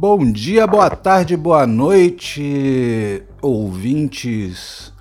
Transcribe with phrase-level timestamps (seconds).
[0.00, 4.94] Bom dia, boa tarde, boa noite, ouvintes.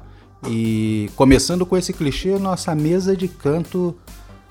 [0.46, 3.96] E começando com esse clichê, nossa mesa de canto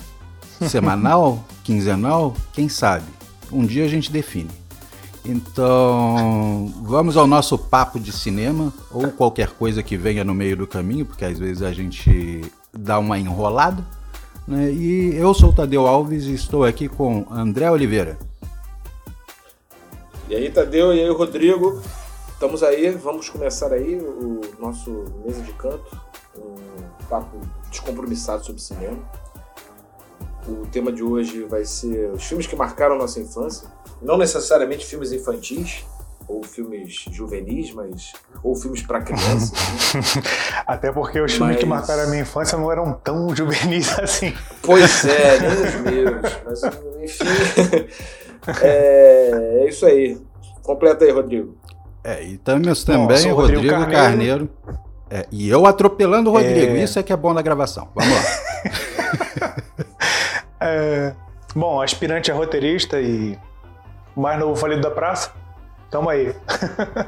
[0.66, 3.04] semanal, quinzenal, quem sabe?
[3.52, 4.48] Um dia a gente define.
[5.22, 10.66] Então, vamos ao nosso papo de cinema ou qualquer coisa que venha no meio do
[10.66, 12.40] caminho, porque às vezes a gente
[12.72, 13.86] dá uma enrolada.
[14.46, 14.72] Né?
[14.72, 18.18] E eu sou o Tadeu Alves e estou aqui com André Oliveira.
[20.28, 21.80] E aí, Tadeu, e aí, Rodrigo.
[22.34, 25.98] Estamos aí, vamos começar aí o nosso mesa de canto,
[26.36, 28.98] um papo descompromissado sobre cinema.
[30.46, 33.68] O tema de hoje vai ser os filmes que marcaram a nossa infância.
[34.02, 35.86] Não necessariamente filmes infantis
[36.28, 39.52] ou filmes juvenis, mas ou filmes para crianças.
[39.94, 40.62] Né?
[40.66, 41.60] Até porque os filmes mas...
[41.60, 44.34] que marcaram a minha infância não eram tão juvenis assim.
[44.60, 46.22] Pois é, nem os meus.
[46.44, 46.62] Mas
[47.02, 47.88] enfim.
[48.62, 50.18] É, é isso aí.
[50.62, 51.56] Completa aí, Rodrigo.
[52.04, 53.96] É, e temos também Bom, Rodrigo, Rodrigo, Carneiro.
[53.96, 54.50] Carneiro.
[55.10, 56.76] É, e eu atropelando o Rodrigo.
[56.76, 56.82] É...
[56.82, 57.88] Isso é que é bom da gravação.
[57.94, 59.56] Vamos lá.
[60.60, 61.14] é...
[61.54, 63.38] Bom, aspirante a roteirista e
[64.14, 65.32] mais novo falido da praça.
[65.90, 66.34] Tamo aí.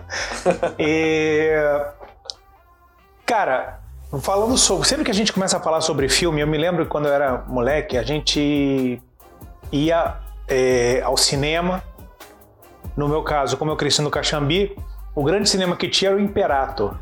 [0.79, 1.51] e...
[3.27, 3.81] Cara,
[4.23, 4.89] falando sobre.
[4.89, 7.12] Sempre que a gente começa a falar sobre filme, eu me lembro que quando eu
[7.12, 9.01] era moleque, a gente
[9.70, 10.17] ia
[10.51, 11.83] é, ao cinema.
[12.97, 14.77] No meu caso, como eu cresci no Caxambi,
[15.15, 16.97] o grande cinema que tinha era o Imperator,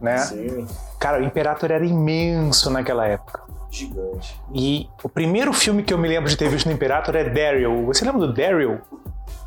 [0.00, 0.18] né?
[0.18, 0.66] Sim.
[0.98, 3.42] Cara, o Imperator era imenso naquela época.
[3.70, 4.38] Gigante.
[4.52, 7.86] E o primeiro filme que eu me lembro de ter visto no Imperator é Daryl.
[7.86, 8.78] Você lembra do Daryl?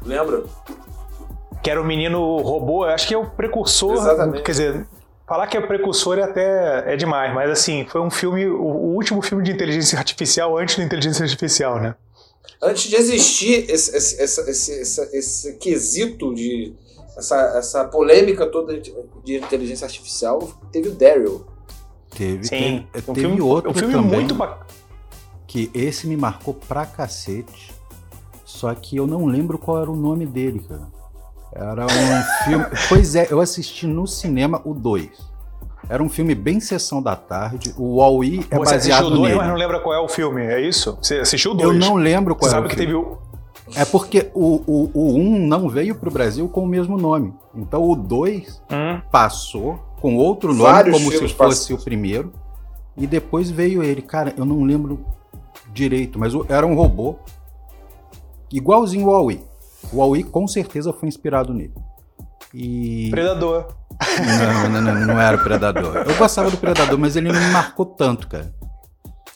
[0.03, 0.49] Lembro.
[1.61, 3.93] Que era o menino robô, acho que é o precursor.
[3.93, 4.43] Exatamente.
[4.43, 4.87] Quer dizer,
[5.27, 8.95] falar que é precursor é até é demais, mas assim, foi um filme, o, o
[8.95, 11.95] último filme de inteligência artificial antes da inteligência artificial, né?
[12.61, 16.73] Antes de existir esse, esse, esse, esse, esse quesito de.
[17.15, 18.91] Essa, essa polêmica toda de,
[19.23, 20.39] de inteligência artificial,
[20.71, 21.45] teve o Daryl.
[22.09, 24.65] Teve, Sim, teve, um teve filme, outro um filme também, muito bacana.
[25.45, 27.71] Que esse me marcou pra cacete.
[28.43, 30.87] Só que eu não lembro qual era o nome dele, cara.
[31.51, 32.65] Era um filme.
[32.89, 35.32] Pois é, eu assisti no cinema o 2.
[35.89, 37.73] Era um filme bem sessão da tarde.
[37.77, 40.41] O Wall-E é Você baseado assistiu o dois, mas não lembra qual é o filme,
[40.41, 40.97] é isso?
[41.01, 41.69] Você assistiu o 2?
[41.69, 42.93] Eu não lembro qual Você é sabe o que filme.
[42.93, 43.17] teve o...
[43.75, 46.97] É porque o 1 o, o um não veio para o Brasil com o mesmo
[46.97, 47.33] nome.
[47.55, 49.01] Então o 2 hum.
[49.11, 51.77] passou com outro nome, Vários como se fosse passam.
[51.77, 52.33] o primeiro.
[52.97, 54.01] E depois veio ele.
[54.01, 54.99] Cara, eu não lembro
[55.71, 57.15] direito, mas era um robô
[58.51, 59.41] igualzinho ao Wall-E.
[59.91, 61.73] O Wall-E com certeza foi inspirado nele.
[62.53, 63.09] E...
[63.09, 63.67] Predador.
[64.19, 65.97] Não, não, não, não era o Predador.
[65.97, 68.53] Eu gostava do Predador, mas ele não me marcou tanto, cara.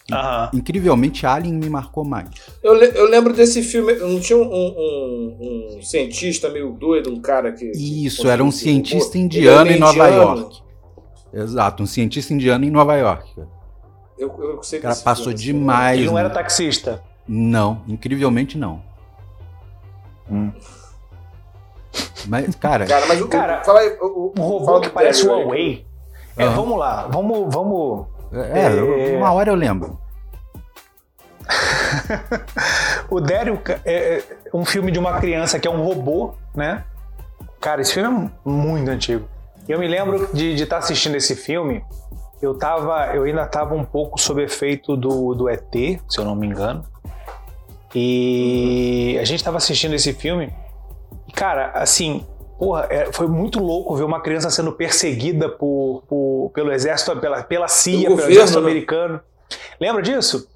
[0.09, 0.59] Uhum.
[0.59, 2.29] Incrivelmente, Alien me marcou mais.
[2.63, 3.93] Eu, eu lembro desse filme.
[3.95, 7.71] Não tinha um, um, um, cientista meio doido, um cara que.
[7.71, 10.39] Isso, era um cientista indiano em Nova indiano.
[10.39, 10.61] York.
[11.33, 13.33] Exato, um cientista indiano em Nova York.
[14.17, 15.99] Eu, eu sei o cara passou filme, demais.
[15.99, 17.03] Ele não era taxista?
[17.27, 18.81] Não, incrivelmente não.
[20.31, 20.51] Hum.
[22.25, 22.85] Mas, cara.
[22.85, 25.85] Cara, mas o cara, fala o, o, um robô que parece o Huawei.
[26.35, 26.55] É, uhum.
[26.55, 27.53] Vamos lá, vamos.
[27.53, 29.99] vamos é, é, uma hora eu lembro.
[33.09, 34.23] o Daryl é, é
[34.53, 36.83] um filme de uma criança que é um robô, né?
[37.59, 39.27] Cara, esse filme é muito antigo.
[39.67, 41.83] Eu me lembro de estar tá assistindo esse filme.
[42.41, 45.73] Eu tava, eu ainda estava um pouco sob efeito do, do ET,
[46.07, 46.83] se eu não me engano.
[47.95, 50.53] E a gente estava assistindo esse filme
[51.37, 52.25] Cara, assim,
[52.57, 57.43] porra, é, foi muito louco ver uma criança sendo perseguida por, por pelo exército, pela,
[57.43, 58.65] pela CIA, pelo governo, exército né?
[58.65, 59.21] americano.
[59.79, 60.49] Lembra disso?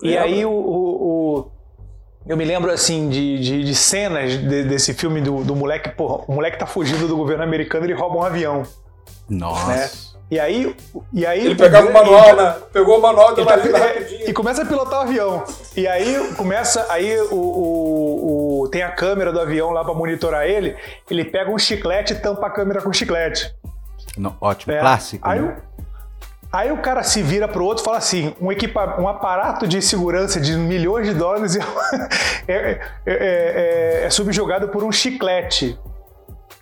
[0.00, 0.28] Lembra.
[0.28, 1.50] E aí o, o, o,
[2.24, 6.24] eu me lembro assim de, de, de cenas de, desse filme do, do moleque, porra,
[6.28, 8.62] o moleque tá fugindo do governo americano e ele rouba um avião.
[9.28, 9.66] Nossa.
[9.66, 9.90] Né?
[10.30, 10.74] E aí,
[11.12, 12.56] e aí ele pegava o manual, ele, né?
[12.72, 15.44] Pegou o manual do tá, é, E começa a pilotar o avião.
[15.76, 18.41] E aí começa, aí o, o
[18.72, 20.74] tem a câmera do avião lá para monitorar ele.
[21.08, 23.54] Ele pega um chiclete e tampa a câmera com chiclete.
[24.40, 24.80] Ótimo, é.
[24.80, 25.28] clássico.
[25.28, 25.56] Aí, né?
[26.50, 29.80] aí o cara se vira pro outro e fala assim: um, equipa, um aparato de
[29.82, 31.56] segurança de milhões de dólares
[32.48, 35.78] é, é, é, é subjugado por um chiclete.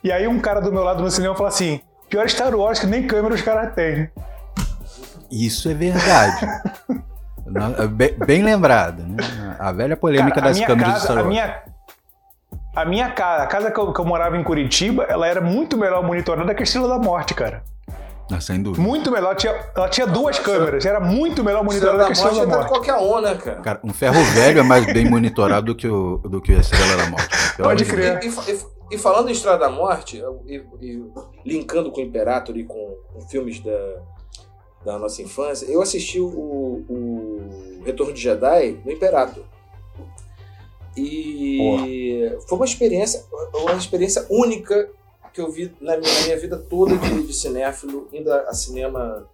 [0.03, 2.87] E aí um cara do meu lado no cinema fala assim Pior Star Wars que
[2.87, 4.11] nem câmera os caras têm.
[5.31, 6.47] Isso é verdade.
[7.79, 9.17] É bem, bem lembrado, né?
[9.59, 11.27] A velha polêmica cara, das câmeras casa, de Star Wars.
[11.27, 11.63] A minha,
[12.75, 15.77] a minha casa, a casa que eu, que eu, morava em Curitiba, ela era muito
[15.77, 17.65] melhor monitorada que a Estrela da Morte, cara.
[18.33, 18.81] Ah, sem dúvida.
[18.81, 19.31] Muito melhor.
[19.31, 20.87] Ela tinha, ela tinha duas câmeras.
[20.87, 22.69] Era muito melhor monitorada que a Estrela da Morte.
[22.69, 23.61] qualquer um, né, cara?
[23.61, 26.97] Cara, um ferro velho é mais bem monitorado do que, o, do que a Estrela
[26.97, 27.29] da Morte.
[27.57, 28.21] Pode crer.
[28.23, 28.59] E, e,
[28.93, 31.05] e falando em Estrada da Morte, e, e
[31.45, 33.97] linkando com o Imperator e com, com filmes da,
[34.85, 39.45] da nossa infância, eu assisti o, o Retorno de Jedi no Imperator.
[40.97, 44.91] E foi uma experiência, uma experiência única
[45.33, 49.29] que eu vi na minha, na minha vida toda de, de cinéfilo, indo a, cinema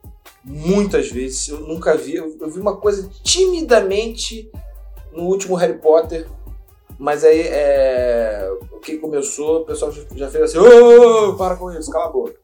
[0.45, 1.49] muitas vezes.
[1.49, 4.51] Eu nunca vi, eu, eu vi uma coisa timidamente
[5.13, 6.29] no último Harry Potter,
[6.99, 11.91] mas aí é, o que começou, o pessoal já fez assim, oh, para com isso,
[11.91, 12.37] cala a boca.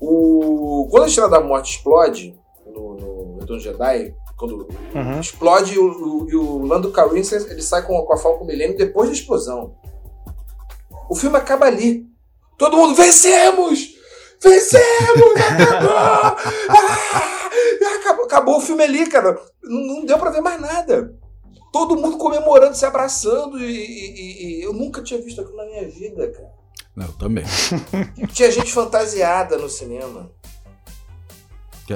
[0.00, 2.34] O, quando a Estrela da Morte explode
[2.66, 5.20] no, no Retorno Jedi, quando uhum.
[5.20, 9.10] explode o, o, e o Lando Calrissian ele sai com, com a Falcon Millennium depois
[9.10, 9.76] da explosão.
[11.10, 12.06] O filme acaba ali.
[12.56, 13.94] Todo mundo, vencemos!
[14.42, 15.36] Vencemos!
[15.36, 15.92] Acabou!
[16.70, 19.38] ah, acabou, acabou o filme ali, cara.
[19.62, 21.14] Não, não deu pra ver mais nada
[21.72, 25.88] todo mundo comemorando, se abraçando, e, e, e, eu nunca tinha visto aquilo na minha
[25.88, 26.50] vida, cara.
[26.96, 27.44] Não, eu também.
[28.32, 30.30] Tinha gente fantasiada no cinema.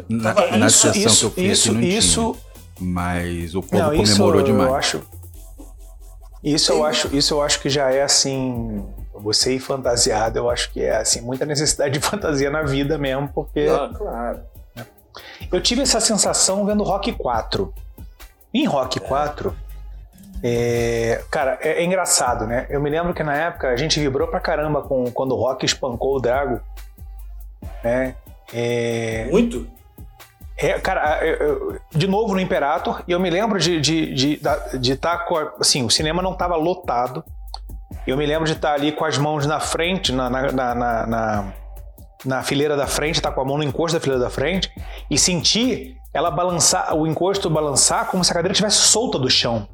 [0.08, 2.36] Na, Tava, na isso, sessão isso, que eu fiz isso, não isso,
[2.76, 4.68] tinha, mas o povo não, comemorou demais.
[4.68, 5.02] Eu acho,
[6.42, 10.72] isso eu acho, isso eu acho que já é assim, você ir fantasiado, eu acho
[10.72, 14.40] que é assim, muita necessidade de fantasia na vida mesmo, porque ah, claro.
[15.52, 17.72] Eu tive essa sensação vendo Rock 4.
[18.52, 19.54] Em Rock 4,
[20.46, 22.66] é, cara, é, é, engraçado, né?
[22.68, 25.64] Eu me lembro que na época a gente vibrou pra caramba com, quando o Rock
[25.64, 26.60] espancou o Drago.
[27.82, 28.14] Né?
[28.52, 29.66] É, Muito?
[30.56, 34.14] É, cara, eu, eu, de novo no Imperator, e eu me lembro de estar de,
[34.14, 35.26] de, de tá
[35.58, 37.24] assim, o cinema não estava lotado.
[38.06, 41.06] Eu me lembro de estar tá ali com as mãos na frente, na, na, na,
[41.06, 41.52] na,
[42.24, 44.70] na fileira da frente, estar tá com a mão no encosto da fileira da frente,
[45.10, 49.66] e sentir ela balançar, o encosto balançar como se a cadeira estivesse solta do chão.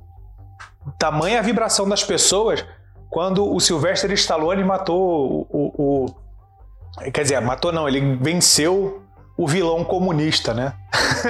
[0.99, 2.65] Tamanha a vibração das pessoas
[3.11, 9.03] quando o Sylvester Stallone matou o, o, o quer dizer, matou não, ele venceu
[9.41, 10.75] o vilão comunista, né?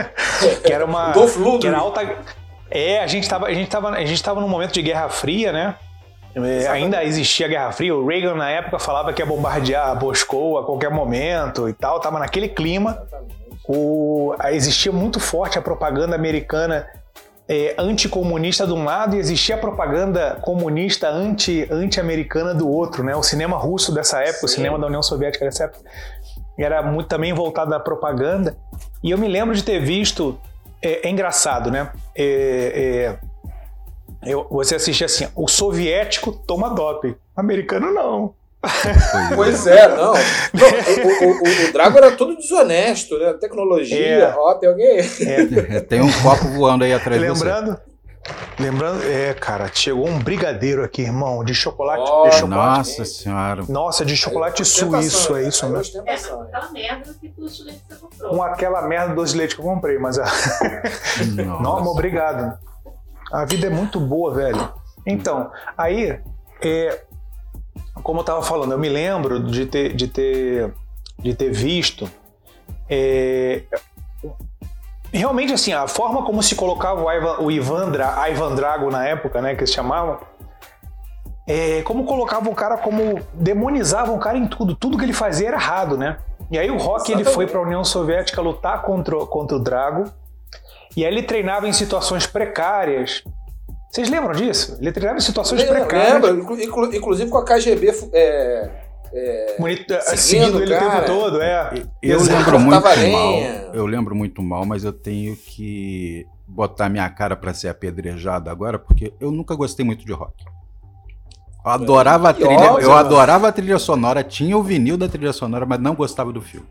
[0.67, 1.13] que era uma
[1.61, 2.01] que era alta
[2.69, 5.53] É, a gente tava a gente tava a gente tava num momento de Guerra Fria,
[5.53, 5.77] né?
[6.35, 7.95] É, ainda existia a Guerra Fria.
[7.95, 12.01] O Reagan, na época, falava que ia bombardear Moscou a qualquer momento e tal.
[12.01, 13.03] Tava naquele clima.
[13.69, 16.89] O, existia muito forte a propaganda americana
[17.49, 23.15] é, anticomunista de um lado e existia a propaganda comunista anti, anti-americana do outro, né?
[23.17, 24.47] O cinema russo dessa época, Sim.
[24.47, 25.85] o cinema da União Soviética dessa época,
[26.63, 28.57] era muito também voltado à propaganda.
[29.03, 30.39] E eu me lembro de ter visto,
[30.83, 31.91] é, é engraçado, né?
[32.17, 33.31] É, é
[34.23, 38.35] eu, você assistia assim, o soviético toma doping, americano não.
[39.35, 40.13] Pois é, não.
[40.53, 40.69] não
[41.07, 43.33] o, o, o, o, Drago era todo desonesto, né?
[43.35, 44.35] Tecnologia, é.
[44.37, 44.99] ó, tem alguém.
[44.99, 45.81] É.
[45.81, 47.79] Tem um copo voando aí atrás Lembrando,
[48.59, 52.11] Lembrando, é, cara, chegou um brigadeiro aqui, irmão, de chocolate.
[52.11, 53.65] Oh, de chocolate nossa senhora.
[53.69, 56.03] Nossa, de chocolate é, suíço, é isso mesmo.
[56.07, 58.31] É, aquela merda que doce leite você comprou.
[58.31, 60.17] Com aquela merda doce de leite que eu comprei, mas.
[61.63, 62.59] Não, obrigado.
[63.33, 64.73] A vida é muito boa, velho.
[65.07, 66.21] Então, aí,
[66.63, 67.03] é,
[68.03, 70.73] como eu estava falando, eu me lembro de ter, de ter,
[71.19, 72.11] de ter visto.
[72.89, 73.63] É,
[75.19, 79.07] realmente, assim, a forma como se colocava o Ivan, o Ivan, Dra, Ivan Drago na
[79.07, 80.19] época, né, que eles chamavam,
[81.47, 84.77] é, como colocavam o cara, como demonizavam o cara em tudo.
[84.77, 86.19] Tudo que ele fazia era errado, né?
[86.51, 90.05] E aí o Rock ele foi para a União Soviética lutar contra, contra o Drago.
[90.97, 93.25] E aí ele treinava em situações precárias.
[93.91, 94.79] Vocês lembram disso?
[94.81, 96.23] Ele treinava em situações lembro, precárias.
[96.23, 98.71] Lembro, inclu, inclusive com a KGB é,
[99.13, 101.85] é, Monita seguindo ele o tempo todo, é.
[102.03, 102.39] Eu Exato.
[102.39, 103.35] lembro muito mal.
[103.75, 108.79] Eu lembro muito mal, mas eu tenho que botar minha cara para ser apedrejado agora,
[108.79, 110.45] porque eu nunca gostei muito de rock.
[111.65, 115.67] Eu adorava a trilha, eu adorava a trilha sonora, tinha o vinil da trilha sonora,
[115.67, 116.67] mas não gostava do filme.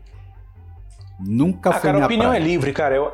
[1.18, 2.40] Nunca ah, foi cara, minha a opinião praia.
[2.40, 2.94] é livre, cara.
[2.96, 3.12] Eu,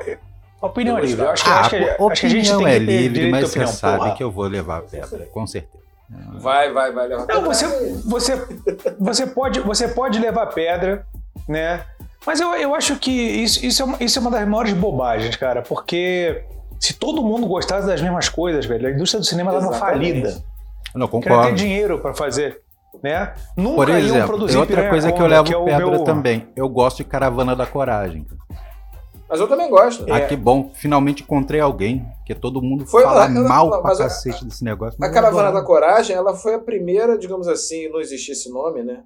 [0.61, 1.25] a opinião é livre.
[1.25, 3.49] Eu acho que, ah, acho que, opinião acho que a gente tem é livre, mas
[3.49, 4.15] você sabe porra.
[4.15, 5.86] que eu vou levar a pedra, com certeza.
[6.39, 7.67] Vai, vai, vai levar Não, você,
[8.05, 8.47] você,
[8.97, 11.05] você, pode, você pode levar pedra,
[11.47, 11.83] né?
[12.25, 15.35] Mas eu, eu acho que isso, isso, é uma, isso é uma das maiores bobagens,
[15.35, 16.43] cara, porque
[16.79, 20.41] se todo mundo gostasse das mesmas coisas, velho, a indústria do cinema estava falida.
[20.93, 21.41] Não, concordo.
[21.41, 22.61] Queria ter dinheiro para fazer.
[23.03, 23.33] Né?
[23.55, 26.03] Nunca Por exemplo, iam produzir outra coisa que eu levo que é pedra meu...
[26.03, 26.47] também.
[26.55, 28.25] Eu gosto de Caravana da Coragem.
[29.29, 30.05] Mas eu também gosto.
[30.09, 30.27] Ah, é.
[30.27, 30.71] que bom.
[30.73, 32.05] Finalmente encontrei alguém.
[32.25, 34.97] Que todo mundo foi, fala mal ela, pra cacete a, desse negócio.
[35.03, 39.03] A Caravana da Coragem, ela foi a primeira, digamos assim, não existia esse nome, né?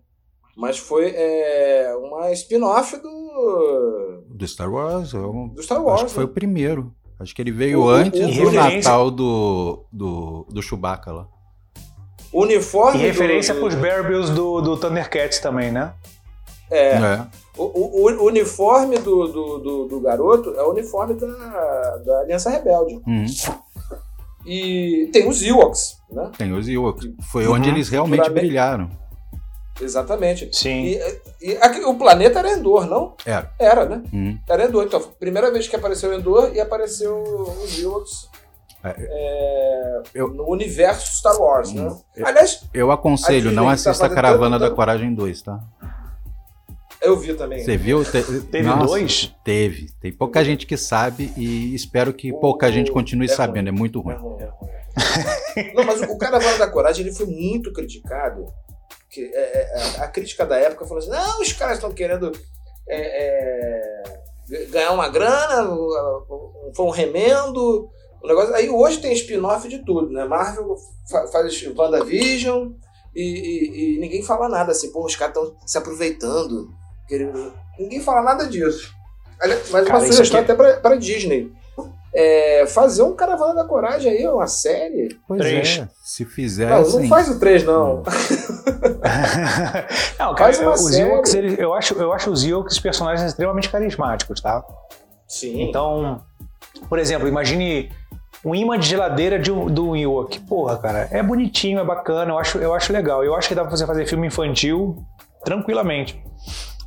[0.55, 4.23] Mas foi é, uma spin-off do...
[4.29, 5.13] Do Star Wars.
[5.13, 6.01] Eu, do Star Wars.
[6.01, 6.29] Acho que foi né?
[6.29, 6.93] o primeiro.
[7.19, 11.27] Acho que ele veio o, antes o, do Natal do, do, do Chewbacca lá.
[12.33, 12.99] Uniforme.
[12.99, 13.67] E referência do, do...
[13.67, 15.93] pros Bear Bills do, do Thundercats também, né?
[16.71, 16.95] É.
[16.95, 17.27] é.
[17.57, 21.27] O, o, o, uniforme do, do, do, do, garoto é o uniforme da,
[21.97, 23.01] da Aliança Rebelde.
[23.05, 23.25] Uhum.
[24.45, 26.31] E tem os Ewoks, né?
[26.37, 27.09] Tem os Ewoks.
[27.31, 27.55] Foi uhum.
[27.55, 28.89] onde eles realmente brilharam.
[29.79, 30.49] Exatamente.
[30.53, 30.85] Sim.
[30.85, 33.15] E, e aqui, o planeta era Endor, não?
[33.25, 33.51] Era.
[33.59, 34.03] Era, né?
[34.11, 34.39] Uhum.
[34.47, 34.85] Era Endor.
[34.85, 37.21] Então, primeira vez que apareceu Endor e apareceu
[37.63, 38.29] os Ewoks
[38.83, 41.95] é, é, eu, no universo Star Wars, né?
[42.15, 45.59] Eu, Aliás, eu aconselho, não assista tá a Caravana da Coragem 2, tá?
[47.01, 47.63] Eu vi também.
[47.63, 48.03] Você viu?
[48.03, 49.33] Te, teve nossa, dois?
[49.43, 49.89] Teve.
[49.99, 53.69] Tem pouca gente que sabe e espero que o, pouca gente continue é sabendo.
[53.69, 53.75] Ruim.
[53.75, 54.13] É muito ruim.
[54.13, 54.71] É ruim, é ruim.
[55.73, 58.45] Não, mas o Caravana da Coragem ele foi muito criticado.
[59.09, 62.31] Que, é, é, a crítica da época falou assim: não, os caras estão querendo
[62.87, 65.69] é, é, ganhar uma grana,
[66.75, 67.89] foi um remendo.
[68.23, 70.23] O negócio, aí hoje tem spin-off de tudo, né?
[70.25, 70.75] Marvel
[71.09, 72.71] faz WandaVision
[73.15, 76.69] e, e, e ninguém fala nada assim, pô, os caras estão se aproveitando.
[77.79, 78.93] Ninguém fala nada disso.
[79.71, 80.51] Mas uma sugestão aqui...
[80.51, 81.51] até para Disney.
[82.13, 85.17] É, fazer um Caravana da Coragem aí, uma série.
[85.25, 85.79] Pois três.
[85.79, 86.69] é, se fizer.
[86.69, 87.01] Não, assim...
[87.01, 88.03] não faz o 3, não.
[90.19, 94.61] não, cara, faz uma os eu, acho, eu acho os Ewoks personagens extremamente carismáticos, tá?
[95.25, 95.61] Sim.
[95.61, 96.21] Então,
[96.89, 97.89] por exemplo, imagine
[98.43, 100.41] um imã de geladeira de um, do Ewok.
[100.41, 103.23] Porra, cara, é bonitinho, é bacana, eu acho, eu acho legal.
[103.23, 104.97] Eu acho que dá pra você fazer filme infantil
[105.45, 106.21] tranquilamente.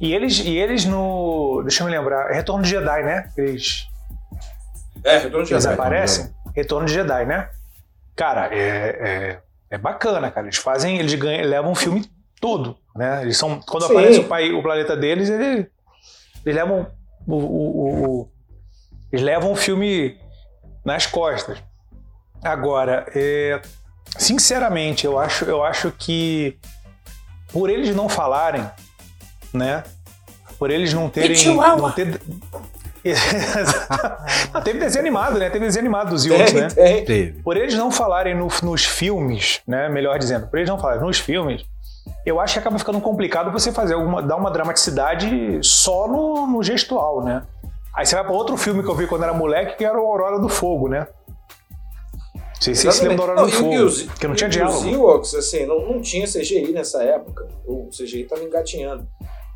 [0.00, 1.62] E eles, e eles no.
[1.62, 2.30] Deixa eu me lembrar.
[2.30, 3.30] É Retorno de Jedi, né?
[3.36, 3.88] Eles.
[5.04, 5.64] É, Retorno de Jedi.
[5.64, 6.34] Eles aparecem?
[6.54, 7.48] Retorno de Jedi, né?
[8.16, 10.46] Cara, é, é, é bacana, cara.
[10.46, 10.98] Eles fazem.
[10.98, 12.08] Eles ganham, levam o filme
[12.40, 12.76] todo.
[12.94, 13.22] Né?
[13.22, 13.60] Eles são.
[13.60, 13.92] Quando Sim.
[13.92, 15.66] aparece o, pai, o planeta deles, eles,
[16.44, 16.86] eles levam
[17.26, 18.28] o, o, o,
[19.12, 20.18] eles levam o filme
[20.84, 21.62] nas costas.
[22.42, 23.62] Agora, é,
[24.18, 26.58] sinceramente, eu acho, eu acho que
[27.52, 28.68] por eles não falarem,
[29.54, 29.84] né?
[30.58, 31.36] Por eles não terem.
[31.54, 32.20] Não ter...
[34.52, 35.50] não, teve desenho animado, né?
[35.50, 36.68] Teve desenho animado dos Ewoks, né?
[36.68, 37.42] Teve.
[37.42, 39.88] Por eles não falarem no, nos filmes, né?
[39.88, 41.64] Melhor dizendo, por eles não falarem nos filmes,
[42.24, 46.62] eu acho que acaba ficando complicado você fazer alguma, dar uma dramaticidade só no, no
[46.62, 47.42] gestual, né?
[47.94, 50.06] Aí você vai para outro filme que eu vi quando era moleque, que era o
[50.06, 51.06] Aurora do Fogo, né?
[52.58, 54.78] Você se lembra do Aurora não, do Fogo, os, que não tinha diálogo.
[54.78, 57.46] Os Ewoks, assim, não, não tinha CGI nessa época.
[57.66, 59.06] O CGI estava engatinhando.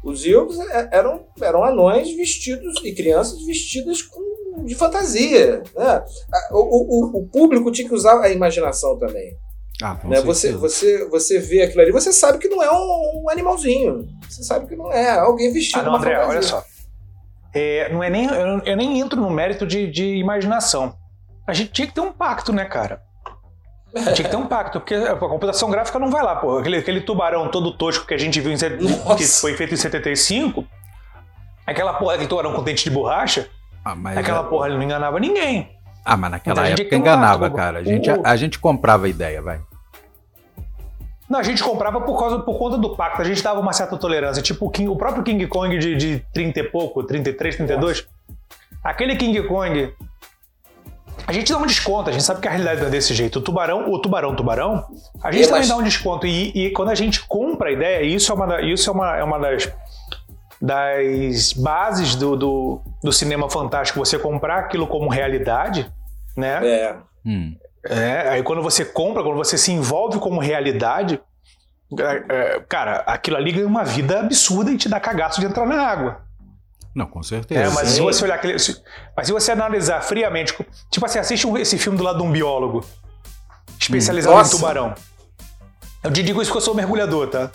[0.03, 5.63] Os Ewoks é, eram, eram anões vestidos e crianças vestidas com, de fantasia.
[5.77, 6.05] Né?
[6.51, 9.37] O, o, o público tinha que usar a imaginação também.
[9.83, 10.21] Ah, né?
[10.21, 14.09] você, você, você vê aquilo ali, você sabe que não é um, um animalzinho.
[14.29, 15.81] Você sabe que não é alguém vestido.
[15.81, 16.31] Ah, não, André, fantasia.
[16.31, 16.65] olha só.
[17.55, 20.95] É, não é nem, eu, eu, nem entro no mérito de, de imaginação.
[21.47, 23.03] A gente tinha que ter um pacto, né, cara?
[24.03, 26.59] Tinha que ter um pacto, porque a computação gráfica não vai lá, pô.
[26.59, 28.57] Aquele, aquele tubarão todo tosco que a gente viu em,
[29.17, 30.65] que foi feito em 75,
[31.67, 33.49] aquela porra, aquele tubarão com dente de borracha,
[33.85, 34.45] ah, aquela é...
[34.45, 35.71] porra ele não enganava ninguém.
[36.05, 37.79] Ah, mas naquela então, época enganava, um pacto, cara.
[37.79, 39.61] A gente, a, a gente comprava a ideia, vai.
[41.29, 43.21] Não, a gente comprava por, causa, por conta do pacto.
[43.21, 44.43] A gente dava uma certa tolerância.
[44.43, 47.99] Tipo o, King, o próprio King Kong de, de 30 e pouco, 33, 32.
[47.99, 48.09] Nossa.
[48.83, 49.93] Aquele King Kong.
[51.29, 53.39] A gente dá um desconto, a gente sabe que a realidade é desse jeito.
[53.39, 54.87] O tubarão, o tubarão, tubarão,
[55.23, 56.27] a gente também dá um desconto.
[56.27, 59.23] E, e, quando a gente compra a ideia, isso é uma, isso é uma, é
[59.23, 59.71] uma das,
[60.59, 65.93] das bases do, do, do cinema fantástico, você comprar aquilo como realidade,
[66.35, 66.67] né?
[66.67, 66.97] É.
[67.27, 67.55] Hum.
[67.85, 71.21] É, aí quando você compra, quando você se envolve como realidade,
[72.01, 75.67] é, é, cara, aquilo ali ganha uma vida absurda e te dá cagaço de entrar
[75.67, 76.23] na água.
[76.95, 77.61] Não, com certeza.
[77.61, 78.81] É, mas se você olhar aquele, se,
[79.17, 80.55] mas se você analisar friamente,
[80.91, 82.85] tipo assim, assiste esse filme do lado de um biólogo
[83.79, 84.43] especializado hum.
[84.43, 84.95] em tubarão.
[86.03, 87.51] Eu te digo isso que eu sou mergulhador, tá?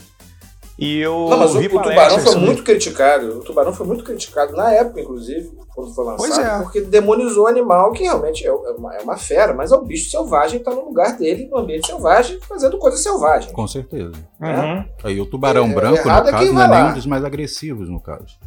[0.77, 3.39] E eu Não, mas o, o tubarão foi muito criticado.
[3.39, 6.59] O tubarão foi muito criticado na época, inclusive, quando foi lançado, pois é.
[6.59, 9.83] porque demonizou o animal, que realmente é, é uma, é uma fera, mas é um
[9.83, 13.53] bicho selvagem, está no lugar dele, no ambiente selvagem, fazendo coisa selvagem.
[13.53, 14.13] Com certeza.
[14.41, 14.85] Uhum.
[15.03, 17.99] Aí o tubarão é, branco, no é caso, não é nenhum dos mais agressivos, no
[17.99, 18.37] caso.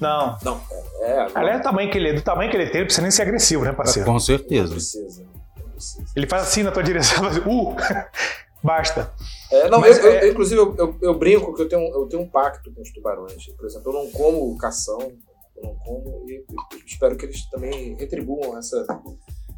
[0.00, 0.38] Não.
[0.42, 0.60] Não.
[1.00, 1.50] É, agora...
[1.50, 3.64] é do tamanho que ele, do tamanho que ele tem, não precisa nem ser agressivo,
[3.64, 4.10] né, parceiro?
[4.10, 4.64] Com certeza.
[4.64, 5.22] Não precisa.
[5.56, 6.04] Não precisa.
[6.14, 7.76] Ele faz assim na tua direção, faz, uh,
[8.62, 9.12] basta.
[9.50, 10.24] É, não, Mas, eu, é...
[10.24, 12.90] eu, inclusive, eu, eu, eu, brinco que eu tenho, eu tenho um pacto com os
[12.92, 13.46] tubarões.
[13.56, 15.12] Por exemplo, eu não como cação,
[15.56, 16.44] eu não como e
[16.86, 18.84] espero que eles também retribuam essa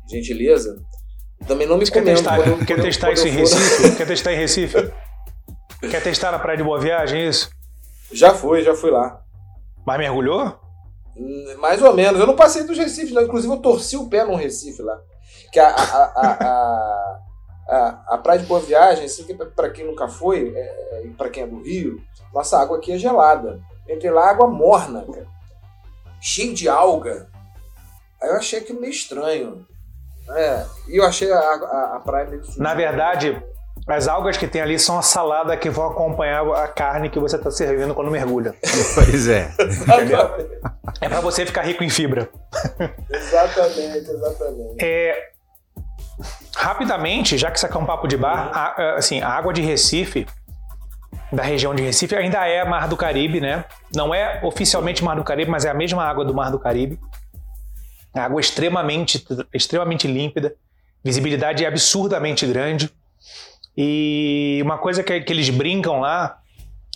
[0.09, 0.83] gentileza.
[1.47, 3.97] Também não me quer testar, eu, quer testar isso em Recife?
[3.97, 4.93] quer testar em Recife?
[5.91, 7.51] quer testar na Praia de Boa Viagem, é isso?
[8.13, 9.24] Já fui, já fui lá.
[9.85, 10.59] Mas mergulhou?
[11.17, 12.21] Hum, mais ou menos.
[12.21, 13.23] Eu não passei dos Recifes, não.
[13.23, 14.99] Inclusive, eu torci o pé num Recife lá.
[15.53, 17.21] Que a, a,
[17.69, 21.31] a, a Praia de Boa Viagem, assim, que para quem nunca foi, é, é para
[21.31, 23.61] quem é do Rio, nossa água aqui é gelada.
[23.89, 25.27] Entrei lá, água morna, cara.
[26.21, 27.29] Cheio de alga.
[28.21, 29.67] Aí eu achei aquilo meio estranho.
[30.31, 33.43] É, e eu achei a, a, a praia meio Na verdade,
[33.87, 37.37] as algas que tem ali são a salada que vão acompanhar a carne que você
[37.37, 38.55] está servindo quando mergulha.
[38.95, 39.51] Pois é.
[41.01, 42.29] é para você ficar rico em fibra.
[43.11, 44.77] exatamente, exatamente.
[44.79, 45.31] É,
[46.57, 49.61] rapidamente, já que isso aqui é um papo de bar, a, assim, a água de
[49.61, 50.27] Recife,
[51.33, 53.65] da região de Recife, ainda é Mar do Caribe, né?
[53.95, 56.99] Não é oficialmente Mar do Caribe, mas é a mesma água do Mar do Caribe.
[58.15, 60.55] água extremamente, extremamente límpida,
[61.03, 62.91] visibilidade é absurdamente grande.
[63.77, 66.39] E uma coisa que, que eles brincam lá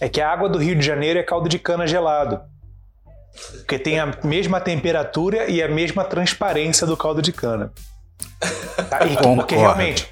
[0.00, 2.40] é que a água do Rio de Janeiro é caldo de cana gelado.
[3.58, 7.72] Porque tem a mesma temperatura e a mesma transparência do caldo de cana.
[8.88, 9.04] Tá?
[9.06, 10.08] E, porque realmente.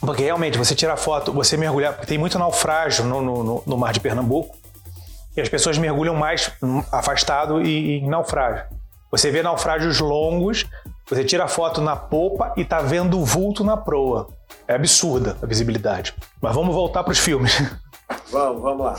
[0.00, 1.92] Porque realmente, você tira foto, você mergulhar.
[1.92, 4.56] Porque tem muito naufrágio no, no, no mar de Pernambuco.
[5.36, 6.50] E as pessoas mergulham mais
[6.92, 8.64] afastado e em naufrágio.
[9.10, 10.66] Você vê naufrágios longos,
[11.08, 14.28] você tira foto na popa e tá vendo o vulto na proa.
[14.66, 16.14] É absurda a visibilidade.
[16.40, 17.52] Mas vamos voltar para os filmes.
[18.30, 18.96] Vamos, vamos lá.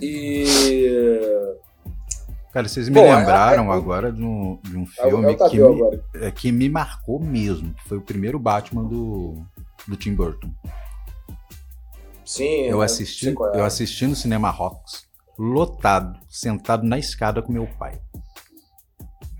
[0.00, 0.44] E.
[2.52, 5.58] Cara, vocês me Bom, lembraram é, é, agora de um, de um é filme que,
[5.58, 7.74] me, é, que me marcou mesmo.
[7.74, 9.44] Que foi o primeiro Batman do,
[9.86, 10.50] do Tim Burton.
[12.24, 13.32] Sim, eu assisti, é.
[13.32, 15.04] eu assisti no Cinema Rocks,
[15.38, 18.00] lotado, sentado na escada com meu pai.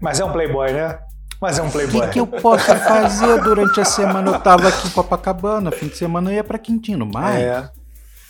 [0.00, 0.98] Mas é um playboy, né?
[1.44, 2.00] Mas é um playboy.
[2.00, 4.30] O que, que, eu posso fazer durante a semana?
[4.30, 7.36] Eu tava aqui em Copacabana, fim de semana eu ia pra Quintino, mas...
[7.38, 7.70] É.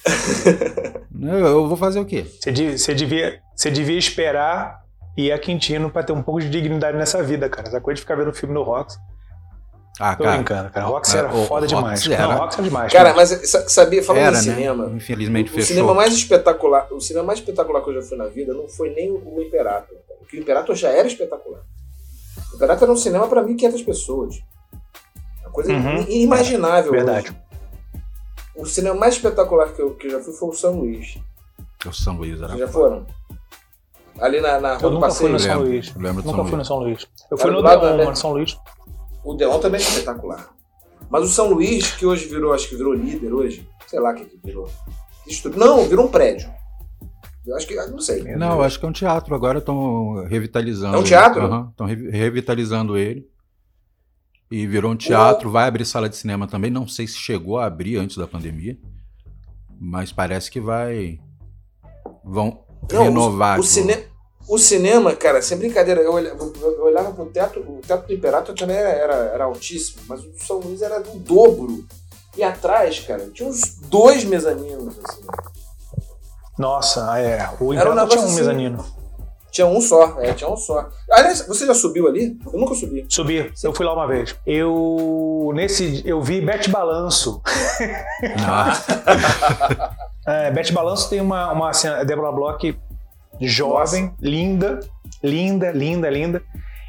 [1.23, 2.27] Eu vou fazer o quê?
[2.41, 2.51] Você
[2.93, 4.81] devia, você devia esperar
[5.17, 7.69] ir a Quintino pra ter um pouco de dignidade nessa vida, cara.
[7.69, 8.99] Essa coisa de ficar vendo filme no Rox.
[10.01, 10.37] Ah, Tô cara.
[10.37, 10.87] brincando, cara.
[10.87, 12.07] Rox era o, foda o demais.
[12.07, 12.27] Era.
[12.27, 12.93] Não, Rox era demais.
[12.93, 13.17] Cara, cara.
[13.17, 14.55] mas sabia, falando era, em né?
[14.55, 14.93] cinema.
[14.93, 15.63] Infelizmente o, fechou.
[15.63, 18.69] O cinema mais espetacular, o cinema mais espetacular que eu já fui na vida não
[18.69, 19.97] foi nem o Imperator.
[20.19, 21.61] Porque o Imperator já era espetacular.
[22.55, 24.43] O Imperator era um cinema para 1.500 pessoas.
[25.43, 26.03] Uma coisa uhum.
[26.03, 26.93] inimaginável.
[26.93, 27.31] Verdade.
[27.31, 27.45] Hoje.
[28.57, 31.19] O cinema mais espetacular que eu, que eu já fui foi o São Luís.
[31.85, 32.49] O São Luís era.
[32.49, 33.05] Vocês já foram?
[34.21, 35.87] Ali na, na Rua eu do nunca Fui no São Luís.
[35.89, 37.07] Lembro, lembro nunca São fui no São Luís.
[37.29, 38.15] Eu fui no Deon, né?
[38.15, 38.57] São Luís.
[39.25, 40.55] O Deon também é espetacular.
[41.11, 44.15] Mas o São Luís, que hoje virou, acho que virou líder hoje, sei lá o
[44.15, 44.69] que, que virou.
[45.57, 46.49] Não, virou um prédio.
[47.47, 48.23] Eu acho que, não sei.
[48.37, 49.35] Não, acho que é um teatro.
[49.35, 50.97] Agora estão revitalizando.
[50.97, 51.45] É um teatro?
[51.71, 53.29] Estão uhum, revitalizando ele.
[54.51, 55.49] E virou um teatro.
[55.49, 55.53] O...
[55.53, 56.71] Vai abrir sala de cinema também.
[56.71, 58.79] Não sei se chegou a abrir antes da pandemia.
[59.79, 61.21] Mas parece que vai.
[62.25, 63.59] Vão não, renovar.
[63.59, 63.99] O, o, cine...
[64.49, 67.61] o cinema, cara, sem brincadeira, eu olhava, eu olhava pro teatro.
[67.61, 70.03] O teatro do Imperator também era, era altíssimo.
[70.09, 71.87] Mas o São Luís era do dobro.
[72.37, 75.23] E atrás, cara, tinha uns dois mezaninos, assim.
[76.59, 77.49] Nossa, é.
[77.61, 78.85] O um tinha um assim, mezanino.
[79.51, 80.89] Tinha um só, é, tinha um só.
[81.13, 82.37] Aliás, você já subiu ali?
[82.45, 83.07] Eu nunca subi.
[83.09, 83.69] Subi, Sim.
[83.69, 84.35] eu fui lá uma vez.
[84.45, 85.53] Eu.
[85.55, 86.03] Nesse.
[86.05, 87.41] Eu vi Bete Balanço.
[90.27, 92.05] é, Bete Balanço tem uma, uma cena.
[92.05, 92.77] Débora Bloch,
[93.41, 94.17] jovem, Nossa.
[94.21, 94.81] linda,
[95.23, 96.43] linda, linda, linda.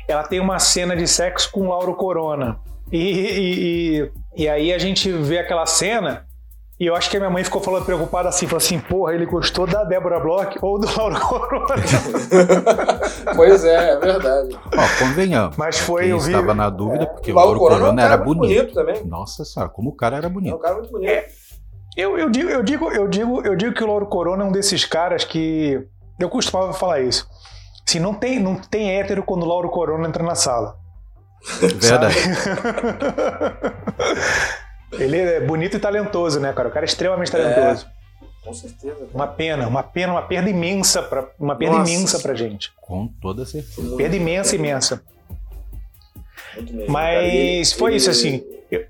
[0.08, 2.60] Ela tem uma cena de sexo com Lauro Corona.
[2.92, 4.12] E, e, e,
[4.44, 6.26] e aí a gente vê aquela cena
[6.78, 9.26] e eu acho que a minha mãe ficou falando preocupada assim, falou assim, porra, ele
[9.26, 11.76] gostou da Débora Bloch ou do Lauro Corona.
[13.34, 14.60] pois é, é verdade.
[14.76, 15.56] Ó, convenhamos.
[15.56, 16.34] Mas foi, eu vi...
[16.34, 18.42] estava na dúvida, porque o Lauro, Corona, Corona era bonito.
[18.42, 18.74] bonito.
[18.74, 19.06] também.
[19.06, 20.52] Nossa senhora, como o cara era bonito.
[20.52, 21.10] É um cara muito bonito.
[21.10, 21.28] É,
[21.96, 24.52] eu, eu, digo, eu, digo, eu, digo, eu digo que o Lauro Corona é um
[24.52, 25.82] desses caras que...
[26.20, 27.26] Eu costumava falar isso.
[27.88, 30.76] Assim, não tem, não tem hétero quando o Lauro Corona entra na sala.
[31.80, 32.16] Verdade.
[35.00, 36.70] Ele é bonito e talentoso, né, cara?
[36.70, 37.86] O cara é extremamente talentoso.
[37.86, 38.96] É, com certeza.
[38.96, 39.10] Cara.
[39.14, 41.92] Uma pena, uma pena, uma perda imensa para uma perda Nossa.
[41.92, 42.72] imensa pra gente.
[42.82, 43.96] Com toda certeza.
[43.96, 45.02] Perda imensa, imensa.
[46.88, 48.44] Mas foi isso assim.
[48.72, 48.86] Eu...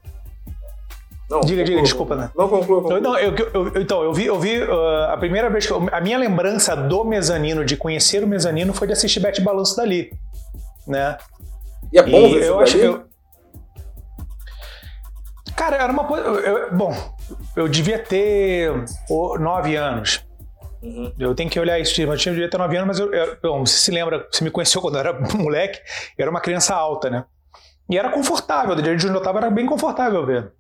[1.30, 2.32] Não, diga, conclua, diga, desculpa, né?
[2.36, 3.00] Não conclua, conclua.
[3.00, 6.00] Não, eu, eu, então, eu vi, eu vi uh, a primeira vez que eu, a
[6.00, 10.12] minha lembrança do mezanino, de conhecer o mezanino, foi de assistir Bete Balanço dali,
[10.88, 11.18] né?
[11.91, 13.04] E é bom e ver eu acho, eu,
[15.56, 16.70] Cara, era uma coisa.
[16.72, 16.94] Bom,
[17.56, 18.72] eu devia ter
[19.39, 20.26] nove anos.
[20.82, 21.12] Uhum.
[21.18, 23.91] Eu tenho que olhar isso, eu devia ter nove anos, mas eu, eu, você se
[23.91, 25.80] lembra, você me conheceu quando eu era moleque,
[26.18, 27.26] eu era uma criança alta, né?
[27.89, 30.52] E era confortável, do dia de onde eu tava era bem confortável ver.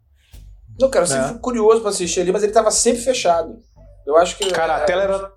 [0.79, 1.29] Não, cara, eu sempre é.
[1.29, 3.59] fui curioso pra assistir ali, mas ele tava sempre fechado.
[4.05, 4.51] Eu acho que.
[4.51, 5.31] Cara, a tela era.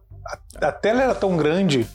[0.60, 1.86] A, a tela era tão grande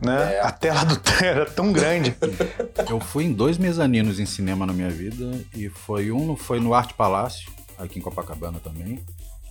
[0.00, 0.34] né?
[0.34, 0.40] É.
[0.40, 2.16] A tela do era tão grande.
[2.88, 6.74] Eu fui em dois mezaninos em cinema na minha vida e foi um foi no
[6.74, 9.04] Arte Palácio, aqui em Copacabana também,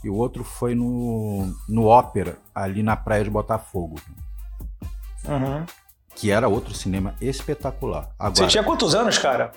[0.04, 4.00] e o outro foi no, no Ópera, ali na praia de Botafogo.
[5.28, 5.66] Uhum.
[6.16, 8.10] Que era outro cinema espetacular.
[8.18, 9.52] Agora, Você tinha quantos anos, cara?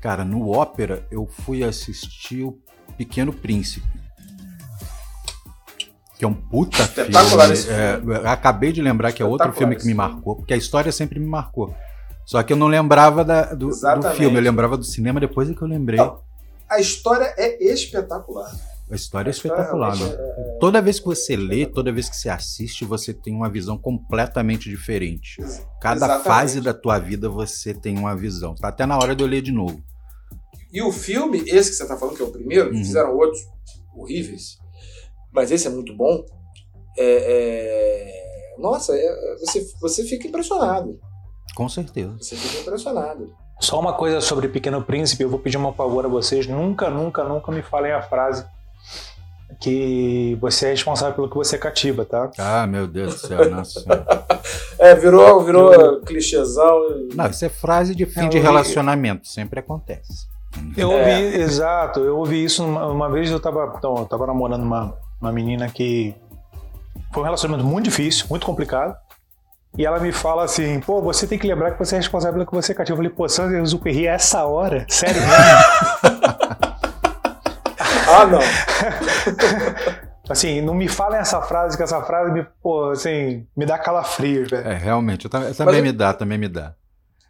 [0.00, 2.58] Cara, no Ópera eu fui assistir o
[2.96, 3.86] Pequeno Príncipe
[6.18, 7.72] que é um puta Espetacular filme.
[7.72, 11.20] É, acabei de lembrar que é outro filme que me marcou, porque a história sempre
[11.20, 11.74] me marcou.
[12.24, 15.54] Só que eu não lembrava da, do, do, filme, eu lembrava do cinema depois é
[15.54, 16.00] que eu lembrei.
[16.68, 18.50] A história é espetacular.
[18.90, 20.06] A história é espetacular, né?
[20.06, 20.58] É...
[20.58, 24.68] Toda vez que você lê, toda vez que você assiste, você tem uma visão completamente
[24.68, 25.40] diferente.
[25.80, 26.24] Cada Exatamente.
[26.24, 28.54] fase da tua vida você tem uma visão.
[28.54, 29.80] Tá até na hora de eu ler de novo.
[30.72, 32.78] E o filme, esse que você tá falando, que é o primeiro, uhum.
[32.78, 33.40] fizeram outros
[33.94, 34.58] horríveis
[35.36, 36.24] mas esse é muito bom.
[36.98, 38.56] É, é...
[38.58, 39.36] Nossa, é...
[39.38, 40.98] você, você fica impressionado.
[41.54, 42.16] Com certeza.
[42.18, 43.32] Você fica impressionado.
[43.60, 46.46] Só uma coisa sobre Pequeno Príncipe, eu vou pedir uma favor a vocês.
[46.46, 48.44] Nunca, nunca, nunca me falem a frase
[49.60, 52.30] que você é responsável pelo que você cativa, tá?
[52.38, 53.84] Ah, meu Deus do céu, nossa
[54.78, 56.00] É, virou, virou eu...
[56.02, 57.08] clichêzão.
[57.14, 60.26] Não, isso é frase de fim de relacionamento, sempre acontece.
[60.76, 61.36] Eu ouvi, é.
[61.36, 65.32] exato, eu ouvi isso uma, uma vez, eu tava, então, eu tava namorando uma, uma
[65.32, 66.14] menina que
[67.12, 68.96] foi um relacionamento muito difícil, muito complicado.
[69.78, 72.46] E ela me fala assim, pô, você tem que lembrar que você é responsável pelo
[72.46, 72.94] que você cativa.
[72.94, 74.86] Eu falei, pô, Sandra Zuperri é essa hora?
[74.88, 75.36] Sério mesmo?
[78.08, 78.40] ah, não.
[80.30, 84.50] assim, não me falem essa frase, que essa frase me, pô, assim, me dá calafrios,
[84.50, 84.66] velho.
[84.66, 86.74] É, realmente, eu também, também me dá, também me dá.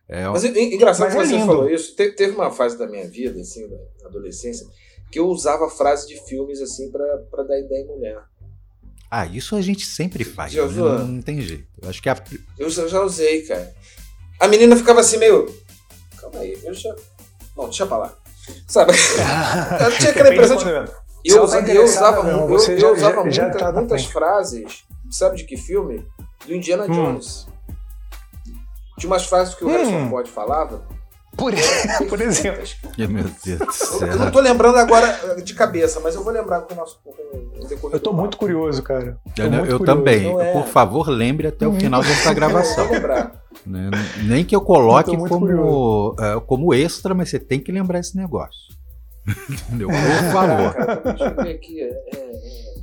[0.09, 1.47] É, Mas engraçado Mas que é você lindo.
[1.47, 1.97] falou isso.
[1.97, 3.77] Te, teve uma fase da minha vida, assim, da
[4.09, 4.65] adolescência,
[5.11, 8.19] que eu usava frases de filmes assim para dar ideia em mulher.
[9.11, 10.53] Ah, isso a gente sempre faz.
[10.53, 10.73] Já né?
[10.73, 11.69] não, não, tem jeito.
[11.81, 12.17] Eu acho que a...
[12.59, 13.73] eu já usei, cara.
[14.41, 15.47] A menina ficava assim meio.
[16.21, 16.95] Calma aí, eu já.
[17.57, 18.19] Não, deixa pra lá.
[18.67, 18.93] Sabe?
[19.81, 20.65] eu tinha aquela impressão de.
[21.25, 25.37] Eu, tá eu, usava, não, eu, eu, já, usava já, muita, tá muitas frases, sabe
[25.37, 26.07] de que filme?
[26.47, 26.93] Do Indiana hum.
[26.93, 27.49] Jones.
[28.97, 29.73] Tinha umas frases que o hum.
[29.73, 30.87] Harrison Ford falava
[31.37, 31.53] por,
[32.09, 32.63] por exemplo.
[32.97, 34.09] Meu Deus do céu.
[34.09, 37.11] Eu não tô lembrando agora de cabeça, mas eu vou lembrar com o nosso com
[37.11, 39.19] o Eu tô muito curioso, cara.
[39.35, 39.99] Tô eu, muito eu curioso.
[39.99, 40.41] também.
[40.41, 40.53] É...
[40.53, 42.89] Por favor, lembre até o final dessa gravação.
[43.67, 43.91] Né?
[44.25, 48.17] Nem que eu coloque eu como, uh, como extra, mas você tem que lembrar esse
[48.17, 48.75] negócio.
[49.51, 49.89] Entendeu?
[49.89, 50.75] Por favor.
[50.75, 51.81] Cara, deixa eu ver aqui.
[51.81, 52.77] É, é, é,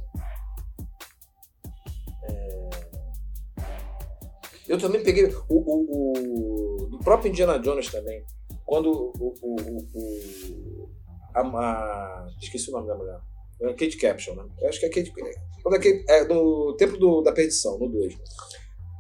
[4.68, 8.24] eu também peguei o, o, o, do próprio Indiana Jones também.
[8.66, 9.36] Quando o.
[9.42, 9.56] o,
[9.94, 10.90] o
[11.34, 13.20] a, a, esqueci o nome da mulher.
[13.62, 14.44] É Kate Capshaw, né?
[14.62, 15.14] Eu acho que é Kate.
[15.62, 18.16] Quando a Kate, é no tempo do, da perdição, no 2.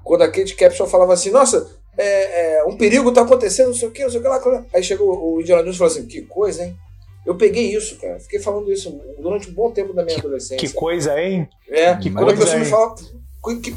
[0.03, 3.87] Quando a Kate Capshaw falava assim: Nossa, é, é, um perigo tá acontecendo, não sei
[3.87, 4.65] o que, não sei o que lá.
[4.73, 6.77] Aí chegou o Indiana Jones e falou assim: Que coisa, hein?
[7.25, 8.19] Eu peguei isso, cara.
[8.19, 10.57] Fiquei falando isso durante um bom tempo da minha que, adolescência.
[10.57, 11.47] Que coisa, hein?
[11.69, 12.95] É, que quando, coisa, a pessoa me falava,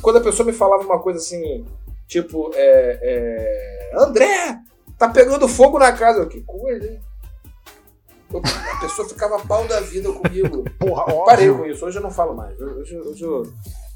[0.02, 1.64] quando a pessoa me falava uma coisa assim,
[2.08, 4.58] tipo, é, é, André,
[4.98, 6.26] Tá pegando fogo na casa.
[6.26, 7.00] Que coisa, hein?
[8.34, 10.64] A pessoa ficava pau da vida comigo.
[10.78, 11.24] Porra, óbvio.
[11.26, 11.86] Parei com isso.
[11.86, 12.60] Hoje eu não falo mais.
[12.60, 13.42] Hoje, hoje eu,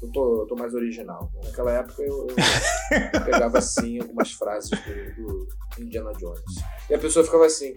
[0.01, 1.29] eu tô, tô, mais original.
[1.43, 5.47] Naquela época eu, eu pegava assim algumas frases do, do,
[5.79, 6.41] Indiana Jones.
[6.89, 7.75] E a pessoa ficava assim.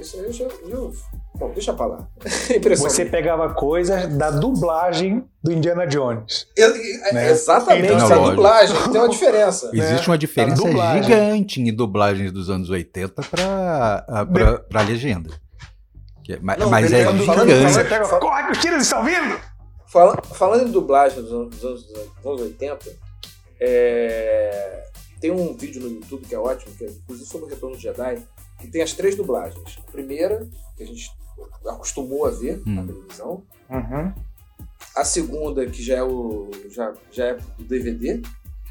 [0.00, 0.92] Isso, isso, eu,
[1.38, 2.08] Bom, deixa pra lá.
[2.78, 6.46] Você pegava coisas da dublagem do Indiana Jones.
[6.56, 6.74] Eu,
[7.12, 7.30] né?
[7.30, 9.70] Exatamente, então, a dublagem tem uma diferença.
[9.72, 10.62] Existe uma diferença
[11.02, 15.30] gigante em dublagens dos anos 80 para pra, legenda.
[16.28, 17.26] É, mas, não, mas é gigante.
[17.26, 19.38] Falando, Corre que os tiros estão vindo!
[19.86, 22.78] Fala, falando em dublagem dos anos, dos anos, dos anos 80,
[23.60, 24.82] é,
[25.20, 27.82] tem um vídeo no YouTube que é ótimo, que é inclusive sobre o Retorno de
[27.82, 28.22] Jedi,
[28.60, 29.78] que tem as três dublagens.
[29.86, 30.46] A primeira,
[30.76, 31.10] que a gente
[31.66, 32.74] acostumou a ver hum.
[32.74, 33.42] na televisão.
[33.68, 34.12] Uhum.
[34.94, 38.22] A segunda, que já é o, já, já é o DVD.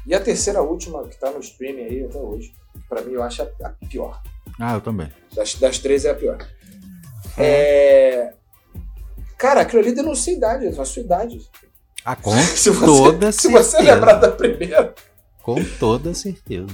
[0.06, 2.52] E a terceira, a última, que está no streaming aí até hoje.
[2.88, 4.22] Para mim, eu acho a, a, pior.
[4.58, 5.08] Ah, eu também.
[5.34, 6.38] Das, das três é a pior.
[6.38, 7.34] Uhum.
[7.38, 8.32] É...
[9.36, 11.40] Cara, aquilo ali denuncia a idade, a sua idade.
[12.04, 14.94] Ah, com se você, toda Se você lembrar da primeira.
[15.42, 16.66] Com toda certeza.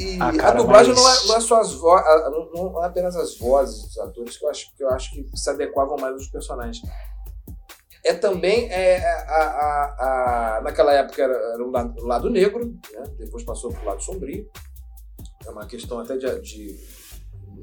[0.00, 1.02] E ah, cara, a dublagem mas...
[1.02, 2.06] não, é, não, é, só as vozes,
[2.54, 5.50] não é apenas as vozes dos atores que eu acho que, eu acho que se
[5.50, 6.80] adequavam mais aos personagens.
[8.02, 13.02] É também, é, a, a, a, naquela época era, era o, lado, lado negro, né?
[13.18, 14.48] depois passou para o lado sombrio.
[15.46, 16.78] É uma questão até de, de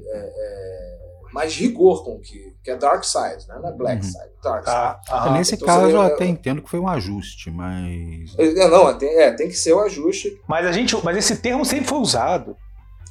[0.06, 3.58] é, é, mais rigor com que, que é Dark Side, né?
[3.60, 4.10] não é Black uhum.
[4.10, 5.18] Side, Dark ah, Side.
[5.18, 8.34] Ah, Nesse então, caso eu até entendo que foi um ajuste, mas.
[8.38, 10.40] É, não, tem, é, tem que ser o um ajuste.
[10.46, 12.56] Mas, a gente, mas esse termo sempre foi usado.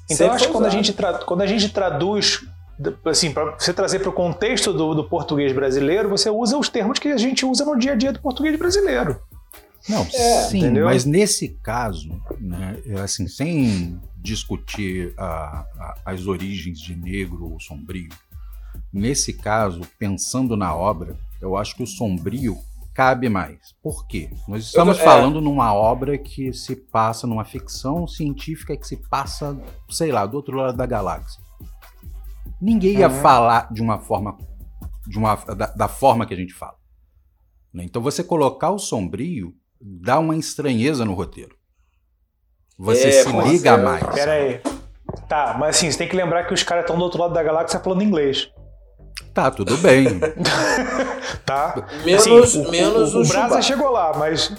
[0.06, 2.42] Então sempre eu acho que quando a, gente quando a gente traduz
[3.06, 7.00] assim, para você trazer para o contexto do, do, português brasileiro, você usa os termos
[7.00, 9.20] que a gente usa no dia a dia do português brasileiro.
[9.88, 10.86] Não, é, sim, entendeu?
[10.86, 18.10] mas nesse caso, né, assim, sem discutir a, a, as origens de negro ou sombrio,
[18.92, 22.58] nesse caso, pensando na obra, eu acho que o sombrio
[22.94, 23.76] cabe mais.
[23.82, 24.30] Por quê?
[24.48, 25.06] Nós estamos eu, é...
[25.06, 29.56] falando numa obra que se passa numa ficção científica que se passa,
[29.90, 31.40] sei lá, do outro lado da galáxia.
[32.60, 33.22] Ninguém ia uhum.
[33.22, 34.36] falar de uma forma,
[35.06, 36.76] de uma, da, da forma que a gente fala.
[37.72, 37.84] Né?
[37.84, 41.56] Então você colocar o sombrio dá uma estranheza no roteiro.
[42.78, 44.04] Você é, se liga é, mais.
[44.04, 44.62] Pera aí.
[45.28, 47.42] Tá, mas assim, você tem que lembrar que os caras estão do outro lado da
[47.42, 48.50] galáxia falando inglês.
[49.34, 50.20] Tá, tudo bem.
[51.46, 51.88] tá?
[52.04, 54.52] Menos, assim, menos o, o, o, o Brasa chegou lá, mas.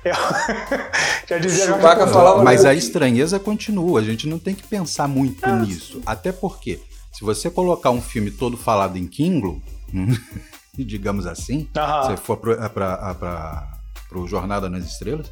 [1.28, 5.44] já dizia Chewbacca falava Mas a estranheza continua, a gente não tem que pensar muito
[5.44, 5.56] ah.
[5.56, 6.00] nisso.
[6.06, 6.80] Até porque,
[7.12, 9.60] se você colocar um filme todo falado em Kinglo,
[10.74, 12.10] digamos assim, uh -huh.
[12.10, 13.75] se for para
[14.08, 15.30] pro Jornada nas Estrelas,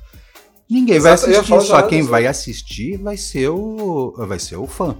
[0.69, 4.97] ninguém Exato, vai assistir, só quem vai assistir vai ser o vai ser o fã,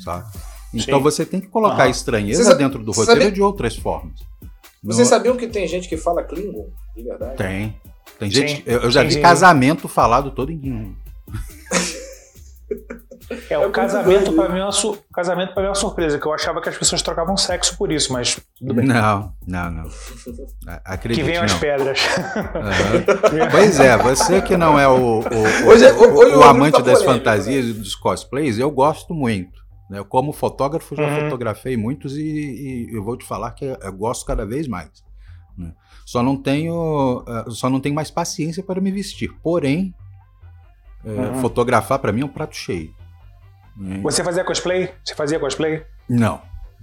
[0.00, 0.26] sabe?
[0.72, 1.02] Então Sim.
[1.02, 1.90] você tem que colocar uhum.
[1.90, 3.34] estranheza você dentro do roteiro sabe...
[3.34, 4.18] de outras formas.
[4.82, 5.16] Vocês Não...
[5.16, 7.36] sabiam que tem gente que fala Klingon, de verdade?
[7.36, 7.80] Tem.
[8.18, 8.56] Tem gente.
[8.56, 8.62] Sim.
[8.66, 10.94] Eu já Sim, vi casamento falado todo em.
[13.48, 14.98] É, o é casamento para mim, é uma su...
[15.12, 17.90] casamento para mim é uma surpresa, que eu achava que as pessoas trocavam sexo por
[17.90, 18.86] isso, mas tudo bem.
[18.86, 19.84] Não, não, não.
[20.84, 22.00] Acredite, que venham as pedras.
[22.36, 23.50] Uhum.
[23.50, 25.24] pois é, você que não é o, o,
[25.68, 29.64] hoje, é, hoje o, o amante das fantasias e dos cosplays, eu gosto muito.
[29.88, 30.02] Né?
[30.08, 31.20] Como fotógrafo, já uhum.
[31.24, 34.90] fotografei muitos e, e, eu vou te falar que eu gosto cada vez mais.
[35.56, 35.72] Né?
[36.04, 39.30] Só não tenho, eh, só não tenho mais paciência para me vestir.
[39.42, 39.94] Porém,
[41.04, 41.40] é, uhum.
[41.40, 42.94] fotografar para mim é um prato cheio.
[44.02, 44.92] Você fazia cosplay?
[45.04, 45.84] Você fazia cosplay?
[46.08, 46.40] Não,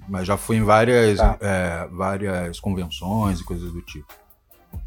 [0.07, 1.37] mas já fui em várias, tá.
[1.39, 4.13] é, várias convenções e coisas do tipo.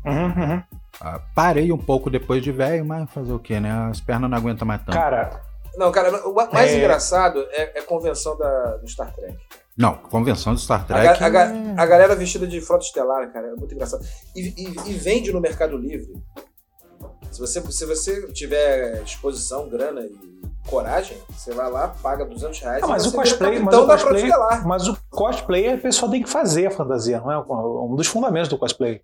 [0.05, 0.63] Uhum, uhum.
[1.01, 3.71] Ah, parei um pouco depois de velho, mas fazer o quê, né?
[3.91, 4.97] As pernas não aguentam mais tanto.
[4.97, 5.41] Cara.
[5.77, 6.77] Não, cara, o mais é...
[6.77, 9.37] engraçado é, é a convenção da, do Star Trek.
[9.77, 11.23] Não, convenção do Star Trek.
[11.23, 11.75] A, a, é...
[11.77, 14.05] a galera vestida de frota estelar, cara, é muito engraçado.
[14.37, 16.13] E, e, e vende no Mercado Livre.
[17.33, 22.83] Se você, se você tiver disposição, grana e coragem, você vai lá, paga 200 reais.
[22.83, 24.31] Ah, mas o cosplay, mas o cosplay,
[24.65, 27.39] mas o cosplay a pessoa tem que fazer a fantasia, não é?
[27.39, 29.03] Um dos fundamentos do cosplay,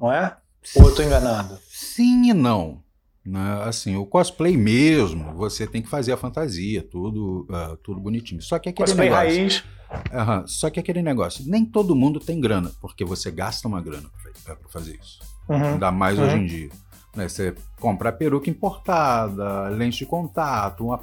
[0.00, 0.36] não é?
[0.76, 1.58] Ou eu tô enganado?
[1.68, 2.82] Sim e não.
[3.24, 3.62] Né?
[3.64, 8.42] Assim, o cosplay mesmo, você tem que fazer a fantasia, tudo, uh, tudo bonitinho.
[8.42, 9.64] Só que aquele cosplay negócio, raiz.
[10.12, 14.10] Uh, só que aquele negócio, nem todo mundo tem grana, porque você gasta uma grana
[14.44, 15.20] para fazer isso.
[15.48, 15.74] Uhum.
[15.74, 16.24] Ainda mais uhum.
[16.26, 16.70] hoje em dia.
[17.14, 17.28] Né?
[17.28, 21.00] Você compra peruca importada, lente de contato, uma,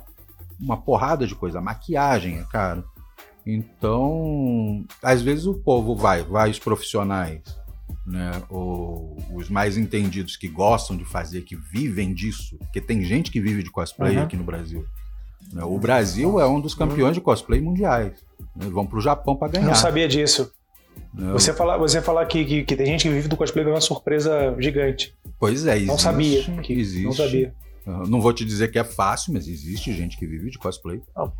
[0.60, 1.62] uma porrada de coisa.
[1.62, 2.84] Maquiagem é caro.
[3.46, 7.42] Então, às vezes o povo vai, vai os profissionais,
[8.06, 13.32] né, ou os mais entendidos que gostam de fazer, que vivem disso, porque tem gente
[13.32, 14.24] que vive de cosplay uhum.
[14.24, 14.86] aqui no Brasil.
[15.52, 15.64] Né?
[15.64, 18.14] O Brasil é um dos campeões de cosplay mundiais.
[18.56, 18.70] Né?
[18.70, 19.66] Vão para o Japão para ganhar.
[19.66, 20.52] Não sabia disso.
[21.14, 21.34] Não.
[21.34, 23.82] Você falar você fala que, que, que, tem gente que vive do cosplay é uma
[23.82, 25.16] surpresa gigante.
[25.42, 25.88] Pois é, existe.
[25.88, 26.44] Não sabia.
[26.62, 27.04] Que existe.
[27.04, 27.56] Não sabia.
[28.08, 31.02] Não vou te dizer que é fácil, mas existe gente que vive de cosplay.
[31.18, 31.34] Não.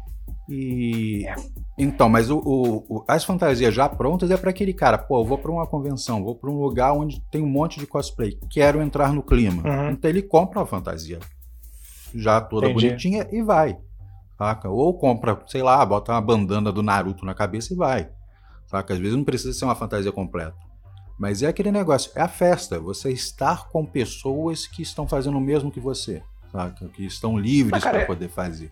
[0.50, 1.24] E
[1.78, 5.38] então, mas o, o, as fantasias já prontas é para aquele cara, pô, eu vou
[5.38, 9.14] para uma convenção, vou para um lugar onde tem um monte de cosplay, quero entrar
[9.14, 9.62] no clima.
[9.64, 9.92] Uhum.
[9.92, 11.20] Então ele compra uma fantasia
[12.14, 12.88] já toda Entendi.
[12.88, 13.78] bonitinha e vai.
[14.36, 14.68] Saca?
[14.68, 18.10] Ou compra, sei lá, bota uma bandana do Naruto na cabeça e vai.
[18.66, 18.96] Saca?
[18.96, 20.71] Às vezes não precisa ser uma fantasia completa.
[21.22, 25.40] Mas é aquele negócio, é a festa, você estar com pessoas que estão fazendo o
[25.40, 26.88] mesmo que você, saca?
[26.88, 28.72] Que estão livres para é poder fazer.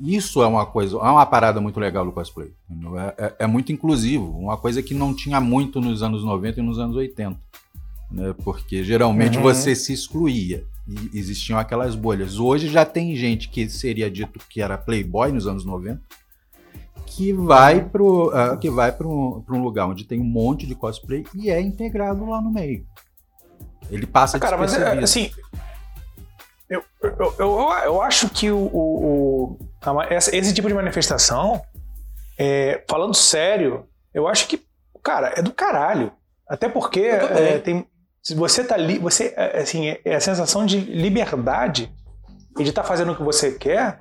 [0.00, 2.52] Isso é uma coisa, é uma parada muito legal do cosplay.
[2.70, 6.62] É, é, é, muito inclusivo, uma coisa que não tinha muito nos anos 90 e
[6.62, 7.36] nos anos 80.
[8.12, 8.32] Né?
[8.44, 9.42] Porque geralmente uhum.
[9.42, 12.38] você se excluía e existiam aquelas bolhas.
[12.38, 16.00] Hoje já tem gente que seria dito que era playboy nos anos 90
[17.16, 20.74] que vai pro uh, que vai para um, um lugar onde tem um monte de
[20.74, 22.86] cosplay e é integrado lá no meio.
[23.90, 25.30] Ele passa ah, cara, mas é, assim,
[26.68, 29.58] eu, eu, eu, eu, acho que o, o, o
[30.10, 31.60] esse tipo de manifestação,
[32.38, 34.62] é, falando sério, eu acho que,
[35.02, 36.12] cara, é do caralho.
[36.48, 37.86] Até porque é, tem,
[38.22, 41.92] se você tá ali, você, é, assim, é, é a sensação de liberdade
[42.58, 44.00] e de estar tá fazendo o que você quer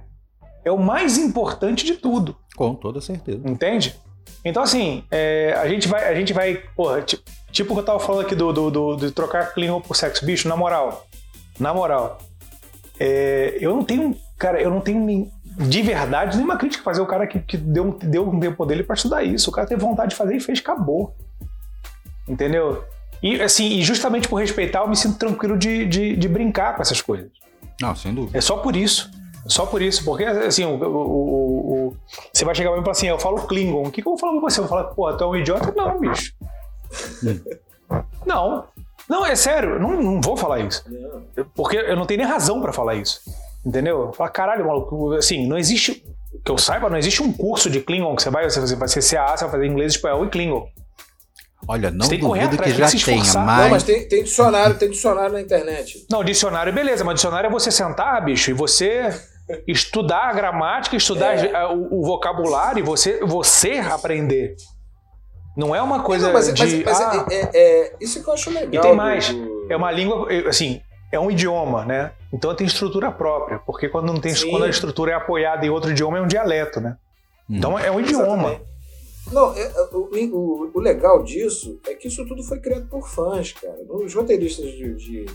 [0.63, 2.37] é o mais importante de tudo.
[2.55, 3.41] Com toda certeza.
[3.45, 3.95] Entende?
[4.43, 7.85] Então, assim, é, a gente vai, a gente vai, porra, tipo, tipo o que eu
[7.85, 11.05] tava falando aqui do, do, do, de trocar Klingon por sexo, bicho, na moral,
[11.59, 12.17] na moral,
[12.99, 17.27] é, eu não tenho, cara, eu não tenho de verdade nenhuma crítica fazer o cara
[17.27, 20.15] que, que deu, deu um tempo dele para estudar isso, o cara teve vontade de
[20.15, 21.15] fazer e fez, acabou.
[22.27, 22.83] Entendeu?
[23.21, 26.81] E, assim, e justamente por respeitar, eu me sinto tranquilo de, de, de brincar com
[26.81, 27.29] essas coisas.
[27.79, 28.37] Não, sem dúvida.
[28.37, 29.11] É só por isso.
[29.47, 31.97] Só por isso, porque assim, o, o, o,
[32.31, 34.11] você vai chegar pra mim e falar assim, eu falo Klingon, o que, que eu
[34.11, 34.59] vou falar com você?
[34.59, 35.73] Eu vou falar, pô, tu é um idiota?
[35.75, 36.33] Não, bicho.
[38.25, 38.65] não.
[39.09, 40.85] Não, é sério, não, não vou falar isso.
[41.55, 43.19] Porque eu não tenho nem razão para falar isso.
[43.65, 44.11] Entendeu?
[44.13, 46.05] Fala, caralho, maluco, assim, não existe,
[46.45, 49.01] que eu saiba, não existe um curso de Klingon que você vai, você vai ser
[49.01, 50.67] CA, você vai fazer inglês, espanhol e Klingon.
[51.67, 53.35] Olha, não duvido que, que já tenha, mas...
[53.35, 56.05] Não, mas tem, tem, dicionário, tem dicionário na internet.
[56.09, 59.13] Não, dicionário, beleza, mas dicionário é você sentar, bicho, e você
[59.67, 61.65] estudar a gramática, estudar é.
[61.67, 64.55] o, o, vocabulário e você, você aprender.
[65.55, 66.61] Não é uma coisa não, mas, de...
[66.61, 68.73] Mas, mas ah, é, é, é, isso que eu acho legal.
[68.73, 69.67] E tem mais, do...
[69.69, 72.11] é uma língua, assim, é um idioma, né?
[72.31, 75.91] Então tem estrutura própria, porque quando não tem, quando a estrutura é apoiada em outro
[75.91, 76.95] idioma é um dialeto, né?
[77.49, 77.55] Hum.
[77.57, 78.49] Então é um idioma.
[78.49, 78.71] Exatamente.
[79.31, 83.07] Não, é, é, o, o, o, legal disso é que isso tudo foi criado por
[83.07, 83.77] fãs, cara.
[83.87, 85.25] Os roteiristas de, de,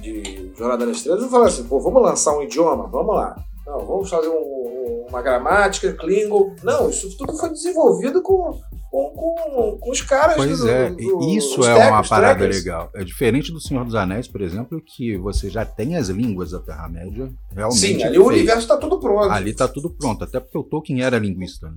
[0.00, 3.36] de Jornada nas Estrelas não falaram assim, pô, vamos lançar um idioma, vamos lá.
[3.66, 6.54] Não, vamos fazer um, uma gramática, Klingon.
[6.62, 11.28] Não, isso tudo foi desenvolvido com, com, com, com os caras Pois do, é, do,
[11.28, 12.64] isso é uma parada trackers.
[12.64, 12.90] legal.
[12.94, 16.58] É diferente do Senhor dos Anéis, por exemplo, que você já tem as línguas da
[16.58, 17.78] Terra-média realmente.
[17.78, 19.30] Sim, ali o universo está tudo pronto.
[19.30, 21.70] Ali está tudo pronto, até porque o Tolkien era linguista.
[21.70, 21.76] Né?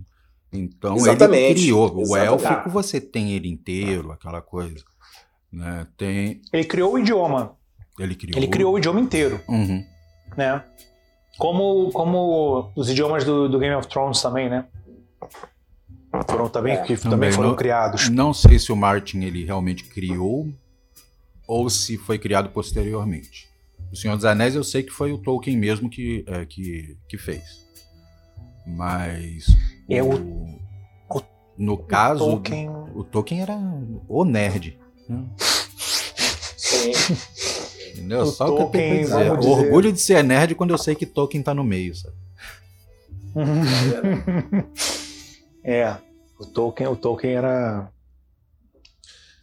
[0.51, 1.43] Então Exatamente.
[1.43, 1.95] ele criou.
[1.95, 2.45] O Exatamente.
[2.45, 4.83] élfico você tem ele inteiro, aquela coisa.
[5.53, 5.85] Né?
[5.95, 6.41] Tem...
[6.51, 7.55] Ele criou o idioma.
[7.99, 8.37] Ele criou.
[8.37, 9.41] Ele criou o idioma inteiro.
[9.47, 9.85] Uhum.
[10.35, 10.63] Né?
[11.37, 14.65] Como, como os idiomas do, do, Game of Thrones também, né?
[16.29, 16.77] Foram também, é.
[16.77, 18.09] que também, também foram não, criados.
[18.09, 20.47] Não sei se o Martin ele realmente criou
[21.47, 23.49] ou se foi criado posteriormente.
[23.91, 27.17] O Senhor dos Anéis eu sei que foi o Tolkien mesmo que, é, que, que
[27.17, 27.65] fez.
[28.65, 29.45] Mas
[29.89, 30.13] é o,
[31.09, 31.21] o
[31.57, 32.69] no caso, o Tolkien...
[32.69, 33.57] o Tolkien era
[34.07, 34.77] o nerd.
[35.07, 35.25] Né?
[36.57, 36.91] Sim.
[38.05, 38.21] Entendeu?
[38.21, 39.37] O Só Tolkien, que eu tenho que dizer.
[39.37, 39.49] dizer.
[39.49, 42.15] Orgulho de ser nerd quando eu sei que Tolkien tá no meio, sabe?
[45.63, 45.95] é,
[46.39, 47.89] o Tolkien, o Tolkien era.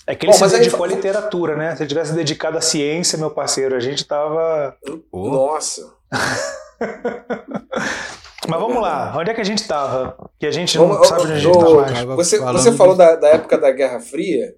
[0.06, 0.94] É que ele Bom, se dedicou gente...
[0.94, 1.74] à literatura, né?
[1.76, 4.76] Se ele tivesse dedicado à ciência, meu parceiro, a gente tava.
[5.10, 5.30] Oh.
[5.30, 5.92] Nossa!
[8.48, 10.16] Mas vamos lá, onde é que a gente estava?
[10.38, 12.02] Que a gente não vamos, sabe onde a gente mais.
[12.02, 14.52] Você, você falou da, da, época da Guerra Fria.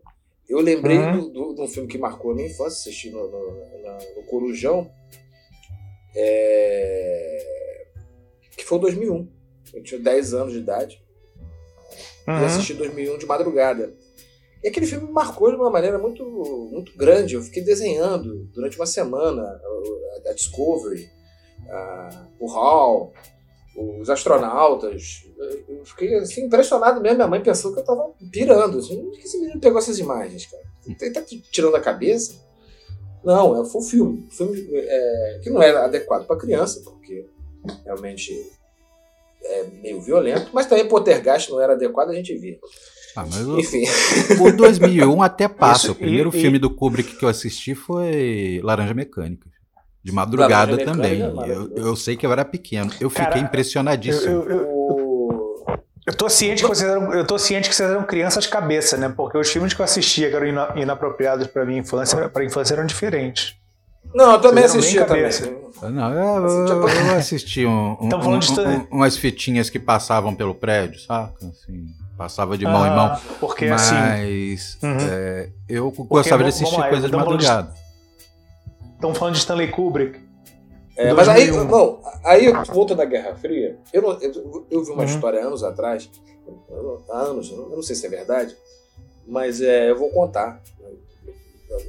[0.48, 1.54] Eu lembrei uhum.
[1.54, 4.90] de um filme que marcou a minha infância, assisti no, no, no Corujão,
[6.14, 7.86] é...
[8.56, 9.28] que foi 2001.
[9.72, 11.02] Eu tinha 10 anos de idade.
[12.28, 12.40] Uhum.
[12.40, 13.94] E assisti 2001 de madrugada.
[14.62, 16.24] E aquele filme me marcou de uma maneira muito,
[16.72, 17.34] muito grande.
[17.34, 21.10] Eu fiquei desenhando durante uma semana a, a Discovery,
[21.68, 23.12] a, o Hall,
[23.76, 25.24] os astronautas.
[25.68, 27.16] Eu fiquei assim, impressionado mesmo.
[27.16, 28.78] Minha mãe pensou que eu tava pirando.
[28.78, 30.62] Assim, que esse menino pegou essas imagens, cara?
[31.00, 32.34] Ele tá tirando a cabeça?
[33.24, 34.26] Não, é, foi um filme.
[34.26, 37.26] Um filme é, que não era adequado para criança, porque
[37.84, 38.32] realmente
[39.42, 42.58] é meio violento, mas também Poltergeist não era adequado, a gente via.
[43.16, 43.24] Ah,
[43.58, 43.84] Enfim.
[44.40, 45.84] O, o 2001 até passa.
[45.84, 46.60] Isso, o primeiro e, filme e...
[46.60, 49.48] do Kubrick que eu assisti foi Laranja Mecânica.
[50.04, 51.20] De madrugada também.
[51.20, 52.90] Eu, eu sei que eu era pequeno.
[53.00, 54.30] Eu Cara, fiquei impressionadíssimo.
[54.30, 55.74] Eu, eu,
[56.06, 58.98] eu, tô ciente que vocês eram, eu tô ciente que vocês eram crianças de cabeça,
[58.98, 59.08] né?
[59.08, 62.84] Porque os filmes que eu assistia que eram inapropriados para minha infância, para infância eram
[62.84, 63.56] diferentes.
[64.14, 65.30] Não, eu também assistia também.
[65.82, 71.46] Não, eu, eu, eu assisti um, um, um, umas fitinhas que passavam pelo prédio, saca?
[71.46, 71.86] Assim,
[72.16, 73.20] passava de mão ah, em mão.
[73.40, 74.86] Porque mas, assim.
[74.86, 74.98] Uhum.
[75.00, 77.83] É, eu gostava de assistir coisas de madrugada.
[79.04, 80.18] Estão falando de Stanley Kubrick.
[80.96, 85.02] É, mas aí, bom, aí volta da Guerra Fria, eu, não, eu, eu, vi uma
[85.02, 85.04] uhum.
[85.04, 86.08] história anos atrás,
[87.10, 88.56] há anos, eu não sei se é verdade,
[89.26, 90.62] mas é, eu vou contar.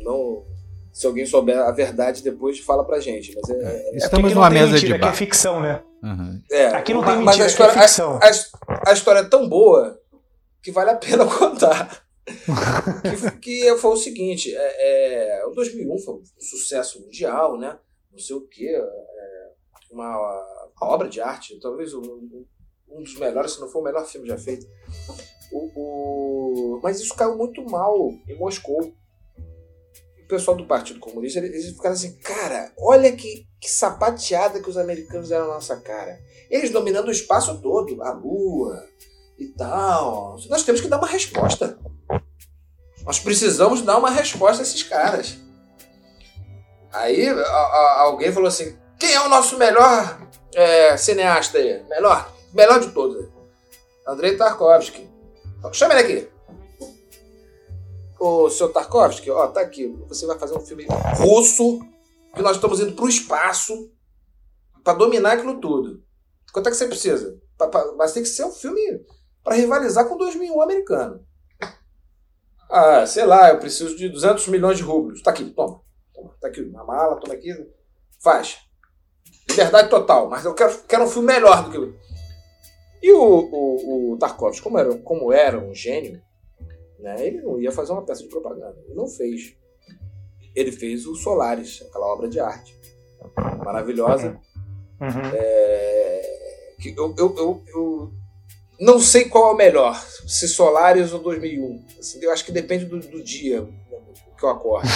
[0.02, 0.44] Não,
[0.92, 3.34] se alguém souber a verdade depois fala pra gente.
[3.36, 5.08] Mas é, é, é Estamos numa mesa mentira, de bar.
[5.08, 5.82] Aqui é ficção, né?
[6.04, 6.42] Uhum.
[6.52, 8.20] É, aqui não tem mentira, mas a história, é ficção.
[8.22, 9.98] A, a, a, história é tão boa
[10.62, 16.16] que vale a pena contar que, que, foi o seguinte, é, é, o 2001 foi
[16.16, 17.78] um sucesso mundial, né?
[18.12, 19.52] Não sei o quê, é,
[19.92, 22.46] uma, uma, obra de arte, talvez um,
[22.90, 24.66] um, dos melhores, se não for o melhor filme já feito.
[25.52, 28.94] O, o, mas isso caiu muito mal em Moscou.
[30.24, 34.78] o pessoal do Partido Comunista, eles ficaram assim, cara, olha que, que sapateada que os
[34.78, 36.20] americanos deram na nossa cara.
[36.50, 38.84] Eles dominando o espaço todo, a Lua
[39.38, 40.38] e tal.
[40.50, 41.78] Nós temos que dar uma resposta.
[43.06, 45.38] Nós precisamos dar uma resposta a esses caras.
[46.92, 50.20] Aí a, a, alguém falou assim: quem é o nosso melhor
[50.54, 51.84] é, cineasta aí?
[51.88, 53.30] Melhor, melhor de todos.
[54.08, 55.10] Andrei Tarkovsky.
[55.72, 56.30] Chama ele aqui.
[58.20, 59.88] Ô, seu Tarkovsky, ó, tá aqui.
[60.08, 60.88] Você vai fazer um filme
[61.18, 61.80] russo
[62.34, 63.92] que nós estamos indo pro espaço
[64.84, 66.04] para dominar aquilo tudo.
[66.52, 67.38] Quanto é que você precisa?
[67.98, 68.82] Mas tem que ser um filme
[69.44, 71.26] para rivalizar com 2001 americano.
[72.70, 75.22] Ah, sei lá, eu preciso de 200 milhões de rublos.
[75.22, 75.82] Tá aqui, toma.
[76.14, 77.52] toma tá aqui na mala, toma aqui.
[78.22, 78.58] Faz.
[79.50, 82.06] Liberdade total, mas eu quero, quero um filme melhor do que.
[83.04, 86.20] E o, o, o Tarkovsky, como era, como era um gênio,
[87.00, 88.76] né, ele não ia fazer uma peça de propaganda.
[88.86, 89.56] Ele não fez.
[90.56, 92.76] Ele fez o Solaris, aquela obra de arte
[93.64, 94.40] maravilhosa.
[95.00, 95.08] Uhum.
[95.08, 95.32] uhum.
[95.34, 98.14] É, que eu, eu, eu, eu
[98.80, 101.86] não sei qual é o melhor, se Solaris ou 2001.
[102.00, 103.68] Assim, eu acho que depende do, do dia
[104.38, 104.88] que eu acordo.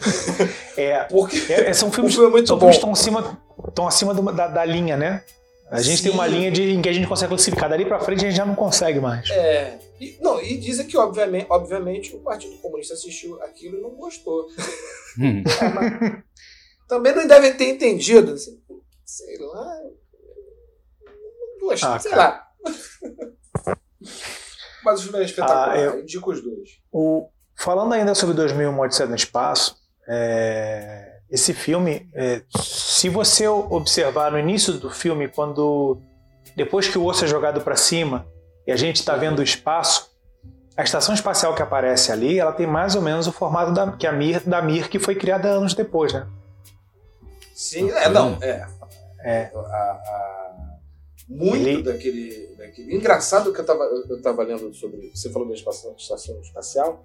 [0.76, 2.70] é, porque é, são filmes, filme é muito são bom.
[2.70, 5.24] estão acima, estão acima do, da, da, linha, né?
[5.70, 6.04] A gente Sim.
[6.04, 7.68] tem uma linha de, em que a gente consegue classificar.
[7.68, 9.28] Dali para frente a gente já não consegue mais.
[9.30, 9.78] É.
[10.00, 14.46] E, não, e dizem que, obviamente, obviamente, o Partido Comunista assistiu aquilo e não gostou.
[15.18, 15.42] Hum.
[15.60, 16.22] É, mas,
[16.88, 18.32] também não devem ter entendido.
[18.32, 18.58] Assim,
[19.04, 19.76] sei lá.
[21.60, 22.22] Não gostei, ah, sei cara.
[22.22, 22.47] lá.
[24.84, 26.80] Mas o filme é espetacular, ah, eu, indico os dois.
[26.90, 29.76] O, falando ainda sobre 2001 Odisseia no Espaço,
[30.08, 36.00] é, esse filme, é, se você observar no início do filme, quando
[36.56, 38.26] depois que o osso é jogado para cima
[38.66, 40.10] e a gente está vendo o espaço,
[40.76, 44.06] a estação espacial que aparece ali, ela tem mais ou menos o formato da, que
[44.06, 46.26] a Mir, da Mir que foi criada anos depois, né?
[47.54, 48.66] Sim, é, não, é.
[49.24, 49.50] é.
[49.54, 50.47] A, a,
[51.28, 51.82] muito Ele...
[51.82, 52.94] daquele, daquele.
[52.94, 55.10] Engraçado que eu estava eu tava lendo sobre.
[55.14, 57.04] Você falou da estação, estação espacial.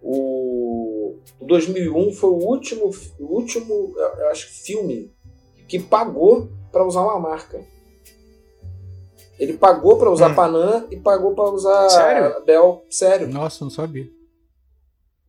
[0.00, 5.14] O, o 2001 foi o último, o último eu acho, filme
[5.68, 7.64] que pagou para usar uma marca.
[9.38, 10.34] Ele pagou para usar hum.
[10.34, 12.44] Panam e pagou para usar Sério?
[12.44, 12.84] Bell.
[12.88, 13.28] Sério.
[13.28, 14.08] Nossa, não sabia.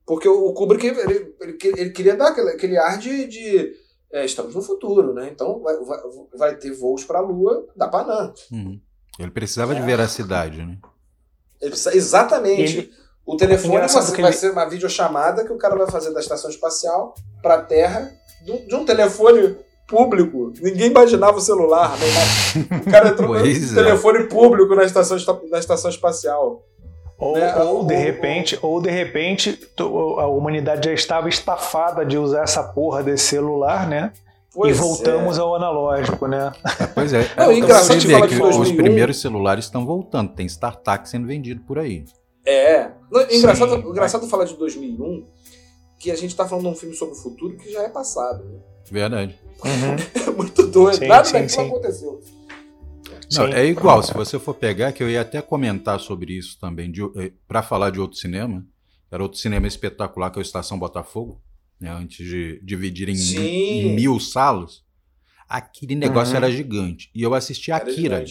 [0.06, 3.74] Porque o Kubrick ele, ele, ele queria dar aquele, aquele ar de, de
[4.12, 5.30] é, estamos no futuro, né?
[5.32, 6.00] Então vai, vai,
[6.38, 8.34] vai ter voos para a Lua da Panam.
[8.52, 8.80] Uhum.
[9.20, 9.76] Ele precisava é.
[9.76, 10.78] de veracidade, né?
[11.60, 12.78] Precisa, exatamente.
[12.78, 12.92] Ele...
[13.26, 17.16] O telefone vai, vai ser uma videochamada que o cara vai fazer da estação espacial
[17.42, 18.12] para a Terra
[18.68, 20.54] de um telefone público.
[20.62, 21.98] Ninguém imaginava o celular.
[21.98, 22.06] Né?
[22.86, 23.42] O cara entrou no é.
[23.74, 25.18] telefone público na estação,
[25.50, 26.64] na estação espacial.
[27.18, 27.56] Ou, né?
[27.56, 33.02] ou, de repente, ou de repente a humanidade já estava estafada de usar essa porra
[33.02, 34.12] desse celular, né?
[34.54, 35.42] Pois e voltamos é.
[35.42, 36.52] ao analógico, né?
[36.94, 37.30] Pois é.
[37.38, 38.62] Não, é engraçado você vê que 2001...
[38.62, 40.34] os primeiros celulares estão voltando.
[40.34, 42.06] Tem StarTAC sendo vendido por aí.
[42.46, 42.90] É.
[43.12, 45.26] Não, engraçado, Sim, engraçado falar de 2001
[46.00, 48.46] que a gente está falando de um filme sobre o futuro que já é passado.
[48.46, 48.60] Né?
[48.90, 49.40] Verdade.
[49.64, 49.96] Uhum.
[50.28, 51.00] é muito doido.
[51.00, 52.22] Sim, Nada sim, daquilo aconteceu.
[53.34, 56.92] Não, é igual, se você for pegar, que eu ia até comentar sobre isso também,
[57.18, 58.66] eh, para falar de outro cinema,
[59.12, 61.42] era outro cinema espetacular que é o Estação Botafogo,
[61.80, 64.84] né, antes de dividir em, em mil salas,
[65.48, 66.38] aquele negócio uhum.
[66.38, 67.10] era gigante.
[67.14, 68.26] E eu assisti a Akira.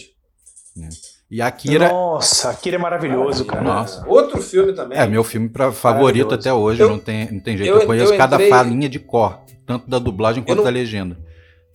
[0.75, 0.89] Né?
[1.29, 1.89] E Akira.
[1.89, 3.61] Nossa, Akira é maravilhoso, cara.
[3.61, 4.05] Nossa.
[4.07, 4.97] Outro filme também.
[4.97, 7.69] É, meu filme pra, favorito até hoje, eu, não, tem, não tem jeito.
[7.69, 8.29] Eu, eu conheço eu entrei...
[8.29, 10.63] cada falinha de cor, tanto da dublagem quanto não...
[10.63, 11.17] da legenda.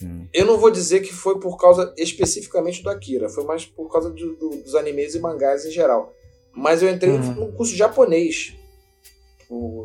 [0.02, 0.26] Hum.
[0.32, 4.10] Eu não vou dizer que foi por causa especificamente do Akira, foi mais por causa
[4.10, 6.12] do, do, dos animes e mangás em geral.
[6.52, 7.34] Mas eu entrei uhum.
[7.34, 8.54] num curso japonês.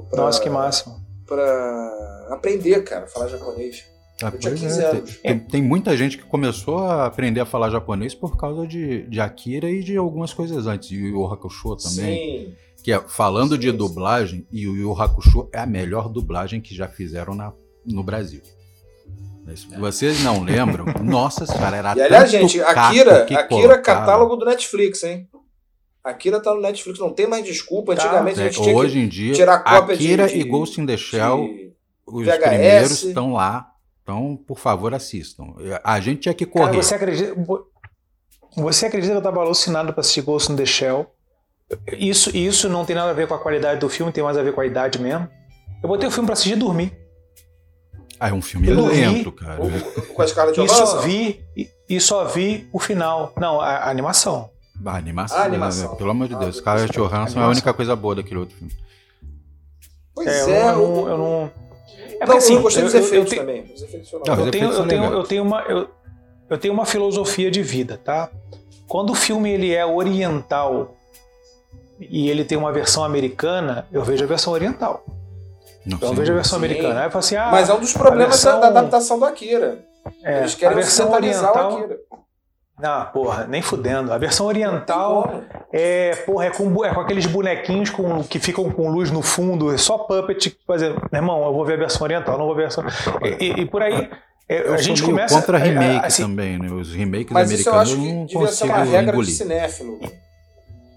[0.10, 0.96] Pra, Nossa, que máximo.
[1.26, 3.84] Pra aprender, cara, falar japonês.
[4.22, 4.86] Ah, eu tinha 15 é.
[4.86, 5.18] anos.
[5.18, 9.20] Tem, tem, muita gente que começou a aprender a falar japonês por causa de, de
[9.20, 10.92] Akira e de algumas coisas antes.
[10.92, 12.46] E o Hakusho também.
[12.46, 12.54] Sim.
[12.82, 16.74] Que é, falando sim, de dublagem, e o Yu Hakusho é a melhor dublagem que
[16.74, 17.52] já fizeram na,
[17.84, 18.42] no Brasil.
[19.54, 25.04] Se vocês não lembram, nossa senhora, era E aliás, gente, Akira, Akira catálogo do Netflix,
[25.04, 25.28] hein?
[26.04, 27.96] Akira tá no Netflix, não tem mais desculpa.
[27.96, 28.04] Tá.
[28.04, 28.42] Antigamente tá.
[28.42, 31.50] a gente tinha Hoje em dia, tirar cópia Akira de, e Ghost in the Shell,
[32.06, 32.38] os VHS.
[32.40, 33.72] primeiros estão lá.
[34.04, 35.56] Então, por favor, assistam.
[35.84, 36.66] A gente tinha que correr.
[36.66, 37.34] Cara, você acredita,
[38.56, 41.08] você acredita que eu estava alucinado para assistir Ghost in the Shell?
[41.98, 44.44] Isso, isso não tem nada a ver com a qualidade do filme, tem mais a
[44.44, 45.28] ver com a idade mesmo.
[45.82, 47.05] Eu botei o filme para assistir e dormir.
[48.20, 49.58] Ah, é um filme eu lento, vi, cara.
[49.58, 53.34] Com a e só vi e, e, só vi o final.
[53.38, 54.50] Não, a, a animação.
[54.86, 55.92] A animação, a animação.
[55.92, 55.98] Né?
[55.98, 56.58] pelo amor de Deus.
[56.58, 58.74] Ah, Scarlett Johansson é a única coisa boa daquele outro filme.
[60.14, 61.52] Pois é, é eu, não, eu não.
[61.98, 63.64] É porque, não, assim, eu gostei dos eu, efeitos eu, também.
[63.74, 65.90] Os efeitos não, eu, tenho, eu, tenho, eu, tenho uma, eu,
[66.50, 68.30] eu tenho uma filosofia de vida, tá?
[68.88, 70.96] Quando o filme ele é oriental
[72.00, 75.06] e ele tem uma versão americana, eu vejo a versão oriental.
[75.86, 76.66] Não, então eu vejo a versão sim.
[76.66, 77.00] americana.
[77.02, 78.60] Aí eu falo assim, ah, Mas é um dos problemas versão...
[78.60, 79.80] da, adaptação do Akira.
[80.24, 81.98] É, Eles querem a versão oriental, o Akira.
[82.78, 84.12] Não, porra, nem fudendo.
[84.12, 88.90] A versão oriental é, porra, é com, é com aqueles bonequinhos com, que ficam com
[88.90, 90.58] luz no fundo, é só puppet.
[90.68, 92.84] Fazer, meu irmão, eu vou ver a versão oriental, não vou ver a versão.
[93.40, 94.10] E, e por aí.
[94.48, 95.34] É, a gente começa.
[95.34, 96.70] contra remake assim, também, né?
[96.70, 99.26] Os remakes mas americanos isso eu acho que não devia ser uma regra engolir.
[99.26, 100.00] de cinéfilo.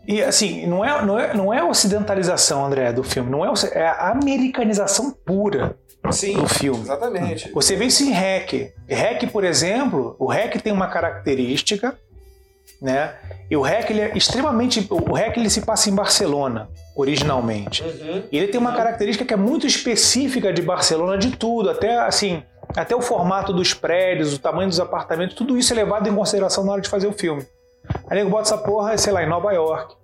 [0.08, 3.86] E assim, não é, não, é, não é ocidentalização, André, do filme, não é, é
[3.86, 5.76] a americanização pura
[6.10, 6.80] Sim, do filme.
[6.80, 7.52] Exatamente.
[7.52, 8.72] Você vê isso em REC.
[8.88, 11.94] REC, por exemplo, o REC tem uma característica,
[12.80, 13.16] né?
[13.50, 14.86] E o REC ele é extremamente.
[14.88, 17.82] O REC ele se passa em Barcelona, originalmente.
[17.82, 18.22] Uhum.
[18.32, 22.42] E ele tem uma característica que é muito específica de Barcelona, de tudo, até assim.
[22.74, 26.64] Até o formato dos prédios, o tamanho dos apartamentos, tudo isso é levado em consideração
[26.64, 27.46] na hora de fazer o filme.
[28.08, 29.94] Aí nego bota essa porra, sei lá, em Nova York.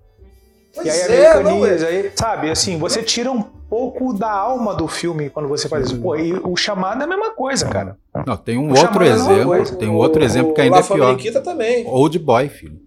[0.74, 4.88] Pois e aí é, americaniza, aí, sabe, assim, você tira um pouco da alma do
[4.88, 6.00] filme quando você faz isso.
[6.00, 7.96] Pô, e o chamado é a mesma coisa, cara.
[8.26, 10.82] Não, tem um o outro é exemplo, tem um outro o, exemplo que ainda é
[10.82, 11.16] pior.
[11.42, 11.86] também.
[11.86, 12.80] Old Boy, filho.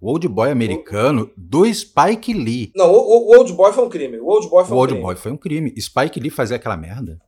[0.00, 2.70] O Old Boy americano do Spike Lee.
[2.74, 4.18] Não, o, o Old Boy foi um crime.
[4.18, 5.04] O Old Boy foi um o Old crime.
[5.04, 5.74] Boy foi um crime.
[5.80, 7.18] Spike Lee fazia aquela merda.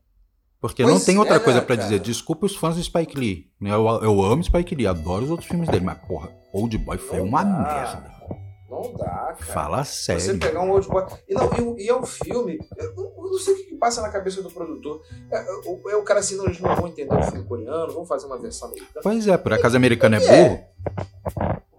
[0.61, 1.98] Porque pois não tem outra é, coisa para dizer.
[2.00, 3.50] Desculpa os fãs do Spike Lee.
[3.62, 7.18] Eu, eu amo Spike Lee, adoro os outros filmes dele, mas porra, Old Boy foi
[7.18, 7.62] não uma dá.
[7.62, 8.20] merda.
[8.68, 9.36] Não dá, cara.
[9.36, 10.20] Fala sério.
[10.20, 11.04] Você pegar um Old Boy.
[11.26, 12.58] E, não, e, e é um filme.
[12.76, 15.02] Eu, eu, não sei o que, que passa na cabeça do produtor.
[15.30, 18.08] É, é, é o cara assim, não, eles não vão entender o filme coreano, vamos
[18.08, 19.00] fazer uma versão americana.
[19.02, 20.61] Pois é, por acaso americano é, é burro?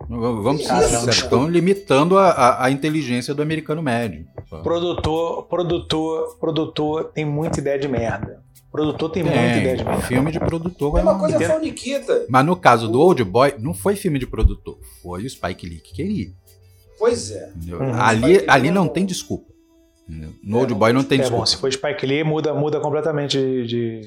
[0.09, 4.27] Vamos ser sinceros, estão limitando a, a, a, inteligência do americano médio.
[4.61, 8.43] Produtor, produtor, produtor tem muita ideia de merda.
[8.71, 10.01] Produtor tem, tem muita ideia de merda.
[10.03, 10.97] Filme de produtor.
[10.97, 12.25] É uma coisa foi o Nikita.
[12.29, 14.79] Mas no caso do Old Boy, não foi filme de produtor.
[15.03, 16.31] Foi o Spike Lee que queria.
[16.97, 17.51] Pois é.
[17.67, 17.93] Uhum.
[18.01, 19.51] Ali, ali não tem desculpa.
[20.41, 21.41] No é, Old Boy não tem é desculpa.
[21.41, 24.01] Bom, se for Spike Lee, muda, muda completamente de.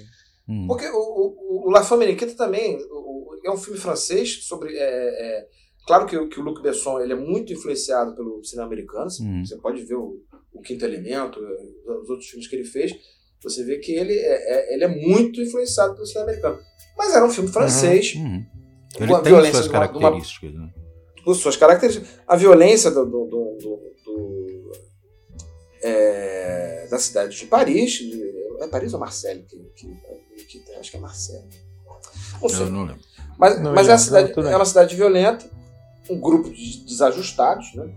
[0.48, 0.66] Hum.
[0.66, 4.74] Porque o, o, o La Femme Nikita também o, é um filme francês sobre.
[4.74, 5.46] É, é,
[5.86, 9.08] claro que, que o Luc Besson ele é muito influenciado pelo cinema americano.
[9.20, 9.44] Hum.
[9.44, 10.22] Você pode ver o,
[10.54, 11.38] o Quinto Elemento,
[12.02, 12.94] os outros filmes que ele fez
[13.44, 16.58] você vê que ele é, é, ele é muito influenciado pelo cinema americano.
[16.96, 18.14] Mas era um filme francês.
[18.14, 18.46] Uhum, uhum.
[18.98, 20.50] Ele com a tem violência suas características.
[20.50, 20.72] Uma, né?
[21.24, 22.08] Com suas características.
[22.26, 23.58] A violência do, do, do,
[24.04, 24.72] do
[25.82, 27.92] é, da cidade de Paris.
[27.92, 29.42] De, é Paris ou Marseille?
[29.42, 31.48] Que, que, que, acho que é Marseille.
[32.40, 32.62] Não sei.
[32.62, 33.02] Eu não lembro.
[33.38, 35.44] Mas, não, mas é, cidade, não, é uma cidade violenta,
[36.08, 37.92] um grupo de desajustados, né?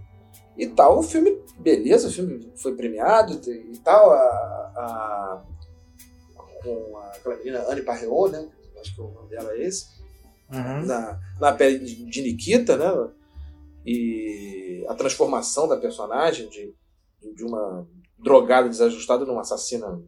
[0.57, 4.11] E tal, o filme, beleza, o filme foi premiado e tal.
[4.11, 5.43] A, a,
[6.63, 8.49] com aquela menina Anne Parreau, né?
[8.79, 9.87] Acho que o nome dela é esse.
[10.51, 10.85] Uhum.
[10.85, 13.11] Na, na pele de Nikita, né?
[13.85, 16.73] E a transformação da personagem de,
[17.35, 20.01] de uma drogada desajustada numa assassina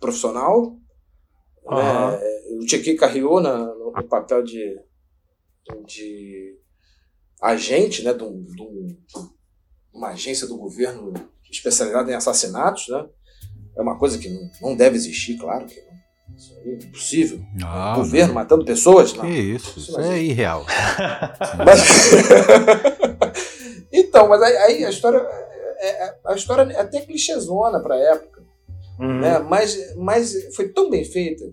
[0.00, 0.76] profissional.
[1.64, 1.76] Uhum.
[1.76, 2.20] Né?
[2.60, 4.80] O Tcheki Carriou no papel de,
[5.86, 6.58] de
[7.40, 8.96] agente né, de, um, de um,
[9.92, 11.12] uma agência do governo
[11.50, 13.06] especializada em assassinatos, né?
[13.76, 15.96] É uma coisa que não, não deve existir, claro que não.
[16.36, 17.40] Isso é impossível.
[17.54, 18.34] Não, o governo não.
[18.34, 19.14] matando pessoas?
[19.14, 19.24] Não.
[19.24, 20.66] Que isso, isso, é irreal.
[21.64, 21.80] mas...
[23.92, 25.18] então, mas aí, aí, a história
[25.78, 28.42] é, é, a história é até clichêzona para a época,
[28.98, 29.20] uhum.
[29.20, 29.38] né?
[29.38, 31.44] mas, mas foi tão bem feita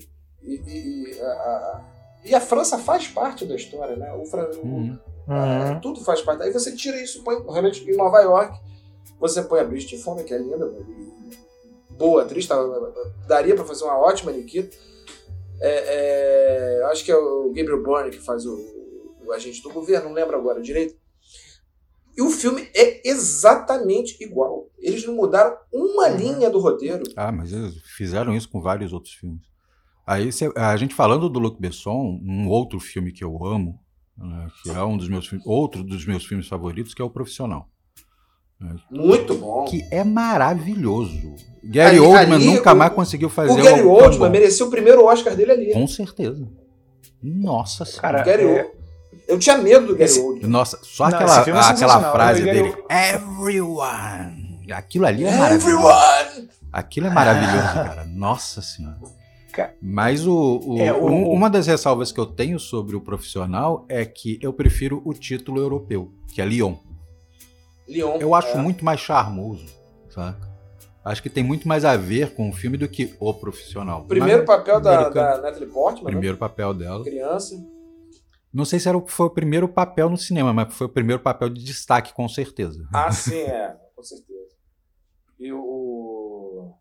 [0.41, 1.81] e, e, a,
[2.25, 4.11] e, a, França faz parte da história, né?
[4.13, 4.23] O,
[4.65, 4.99] uhum.
[5.27, 5.79] Uhum.
[5.81, 6.43] tudo faz parte.
[6.43, 8.57] Aí você tira isso, põe realmente em Nova York,
[9.23, 10.69] você põe a Bridget Fonda, que é linda,
[11.91, 12.57] boa atriz, tá,
[13.25, 14.75] daria para fazer uma ótima Nikita.
[15.61, 18.59] É, é, acho que é o Gabriel Byrne que faz o,
[19.25, 20.95] o, agente do governo, não lembro agora direito.
[22.17, 24.67] E o filme é exatamente igual.
[24.77, 26.17] Eles não mudaram uma uhum.
[26.17, 27.03] linha do roteiro.
[27.15, 29.41] Ah, mas eles fizeram isso com vários outros filmes.
[30.05, 33.79] Aí a gente falando do Luc Besson, um outro filme que eu amo,
[34.17, 37.69] né, que é um dos meus outro dos meus filmes favoritos, que é o Profissional.
[38.89, 39.65] Muito bom.
[39.65, 41.35] Que é maravilhoso.
[41.63, 45.05] Gary ali, Oldman ali, nunca o, mais conseguiu fazer o Gary Oldman mereceu o primeiro
[45.05, 45.73] Oscar dele ali.
[45.73, 46.45] Com certeza.
[47.21, 48.71] Nossa Cara, Gary é...
[49.27, 50.19] Eu tinha medo do Gary Esse...
[50.19, 50.49] Oldman.
[50.49, 52.75] Nossa, só Não, aquela, é aquela frase dele.
[52.89, 54.61] Everyone.
[54.71, 55.87] Aquilo ali é maravilhoso.
[55.87, 56.49] Everyone.
[56.71, 58.05] Aquilo é maravilhoso, cara.
[58.05, 58.97] Nossa senhora.
[59.81, 64.03] Mas o, o, é, o, uma das ressalvas que eu tenho sobre o profissional é
[64.03, 66.75] que eu prefiro o título europeu, que é Lyon.
[67.87, 68.17] Lyon.
[68.19, 68.61] Eu acho é.
[68.61, 69.65] muito mais charmoso,
[70.09, 70.51] saca?
[71.03, 74.05] Acho que tem muito mais a ver com o filme do que o profissional.
[74.05, 76.05] Primeiro Mas, papel da, da Natalie Portman.
[76.05, 76.11] Né?
[76.11, 76.39] Primeiro né?
[76.39, 77.03] papel dela.
[77.03, 77.55] Criança.
[78.53, 81.49] Não sei se era, foi o primeiro papel no cinema, mas foi o primeiro papel
[81.49, 82.87] de destaque, com certeza.
[82.93, 84.55] Ah, sim, é, com certeza.
[85.39, 86.71] E o.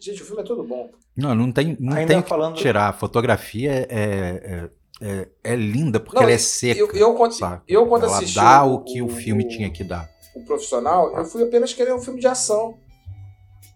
[0.00, 0.90] Gente, o filme é todo bom.
[1.16, 2.54] Não, não tem, não Ainda tem falando...
[2.54, 2.88] que tirar.
[2.88, 6.78] A fotografia é, é, é, é linda porque não, ela é seca.
[6.78, 7.34] Eu, eu, quando,
[7.68, 8.36] eu quando ela assisti.
[8.36, 10.08] dá o, o que o, filme tinha que dar.
[10.34, 12.74] O profissional, eu fui apenas querer um filme de ação.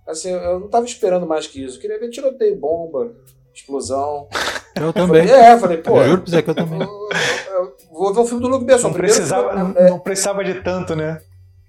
[0.06, 1.76] Assim, eu não tava esperando mais que isso.
[1.76, 3.12] Eu queria ver tiroteio, bomba,
[3.52, 4.28] explosão.
[4.76, 5.24] Eu também.
[5.24, 5.96] Falei, é, falei, pô.
[5.98, 6.80] Eu juro pra você que eu também.
[6.80, 8.88] Eu, eu, vou ver um filme do Luke Besson.
[8.88, 11.22] Não precisava, é, não precisava de tanto, né?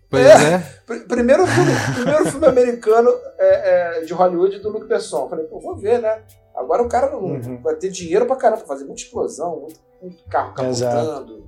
[0.10, 0.56] Pois é.
[0.56, 0.60] é.
[1.08, 5.30] Primeiro, filme, primeiro filme americano é, é, de Hollywood do Luke Besson.
[5.30, 6.24] Falei, pô, vou ver, né?
[6.56, 7.62] Agora o cara não uhum.
[7.62, 11.46] vai ter dinheiro pra caramba pra fazer muita explosão, muito, muito carro capotando,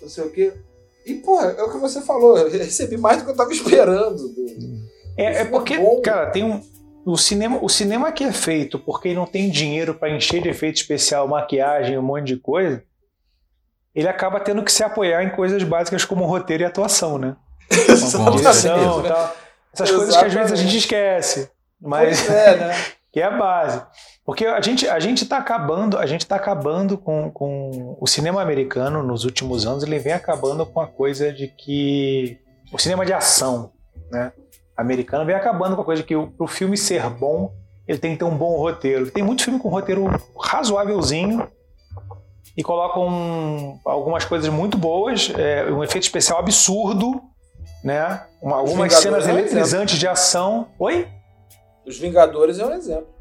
[0.00, 0.54] não sei o quê.
[1.04, 4.16] E, porra, é o que você falou, eu recebi mais do que eu tava esperando.
[4.16, 4.84] Do,
[5.16, 6.00] é, é porque, bom.
[6.00, 6.60] cara, tem um,
[7.04, 10.76] o cinema, o cinema que é feito porque não tem dinheiro para encher de efeito
[10.76, 12.82] especial, maquiagem, um monte de coisa,
[13.94, 17.36] ele acaba tendo que se apoiar em coisas básicas como roteiro e atuação, né?
[17.70, 19.36] Direção, tal.
[19.72, 19.96] Essas Exatamente.
[19.96, 21.50] coisas que às vezes a gente esquece,
[21.80, 22.84] mas é, né?
[23.12, 23.82] que é a base.
[24.24, 28.40] Porque a gente a gente está acabando, a gente está acabando com, com o cinema
[28.40, 32.38] americano nos últimos anos, ele vem acabando com a coisa de que
[32.72, 33.72] o cinema de ação,
[34.10, 34.32] né?
[34.76, 37.52] americano vem acabando com a coisa de que o, o filme ser bom,
[37.86, 39.10] ele tem que ter um bom roteiro.
[39.10, 40.06] Tem muito filme com roteiro
[40.40, 41.46] razoávelzinho
[42.56, 47.20] e colocam algumas coisas muito boas, é, um efeito especial absurdo,
[47.82, 48.22] né?
[48.40, 50.68] Uma, algumas cenas é um eletrizantes de ação.
[50.78, 51.06] Oi?
[51.86, 53.13] Os Vingadores é um exemplo.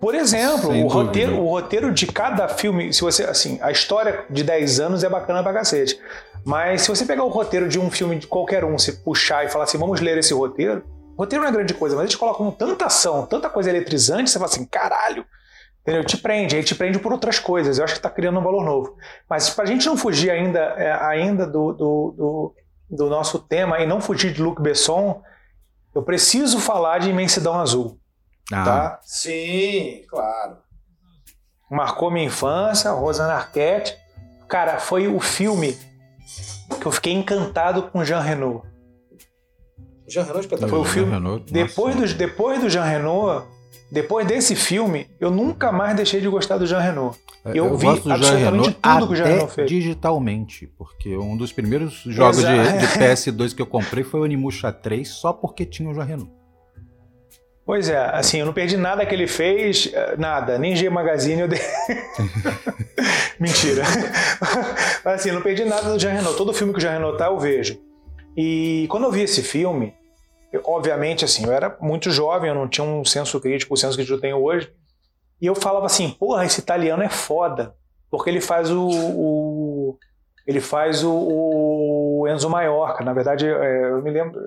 [0.00, 4.44] Por exemplo, o roteiro, o roteiro de cada filme, se você assim, a história de
[4.44, 5.98] 10 anos é bacana pra cacete.
[6.44, 9.48] Mas se você pegar o roteiro de um filme de qualquer um, se puxar e
[9.48, 10.84] falar assim, vamos ler esse roteiro,
[11.18, 14.50] roteiro não é grande coisa, mas eles colocam tanta ação, tanta coisa eletrizante, você fala
[14.50, 15.24] assim, caralho,
[15.82, 16.04] entendeu?
[16.04, 17.78] Te prende, ele te prende por outras coisas.
[17.78, 18.96] Eu acho que está criando um valor novo.
[19.28, 22.54] Mas para a gente não fugir ainda, é, ainda do, do, do,
[22.90, 25.22] do, nosso tema e não fugir de Luc Besson,
[25.94, 27.98] eu preciso falar de Imensidão Azul.
[28.52, 28.64] Ah.
[28.64, 29.00] Tá?
[29.02, 30.58] Sim, claro.
[31.70, 33.96] Marcou minha infância, Rosana Arquette.
[34.48, 35.76] Cara, foi o filme
[36.80, 38.64] que eu fiquei encantado com Jean Renault.
[40.08, 40.70] Jean Reno é espetacular.
[40.70, 41.12] Foi o filme.
[41.12, 43.44] Renault, depois, do, depois do Jean Renault,
[43.90, 47.18] depois desse filme, eu nunca mais deixei de gostar do Jean Renault.
[47.44, 49.68] É, eu, eu vi absolutamente Jean Renault tudo que o Jean Renault fez.
[49.68, 54.72] digitalmente, porque um dos primeiros jogos de, de, PS2 que eu comprei foi o Animusha
[54.72, 56.45] 3, só porque tinha o Jean Renault.
[57.66, 61.40] Pois é, assim, eu não perdi nada que ele fez, eh, nada, nem G Magazine
[61.40, 61.58] eu dei.
[63.40, 63.82] Mentira.
[65.04, 66.38] Mas assim, eu não perdi nada do Jean Renault.
[66.38, 67.76] Todo filme que o Jean Renault tá, eu vejo.
[68.36, 69.92] E quando eu vi esse filme,
[70.52, 73.96] eu, obviamente, assim, eu era muito jovem, eu não tinha um senso crítico, o senso
[73.98, 74.72] que eu tenho hoje.
[75.42, 77.74] E eu falava assim, porra, esse italiano é foda.
[78.08, 78.88] Porque ele faz o.
[78.88, 79.98] o
[80.46, 83.04] ele faz o, o, Enzo Maiorca.
[83.04, 84.40] Na verdade, é, eu me lembro.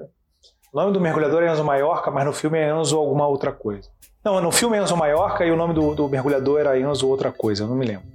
[0.72, 3.90] O nome do mergulhador é Enzo Maiorca, mas no filme é Enzo alguma outra coisa.
[4.24, 7.32] Não, no filme é Enzo Maiorca e o nome do, do mergulhador era Enzo outra
[7.32, 8.06] coisa, eu não me lembro.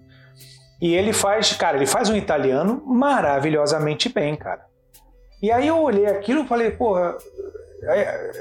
[0.81, 4.67] E ele faz, cara, ele faz um italiano maravilhosamente bem, cara.
[5.43, 7.17] E aí eu olhei aquilo e falei, porra,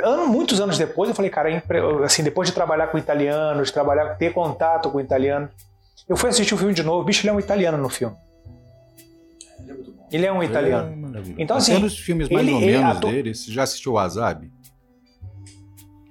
[0.04, 1.64] ano, muitos anos depois, eu falei, cara,
[2.04, 5.50] assim, depois de trabalhar com italianos, trabalhar, ter contato com italianos,
[6.08, 8.16] eu fui assistir o filme de novo, bicho, ele é um italiano no filme.
[10.12, 11.03] Ele é um italiano.
[11.14, 11.90] É então, assim.
[11.90, 13.12] Filmes mais ele, ou menos ator...
[13.12, 14.52] dele, você já assistiu o Wasabi?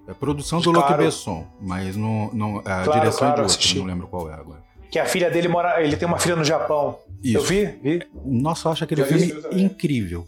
[0.06, 0.88] É produção do claro.
[0.88, 4.30] Luc Besson, mas não, não, a claro, direção claro, é de outro, não lembro qual
[4.30, 4.62] é agora.
[4.90, 5.82] Que a filha dele mora.
[5.82, 6.98] Ele tem uma filha no Japão.
[7.22, 7.38] Isso.
[7.38, 7.66] Eu vi?
[7.82, 8.06] vi.
[8.24, 10.26] Nossa, eu acho aquele já filme incrível.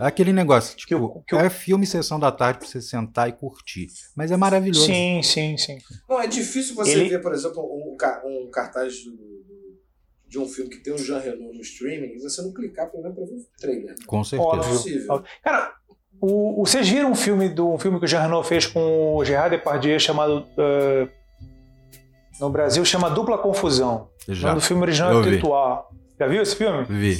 [0.00, 1.38] É aquele negócio, tipo, que eu, que eu...
[1.38, 3.86] é filme sessão da tarde pra você sentar e curtir.
[4.16, 4.84] Mas é maravilhoso.
[4.84, 5.78] Sim, sim, sim.
[6.08, 7.08] Não, é difícil você Ele...
[7.10, 8.94] ver, por exemplo, um, um cartaz
[10.34, 13.04] de um filme que tem um Jean Reno no streaming e você não clicar pelo
[13.04, 13.94] menos pra ver o trailer.
[14.04, 15.06] Com certeza.
[15.08, 15.24] Óbvio.
[15.42, 15.74] Cara,
[16.20, 19.14] o, o, vocês viram um filme, do, um filme que o Jean Reno fez com
[19.16, 20.44] o Gerard Depardieu chamado.
[20.58, 21.08] Uh,
[22.40, 24.08] no Brasil chama Dupla Confusão.
[24.26, 24.48] Já.
[24.48, 25.84] O nome do filme original é Trituar.
[26.18, 26.84] Já viu esse filme?
[26.88, 27.16] Vi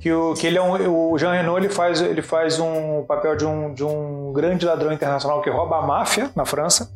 [0.00, 3.36] que, o, que ele é um, o Jean Renault ele faz, ele faz um papel
[3.36, 6.90] de um, de um grande ladrão internacional que rouba a máfia na França.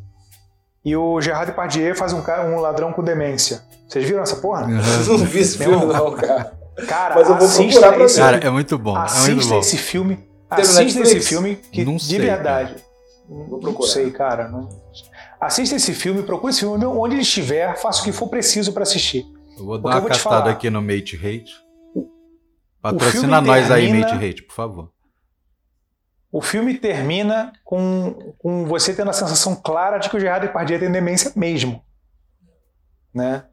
[0.85, 3.62] E o Gerard Depardieu faz um, um ladrão com demência.
[3.89, 4.66] Vocês viram essa porra?
[4.66, 5.18] Uhum.
[5.18, 6.53] não vi esse filme, não, cara.
[6.87, 8.97] Cara, Mas eu vou procurar pra esse, Cara, é muito bom.
[8.97, 9.59] Assista é muito bom.
[9.61, 10.28] esse filme.
[10.51, 12.74] Assista esse filme que, não sei, de verdade.
[12.74, 12.85] Cara.
[13.28, 13.87] Vou procurar.
[13.87, 14.49] Não sei, cara.
[14.49, 14.68] Não...
[15.41, 18.82] Assista esse filme, procure esse filme onde ele estiver, faça o que for preciso para
[18.82, 19.24] assistir.
[19.57, 21.53] Eu vou dar Porque uma castada aqui no Mate Hate.
[22.82, 23.74] Patrocina nós termina...
[23.74, 24.94] aí, Mate Hate, por favor.
[26.35, 30.80] O filme termina com, com você tendo a sensação clara de que o Gerard Depardieu
[30.80, 31.80] tem demência mesmo.
[33.14, 33.45] Né?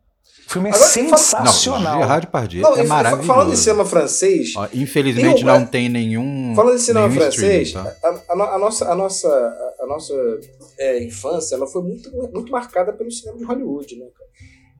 [0.47, 1.93] O filme é Agora, sensacional.
[1.93, 3.27] Não, Gerard Depardieu não, é maravilhoso.
[3.27, 4.53] Falando em cinema francês...
[4.55, 7.95] Ó, infelizmente não tem nenhum Falando em cinema francês, tá?
[8.03, 10.39] a, a, a, nossa, a nossa, a nossa
[10.79, 13.95] é, infância ela foi muito, muito marcada pelo cinema de Hollywood.
[13.95, 14.07] Né,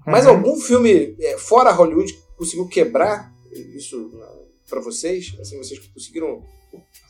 [0.07, 0.31] Mas uhum.
[0.31, 3.31] algum filme é, fora Hollywood conseguiu quebrar
[3.75, 4.09] isso
[4.67, 5.37] para vocês?
[5.39, 6.41] Assim, vocês conseguiram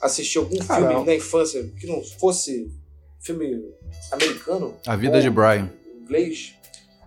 [0.02, 2.72] assistir algum ah, filme na infância que não fosse
[3.20, 3.64] filme
[4.12, 4.76] americano?
[4.86, 5.70] A Vida de Brian.
[6.02, 6.56] Inglês?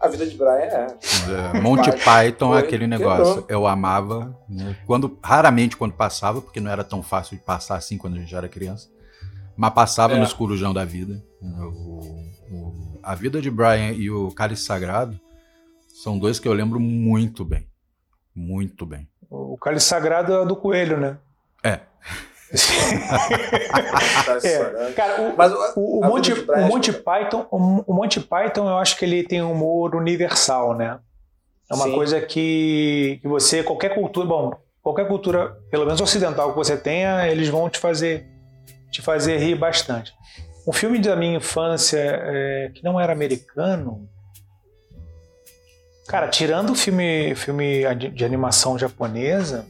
[0.00, 0.86] A Vida de Brian é.
[1.56, 3.42] é Monty Python, é aquele negócio.
[3.42, 3.46] Quebrou.
[3.48, 4.76] Eu amava, né?
[4.86, 8.34] quando raramente quando passava, porque não era tão fácil de passar assim quando a gente
[8.34, 8.88] era criança.
[9.56, 10.18] Mas passava é.
[10.18, 11.24] no escurujão da vida.
[11.40, 15.18] O, o, a Vida de Brian e o Cálice Sagrado
[16.02, 17.66] são dois que eu lembro muito bem.
[18.34, 19.08] Muito bem.
[19.30, 21.18] O Cálice Sagrado é do Coelho, né?
[21.62, 21.80] É.
[24.42, 28.96] é, cara, o, Mas, o, o, Monty, o Monty Python, o, Monty Python, eu acho
[28.96, 30.98] que ele tem um humor universal, né?
[31.70, 31.94] É uma Sim.
[31.94, 37.26] coisa que, que você, qualquer cultura, bom, qualquer cultura, pelo menos ocidental que você tenha,
[37.28, 38.26] eles vão te fazer,
[38.90, 40.12] te fazer rir bastante.
[40.66, 44.08] Um filme da minha infância é, que não era americano,
[46.06, 49.66] cara, tirando o filme, filme de animação japonesa,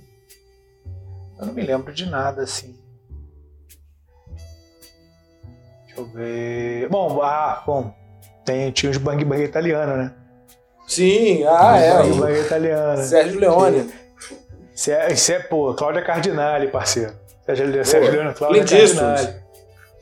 [1.44, 2.74] eu não me lembro de nada assim.
[5.84, 6.88] Deixa eu ver.
[6.88, 7.94] Bom, ah, bom.
[8.44, 10.12] Tem, tinha os Bang Bang italiano, né?
[10.86, 12.02] Sim, ah, é.
[12.02, 13.02] Bang Bang italiano.
[13.02, 13.92] Sérgio Leone.
[14.74, 17.14] Isso é, isso é, pô, Cláudia Cardinale, parceiro.
[17.46, 19.44] Sérgio, pô, Sérgio Leone, Cláudia Cardinale.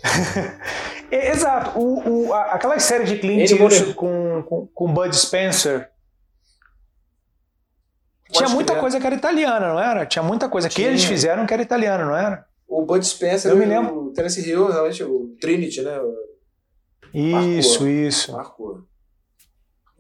[1.10, 1.78] Exato.
[1.78, 5.90] O, o, a, aquela série de Clint Eastwood com, com, com Bud Spencer,
[8.32, 10.06] tinha muita coisa que era italiana, não era?
[10.06, 10.86] Tinha muita coisa Tinha.
[10.86, 12.44] que eles fizeram que era italiana, não era?
[12.66, 14.06] O Bud Spencer, eu me lembro.
[14.06, 15.98] o Tennessee Hill, realmente, o Trinity, né?
[17.12, 17.88] Isso, Marcou.
[17.88, 18.32] isso.
[18.32, 18.80] Marcou.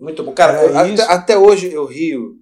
[0.00, 0.32] Muito bom.
[0.32, 2.38] Cara, eu, até, até, hoje eu rio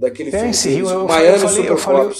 [0.00, 0.88] daquele Tennessee filme.
[0.88, 2.12] Hill, eu, Miami falei, Super eu falei,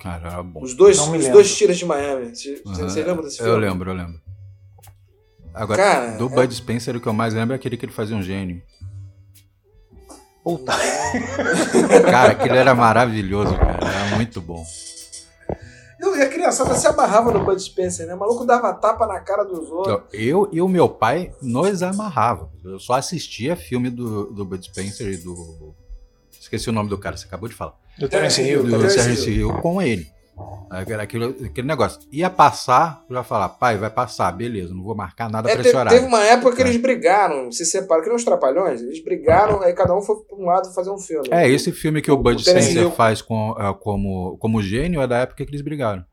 [0.00, 0.62] Cara, era bom.
[0.62, 2.34] Os dois, os dois tiras de Miami.
[2.34, 2.74] Você, uhum.
[2.74, 3.52] você lembra desse filme?
[3.52, 4.20] Eu lembro, eu lembro.
[5.54, 6.28] Agora, Cara, do é...
[6.28, 8.62] Bud Spencer, o que eu mais lembro é aquele que ele fazia um gênio.
[10.56, 10.72] Puta.
[12.10, 13.78] cara, aquilo era maravilhoso, cara.
[13.86, 14.64] Era muito bom.
[16.00, 18.14] e a criançada se amarrava no Bud Spencer, né?
[18.14, 20.00] O maluco dava tapa na cara dos outros.
[20.12, 22.50] Eu e o meu pai nos amarrava.
[22.64, 25.74] Eu só assistia filme do, do Bud Spencer e do.
[26.40, 27.74] Esqueci o nome do cara, você acabou de falar.
[27.98, 28.64] Do Terence Hill.
[28.64, 30.10] Do, do Terence Hill com ele.
[30.70, 32.00] Aquele, aquele negócio.
[32.12, 35.62] Ia passar, eu já falar, pai, vai passar, beleza, não vou marcar nada é, pra
[35.62, 35.90] esse horário.
[35.90, 36.66] Teve uma época que é.
[36.66, 40.36] eles brigaram, se separaram, que nem os trapalhões, eles brigaram, aí cada um foi pra
[40.36, 41.28] um lado fazer um filme.
[41.30, 45.06] É, esse filme que o, o Bud Spencer faz com, uh, como, como gênio é
[45.06, 46.04] da época que eles brigaram.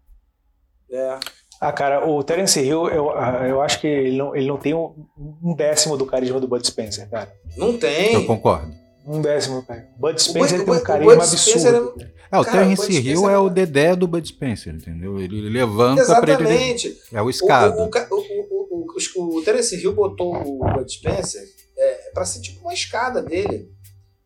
[0.92, 1.20] É.
[1.60, 4.76] Ah, cara, o Terence Hill, eu, ah, eu acho que ele não, ele não tem
[4.76, 7.32] um décimo do carisma do Bud Spencer, cara.
[7.56, 8.14] Não tem.
[8.14, 8.72] Eu concordo.
[9.06, 9.88] Um décimo, cara.
[9.98, 11.96] Bud Spencer o, tem um carisma absurdo.
[12.32, 15.20] É, o Cara, Terence Hill é o Dedé do Bud Spencer, entendeu?
[15.20, 16.38] Ele levanta Exatamente.
[16.38, 16.98] pra ele.
[17.14, 17.82] É o escada.
[17.82, 21.42] O, o, o, o, Terence Hill botou o Bud Spencer
[21.78, 23.72] é, pra ser tipo uma escada dele.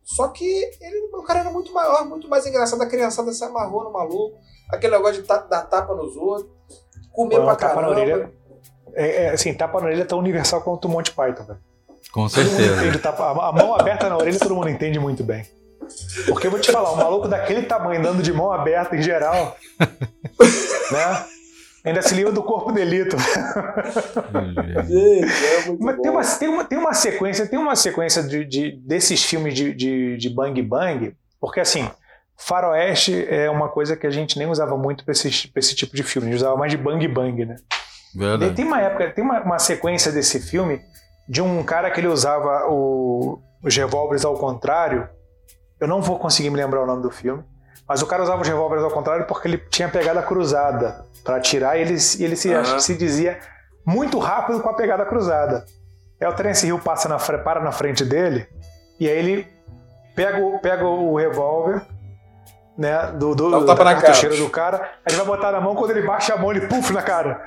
[0.03, 0.43] Só que
[0.81, 2.81] ele, o cara era muito maior, muito mais engraçado.
[2.81, 4.37] A criançada se amarrou no maluco.
[4.69, 6.51] Aquele negócio de dar tapa nos outros.
[7.11, 7.81] Comer Pô, pra caramba.
[7.81, 8.31] Na orelha,
[8.93, 11.59] é, é, assim, tapa na orelha é tão universal quanto o Monty Python, velho.
[12.11, 12.99] Com certeza.
[12.99, 15.45] Tapa, a mão aberta na orelha todo mundo entende muito bem.
[16.27, 19.57] Porque eu vou te falar, um maluco daquele tamanho, dando de mão aberta em geral,
[20.91, 21.25] né?
[21.83, 23.15] Ainda se livra do corpo delito.
[25.15, 29.23] é Mas tem uma, tem, uma, tem uma sequência, tem uma sequência de, de desses
[29.23, 31.89] filmes de, de, de Bang Bang, porque assim,
[32.37, 36.03] faroeste é uma coisa que a gente nem usava muito para esse, esse tipo de
[36.03, 37.55] filme, a gente usava mais de Bang Bang, né?
[38.13, 38.53] Verdade.
[38.53, 40.81] Tem uma época, tem uma, uma sequência desse filme
[41.27, 45.09] de um cara que ele usava o, os revólveres ao contrário
[45.81, 47.43] eu não vou conseguir me lembrar o nome do filme.
[47.87, 51.77] Mas o cara usava os revólveres ao contrário porque ele tinha pegada cruzada para atirar
[51.77, 52.79] e ele, ele se, uhum.
[52.79, 53.39] se dizia
[53.85, 55.65] muito rápido com a pegada cruzada.
[56.21, 58.47] Aí o Terence Hill passa na, para na frente dele
[58.99, 59.47] e aí ele
[60.15, 61.81] pega, pega o revólver
[62.77, 65.91] né, do, do, do da cartucheira do cara, aí ele vai botar na mão, quando
[65.91, 67.45] ele baixa a mão, ele puf na cara.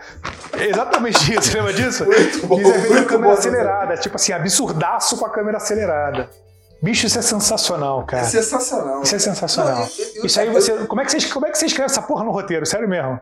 [0.52, 2.04] É exatamente isso, lembra disso?
[2.04, 6.28] Muito bom, Isso é câmera bom, acelerada, tipo assim, absurdaço com a câmera acelerada.
[6.84, 8.24] Bicho, isso é sensacional, cara.
[8.24, 9.02] É sensacional.
[9.02, 9.78] Isso é sensacional.
[9.78, 10.86] Não, eu, eu, isso aí você.
[10.86, 12.66] Como é, que você como é que você escreve essa porra no roteiro?
[12.66, 13.18] Sério mesmo?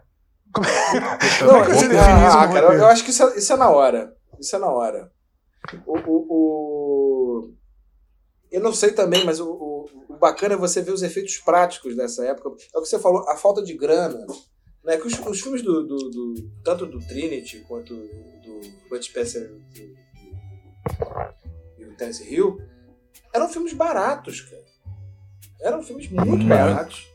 [0.52, 0.70] Como é,
[1.38, 2.38] como é que você define isso?
[2.38, 4.16] Ah, cara, eu acho que isso é, isso é, na hora.
[4.40, 5.12] Isso é na hora.
[5.86, 7.54] O, o, o...
[8.50, 11.94] Eu não sei também, mas o, o, o, bacana é você ver os efeitos práticos
[11.94, 12.48] dessa época.
[12.74, 14.26] É o que você falou, a falta de grana
[14.82, 14.96] Né?
[14.96, 16.34] Que os, os filmes do, do, do,
[16.64, 18.60] Tanto do Trinity quanto do
[18.90, 19.54] Bud Spencer
[21.78, 22.58] e o Terence Hill
[23.32, 24.62] eram filmes baratos, cara.
[25.60, 27.08] Eram filmes muito hum, baratos.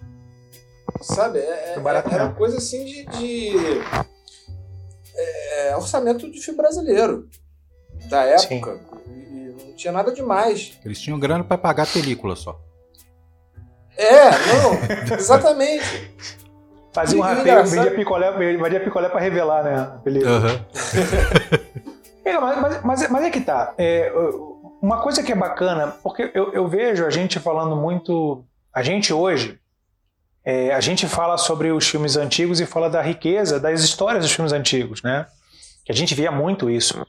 [1.01, 1.39] Sabe?
[1.39, 3.05] É, é, barato era coisa assim de.
[3.05, 3.51] de
[5.15, 7.27] é, orçamento de filme brasileiro.
[8.09, 8.79] Da época.
[9.07, 10.77] E não tinha nada demais.
[10.85, 12.59] Eles tinham grana para pagar a película só.
[13.97, 16.15] É, não, exatamente.
[16.93, 19.79] Fazia um rateio, vendia picolé, vendia picolé pra revelar, né?
[19.79, 20.39] A película.
[20.39, 20.65] Uhum.
[22.25, 23.73] é, mas, mas, mas, é que tá.
[23.77, 24.11] É,
[24.81, 28.43] uma coisa que é bacana, porque eu, eu vejo a gente falando muito.
[28.73, 29.59] A gente hoje,
[30.45, 34.31] é, a gente fala sobre os filmes antigos e fala da riqueza das histórias dos
[34.31, 35.25] filmes antigos, né?
[35.83, 37.05] Que a gente via muito isso.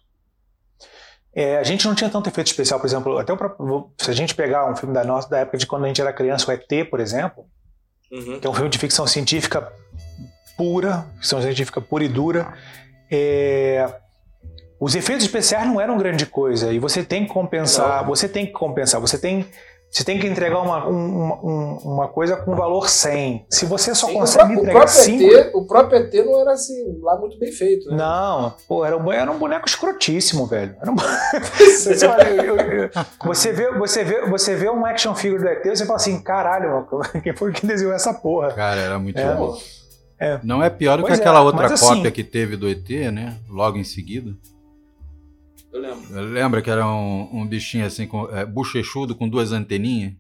[1.35, 4.15] É, a gente não tinha tanto efeito especial, por exemplo, até o próprio, se a
[4.15, 6.53] gente pegar um filme da nossa da época de quando a gente era criança, o
[6.53, 7.45] ET, por exemplo,
[8.11, 8.41] uhum.
[8.41, 9.71] que é um filme de ficção científica
[10.57, 12.53] pura, ficção científica pura e dura,
[13.11, 13.89] é,
[14.81, 18.09] os efeitos especiais não eram grande coisa e você tem que compensar, não.
[18.09, 19.47] você tem que compensar, você tem
[19.91, 21.35] você tem que entregar uma, uma,
[21.83, 23.47] uma coisa com valor 100.
[23.49, 25.25] Se você só Sim, consegue o entregar 5...
[25.25, 27.89] ET, o próprio ET não era assim, lá muito bem feito.
[27.89, 27.97] Né?
[27.97, 30.77] Não, pô, era um, era um boneco escrotíssimo, velho.
[30.87, 30.95] Um...
[33.25, 36.21] você, vê, você, vê, você vê um action figure do ET e você fala assim,
[36.21, 36.87] caralho,
[37.23, 38.53] quem foi que desenhou essa porra?
[38.53, 39.57] Cara, era muito é, bom.
[40.21, 40.39] É.
[40.43, 42.89] Não é pior do que aquela é, outra assim cópia assim, que teve do ET,
[43.11, 43.39] né?
[43.49, 44.33] Logo em seguida.
[45.73, 46.23] Eu lembro.
[46.33, 50.15] Lembra que era um, um bichinho assim, com, é, bochechudo, com duas anteninhas?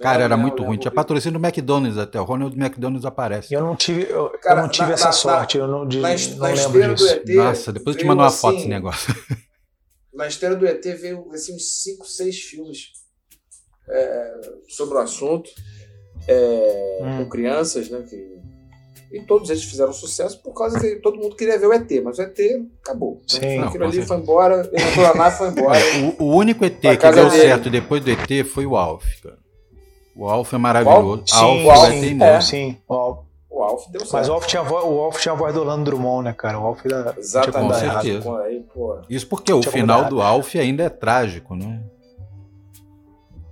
[0.00, 0.76] Cara, era muito ruim.
[0.76, 2.20] Tinha patrocínio do McDonald's até.
[2.20, 3.54] O Ronald McDonald's aparece.
[3.54, 5.56] Eu não tive, eu, Cara, eu não tive na, essa na, sorte.
[5.56, 7.14] eu não, de, na, não lembro disso.
[7.14, 9.14] ET, Nossa, depois eu te mando uma assim, foto desse negócio.
[10.12, 12.92] Na história do ET veio assim, uns 5, 6 filmes
[13.88, 15.48] é, sobre o assunto.
[16.26, 17.24] É, hum.
[17.24, 18.02] Com crianças, né?
[18.02, 18.37] Que
[19.10, 22.18] e todos eles fizeram sucesso por causa que todo mundo queria ver o ET, mas
[22.18, 22.38] o ET
[22.82, 23.22] acabou.
[23.26, 25.78] Sim, Aquilo ali foi embora, ele entrou e foi embora.
[26.18, 27.30] o, o, único ET que deu dele.
[27.30, 29.38] certo depois do ET foi o Alf, cara.
[30.14, 31.24] O Alf é maravilhoso.
[31.32, 32.40] O Alf, sim, o Alf, sim, é.
[32.40, 33.18] sim, o Alf.
[33.50, 34.12] O Alf deu certo.
[34.12, 36.60] Mas o Alf, tinha voz, o Alf tinha a voz do Orlando Drummond, né, cara?
[36.60, 37.14] O Alf da.
[37.16, 37.72] Exatamente.
[37.72, 38.38] Com certeza.
[38.42, 38.64] Aí,
[39.08, 41.80] Isso porque o final do Alf ainda é trágico, né?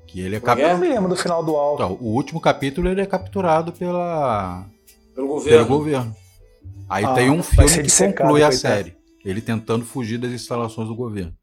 [0.06, 0.74] Que ele é, é capturado.
[0.74, 1.80] Eu não me lembro do final do Alf.
[1.80, 4.66] Então, o último capítulo ele é capturado pela
[5.16, 5.66] pelo governo.
[5.66, 6.16] Pelo governo.
[6.88, 8.94] Aí ah, tem um filme que conclui a série.
[9.24, 11.34] Ele tentando fugir das instalações do governo.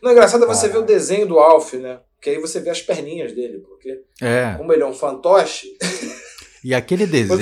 [0.00, 0.70] Não, é engraçado é você ah.
[0.70, 2.00] ver o desenho do Alf, né?
[2.22, 4.54] Que aí você vê as perninhas dele, porque é.
[4.56, 5.66] como ele é um fantoche.
[6.64, 7.38] E aquele desenho,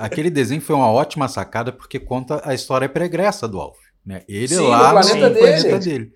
[0.00, 3.78] aquele desenho foi uma ótima sacada porque conta a história pregressa do Alf.
[4.04, 4.22] Né?
[4.28, 5.46] Ele Sim, lá no planeta, no dele.
[5.46, 6.12] planeta dele.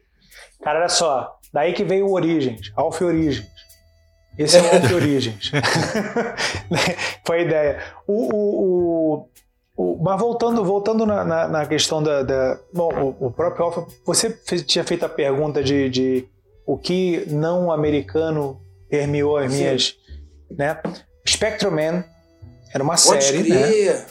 [0.61, 3.47] Cara, olha só, daí que veio o Origens, Alf Origens.
[4.39, 5.51] Esse é o Alf Origens.
[7.25, 7.79] Foi a ideia.
[8.07, 9.29] O, o,
[9.77, 12.23] o, mas voltando, voltando na, na, na questão da.
[12.23, 16.29] da bom, o, próprio Alf, você fez, tinha feito a pergunta de, de
[16.67, 18.61] o que não americano
[18.91, 19.97] permeou as minhas.
[20.51, 20.79] Né?
[21.27, 22.05] Spectrum Man
[22.75, 23.49] era uma Pode série.
[23.49, 24.07] Né?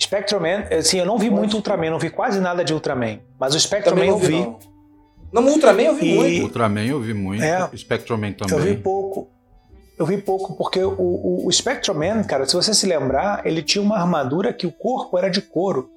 [0.00, 3.20] Spectrum Man, assim, eu não vi Pode muito Ultraman, não vi quase nada de Ultraman.
[3.38, 4.40] Mas o Spectrum Man eu vi.
[4.40, 4.71] Não.
[5.32, 6.14] No Ultraman eu vi e...
[6.14, 6.42] muito.
[6.44, 7.42] Ultraman eu vi muito.
[7.42, 8.56] É, Spectroman também.
[8.56, 9.30] Eu vi pouco.
[9.98, 13.80] Eu vi pouco, porque o, o, o Spectroman, cara, se você se lembrar, ele tinha
[13.82, 15.90] uma armadura que o corpo era de couro.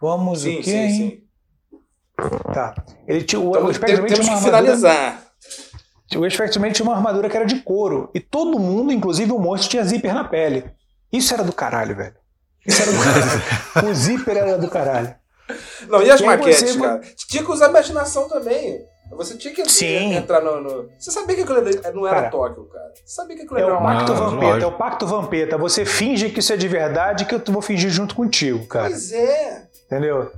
[0.00, 0.92] Vamos sim, o quê, sim, hein?
[0.92, 1.26] Sim.
[2.52, 2.74] Tá.
[3.06, 5.26] Ele tinha, então, o Spectroman tinha uma que armadura, finalizar.
[6.16, 8.10] O Spectroman tinha uma armadura que era de couro.
[8.14, 10.64] E todo mundo, inclusive o monstro, tinha zíper na pele.
[11.12, 12.16] Isso era do caralho, velho.
[12.66, 13.90] Isso era do caralho.
[13.90, 15.14] o zíper era do caralho.
[15.88, 16.80] Não, e as Quem maquetes, você...
[16.80, 17.00] cara?
[17.28, 18.84] Tinha que usar imaginação também.
[19.10, 20.14] Você tinha que Sim.
[20.14, 21.62] entrar no, no, Você sabia que aquilo
[21.94, 22.92] não era cara, Tóquio, cara?
[22.94, 25.58] Você sabia que aquilo é era o Pacto não, Vampeta, é o Pacto Vampeta.
[25.58, 28.88] Você finge que isso é de verdade que eu vou fingir junto contigo, cara.
[28.88, 29.62] Pois é.
[29.86, 30.32] Entendeu?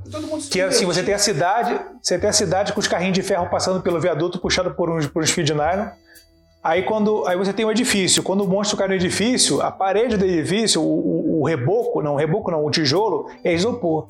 [0.50, 3.48] que assim, você tem a cidade, você tem a cidade com os carrinhos de ferro
[3.48, 5.88] passando pelo viaduto puxado por uns, por uns feed nylon.
[6.62, 9.70] Aí quando aí você tem o um edifício, quando o monstro cai no edifício, a
[9.70, 14.06] parede do edifício, o, o, o reboco, não, o reboco não, o tijolo é isopor.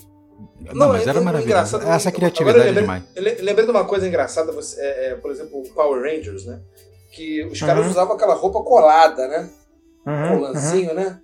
[0.60, 1.76] Não, não mas era maravilhoso.
[1.78, 3.02] Essa criatividade lembrei, é demais.
[3.40, 6.60] lembrei de uma coisa engraçada, você, é, é, por exemplo, o Power Rangers, né?
[7.12, 7.90] Que os caras uhum.
[7.90, 9.50] usavam aquela roupa colada, né?
[10.06, 10.96] Uhum, Colanzinho, uhum.
[10.96, 11.20] né?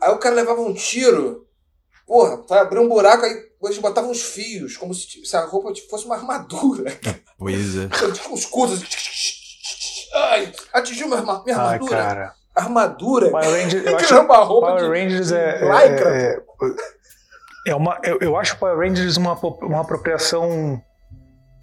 [0.00, 1.46] Aí o cara levava um tiro,
[2.06, 5.72] porra, pra abrir um buraco, aí eles botavam uns fios, como se, se a roupa
[5.90, 6.92] fosse uma armadura.
[7.38, 7.86] Pois é.
[7.86, 8.82] Tipo uns escudos.
[10.12, 11.96] Ai, atingiu minha, minha armadura.
[11.96, 12.34] Ai, cara.
[12.52, 13.30] Armadura?
[13.30, 16.42] Power Rangers, eu acho, uma roupa Power de, Rangers é, é, é,
[17.68, 20.80] é uma, eu, eu acho Power Rangers uma, uma apropriação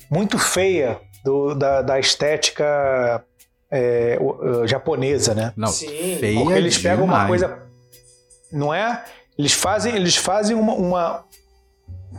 [0.10, 3.24] muito feia do, da, da estética
[3.72, 5.54] é, uh, japonesa, né?
[5.56, 7.22] Não, Sim, feia Porque eles pegam demais.
[7.22, 7.66] uma coisa
[8.52, 9.04] não é?
[9.38, 11.26] Eles fazem, eles fazem uma, uma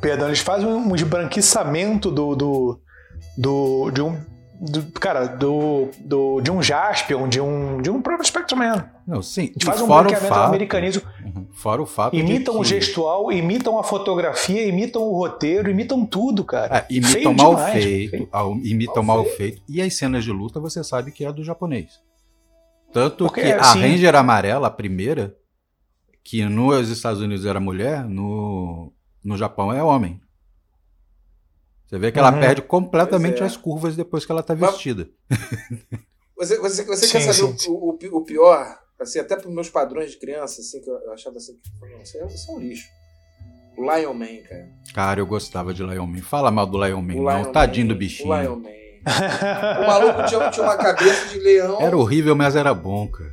[0.01, 2.81] perdão, eles fazem um esbranquiçamento do, do,
[3.37, 4.21] do de um
[4.61, 8.89] do, cara, do, do, de um Jaspion, de um, de um próprio Spectrum-Man.
[9.07, 9.53] Não, sim.
[9.59, 11.03] E faz um branqueamento fato, americanismo.
[11.25, 11.47] Uhum.
[11.53, 12.61] Fora o fato Imitam que...
[12.61, 16.79] o gestual, imitam a fotografia, imitam o roteiro, imitam tudo, cara.
[16.79, 18.61] É, imitam feio mal demais, feito, feio.
[18.65, 19.37] imitam mal, mal feito.
[19.37, 19.63] feito.
[19.69, 22.01] E as cenas de luta você sabe que é do japonês.
[22.93, 25.37] Tanto Porque, que assim, a Ranger amarela, a primeira,
[26.25, 28.93] que nos Estados Unidos era mulher, no,
[29.23, 30.21] no Japão é homem.
[31.87, 32.41] Você vê que ela uhum.
[32.41, 33.47] perde completamente é.
[33.47, 35.09] as curvas depois que ela está vestida.
[36.37, 38.79] Você, você, você sim, quer saber o, o, o, pior?
[39.01, 41.59] Assim, até para meus padrões de criança, assim, que eu achava assim,
[41.99, 42.87] você é, você é um lixo.
[43.77, 44.69] O Lion Man, cara.
[44.95, 46.23] Cara, eu gostava de Lion Man.
[46.23, 47.43] Fala mal do Lion Man, o não.
[47.43, 48.31] Lion Tadinho Man, do bichinho.
[48.31, 48.69] O Lion Man.
[49.83, 51.81] o maluco tinha, tinha uma cabeça de leão.
[51.81, 53.33] Era horrível, mas era bom, cara.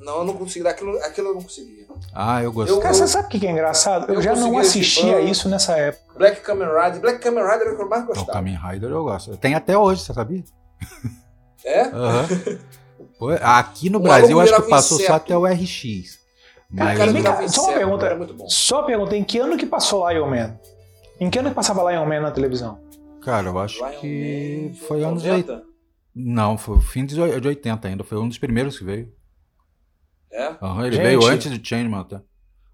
[0.00, 0.66] Não, eu não consegui.
[0.66, 1.79] Aquilo, aquilo eu não conseguia.
[2.14, 2.80] Ah, eu gostei.
[2.80, 4.08] Cara, você sabe o que é engraçado?
[4.08, 6.14] Eu, eu já não assistia isso nessa época.
[6.18, 7.00] Black Kamen Rider.
[7.00, 8.30] Black Kamen Rider é o que eu mais gostava.
[8.30, 9.36] O Kamen Rider eu gosto.
[9.36, 10.44] Tem até hoje, você sabia?
[11.64, 11.84] É?
[11.88, 13.36] Uhum.
[13.42, 16.18] Aqui no Brasil, acho que passou só até o RX.
[16.70, 16.98] Mas...
[16.98, 18.18] Cara, cara, só uma pergunta.
[18.48, 19.16] Só uma pergunta.
[19.16, 20.58] Em que ano que passou Lion Man?
[21.18, 22.80] Em que ano que passava Lion Man na televisão?
[23.20, 25.62] Cara, eu acho Lion que Man, foi anos 80.
[26.14, 28.04] Não, foi o fim de 80 ainda.
[28.04, 29.12] Foi um dos primeiros que veio.
[30.32, 30.54] É?
[30.60, 32.22] Uhum, ele Gente, veio antes do Changeman, tá?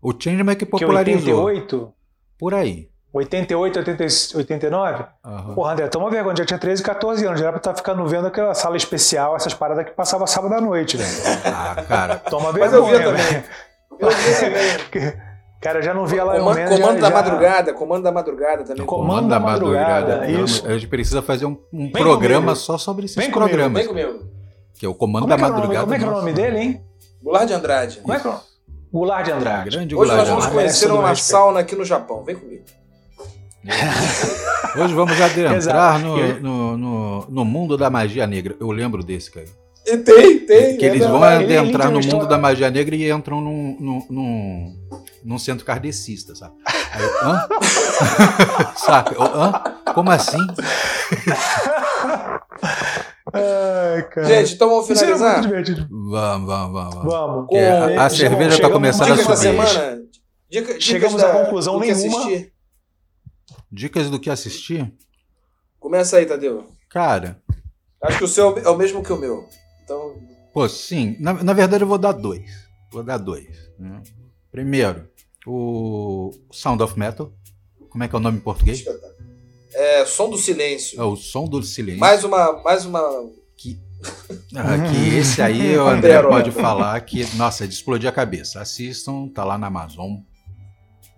[0.01, 1.47] O Changeman é que popularizou.
[1.47, 1.93] Que 88?
[2.39, 2.89] Por aí.
[3.13, 4.05] 88, 80,
[4.37, 5.05] 89?
[5.25, 5.55] Uhum.
[5.55, 8.07] Porra, André, toma vergonha, já tinha 13, 14 anos, já era pra estar tá ficando
[8.07, 11.11] vendo aquela sala especial, essas paradas que passava sábado à noite, velho.
[11.47, 12.17] Ah, cara.
[12.17, 13.45] Toma vergonha, velho.
[13.99, 15.27] Eu vi também.
[15.59, 18.65] Cara, eu já não via lá Comando, Man, comando já, da madrugada, comando da madrugada
[18.65, 18.87] também.
[18.87, 20.67] Comando, comando da, madrugada, madrugada, isso.
[20.67, 22.57] A gente precisa fazer um, um programa comigo.
[22.57, 23.87] só sobre esses vem programas.
[23.87, 24.33] Comigo, vem comigo.
[24.75, 25.81] Que é o comando como da é, é madrugada.
[25.81, 26.85] Como é que é o nome dele, hein?
[27.27, 27.99] Goulart de Andrade.
[28.03, 28.35] Como é que é?
[28.93, 29.71] Goulart de Andrade.
[29.71, 32.23] Grande Hoje nós vamos conhecer uma sauna aqui no Japão.
[32.23, 32.63] Vem comigo.
[34.79, 38.55] Hoje vamos adentrar no, no, no, no, mundo da magia negra.
[38.61, 39.47] Eu lembro desse, cara.
[39.85, 40.77] E tem, tem.
[40.77, 44.77] Que é eles vão adentrar no mundo da magia negra e entram num, num, num,
[45.25, 46.55] num centro kardecista, sabe?
[46.93, 47.49] Aí hã?
[48.79, 49.17] Saca?
[49.17, 49.53] Eu, hã?
[49.93, 50.47] Como assim?
[53.39, 55.43] Ai, Gente, então vamos finalizar?
[55.43, 57.05] Vamos, vamos, vamos.
[57.05, 57.47] Vamos.
[57.49, 59.37] Com, a, a cerveja está começando a subir.
[59.37, 60.03] Semana,
[60.51, 62.19] dica, Chegamos à conclusão nenhuma.
[62.19, 62.53] Assistir.
[63.71, 64.93] Dicas do que assistir?
[65.79, 66.67] Começa aí, Tadeu.
[66.89, 67.41] Cara.
[68.03, 69.49] Acho que o seu é o mesmo que o meu.
[69.85, 70.15] Então.
[70.53, 71.17] Pô, sim.
[71.21, 72.69] Na, na verdade, eu vou dar dois.
[72.91, 73.71] Vou dar dois.
[73.79, 74.03] Né?
[74.51, 75.09] Primeiro,
[75.47, 77.33] o Sound of Metal.
[77.91, 78.85] Como é que é o nome em português?
[79.77, 80.99] É, Som do Silêncio.
[80.99, 82.01] É o Som do Silêncio.
[82.01, 82.63] Mais uma.
[82.63, 83.03] Mais uma...
[83.55, 83.79] Que,
[84.57, 88.59] ah, que esse aí o André pode falar que, nossa, é de explodir a cabeça.
[88.61, 90.17] Assistam, tá lá na Amazon.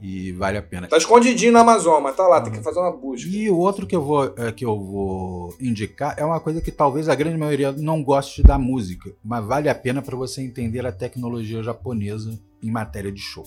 [0.00, 0.88] E vale a pena.
[0.88, 3.28] Tá escondidinho na Amazon, mas tá lá, tem que fazer uma busca.
[3.28, 6.70] E o outro que eu vou, é, que eu vou indicar é uma coisa que
[6.72, 10.84] talvez a grande maioria não goste da música, mas vale a pena para você entender
[10.86, 13.44] a tecnologia japonesa em matéria de show.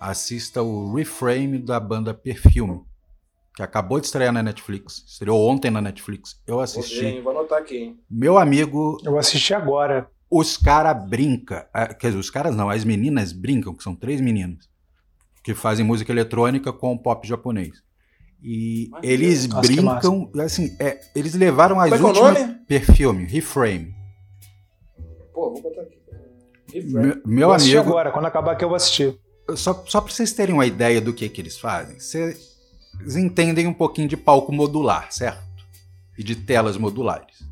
[0.00, 2.82] Assista o Reframe da banda Perfume,
[3.54, 5.04] que acabou de estrear na Netflix.
[5.06, 6.40] Estreou ontem na Netflix.
[6.46, 7.02] Eu assisti.
[7.02, 7.76] Vou, ver, vou anotar aqui.
[7.76, 8.00] Hein?
[8.10, 8.98] Meu amigo.
[9.04, 10.08] Eu assisti agora.
[10.30, 11.62] Os caras brincam.
[11.72, 14.68] É, quer dizer, os caras não, as meninas brincam, que são três meninas
[15.44, 17.82] que fazem música eletrônica com pop japonês.
[18.42, 23.24] E Mas eles Nossa, brincam, assim, é, eles levaram as Como é últimas é perfume,
[23.26, 23.94] reframe.
[25.32, 25.98] Pô, vou botar aqui.
[26.86, 27.78] Meu, meu vou amigo.
[27.78, 29.18] agora, quando acabar aqui eu vou assistir.
[29.54, 32.00] Só, só para vocês terem uma ideia do que, que eles fazem,
[32.98, 35.42] vocês entendem um pouquinho de palco modular, certo?
[36.16, 37.42] E de telas modulares.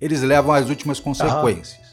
[0.00, 1.84] Eles levam as últimas consequências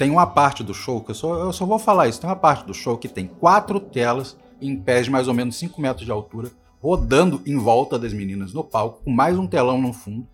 [0.00, 2.34] tem uma parte do show, que eu só, eu só vou falar isso, tem uma
[2.34, 6.06] parte do show que tem quatro telas em pés de mais ou menos 5 metros
[6.06, 6.50] de altura,
[6.80, 10.26] rodando em volta das meninas no palco, com mais um telão no fundo.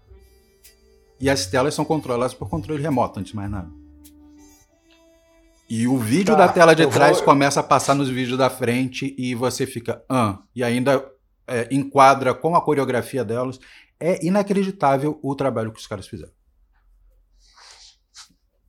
[1.19, 3.69] E as telas são controladas por controle remoto, antes de mais nada.
[5.69, 7.25] E o vídeo tá, da tela de trás vou...
[7.25, 11.05] começa a passar nos vídeos da frente e você fica, ah, e ainda
[11.47, 13.59] é, enquadra com a coreografia delas.
[13.99, 16.33] É inacreditável o trabalho que os caras fizeram.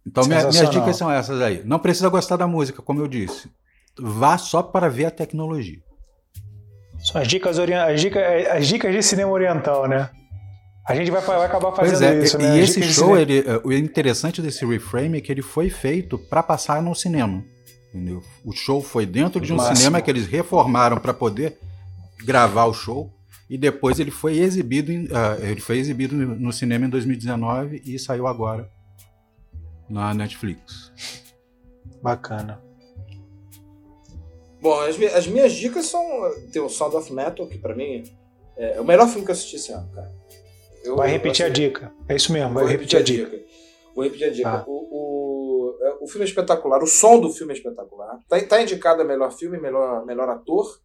[0.05, 1.61] Então, minha, minhas dicas são essas aí.
[1.65, 3.51] Não precisa gostar da música, como eu disse.
[3.99, 5.83] Vá só para ver a tecnologia.
[6.99, 10.09] São as dicas, as dicas, as dicas de cinema oriental, né?
[10.87, 12.57] A gente vai, vai acabar fazendo é, isso, e, né?
[12.57, 16.41] E esse show, ele, é, o interessante desse reframe é que ele foi feito para
[16.41, 17.43] passar no cinema.
[17.93, 18.23] Entendeu?
[18.45, 19.75] O show foi dentro de um Máximo.
[19.75, 21.57] cinema que eles reformaram para poder
[22.23, 23.11] gravar o show
[23.49, 27.99] e depois ele foi exibido em, uh, ele foi exibido no cinema em 2019 e
[27.99, 28.69] saiu agora
[29.89, 30.91] na Netflix.
[32.01, 32.61] Bacana.
[34.61, 36.01] Bom, as, as, minhas dicas são.
[36.51, 38.03] Tem o Sound of Metal, que pra mim
[38.55, 40.11] é, é o melhor filme que eu assisti esse ano, cara.
[40.87, 41.93] Eu, vai repetir a dica.
[42.07, 43.37] É isso mesmo, vai repetir, repetir, a dica.
[43.37, 43.51] dica.
[43.93, 44.49] Vou repetir a dica.
[44.49, 44.65] Ah.
[44.67, 48.19] O, o, é, o, filme é espetacular, o som do filme é espetacular.
[48.27, 50.79] Tá, tá indicado a melhor filme, melhor, melhor ator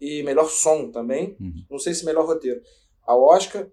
[0.00, 1.36] e melhor som também.
[1.40, 1.64] Uhum.
[1.70, 2.60] Não sei se melhor roteiro.
[3.06, 3.66] A Oscar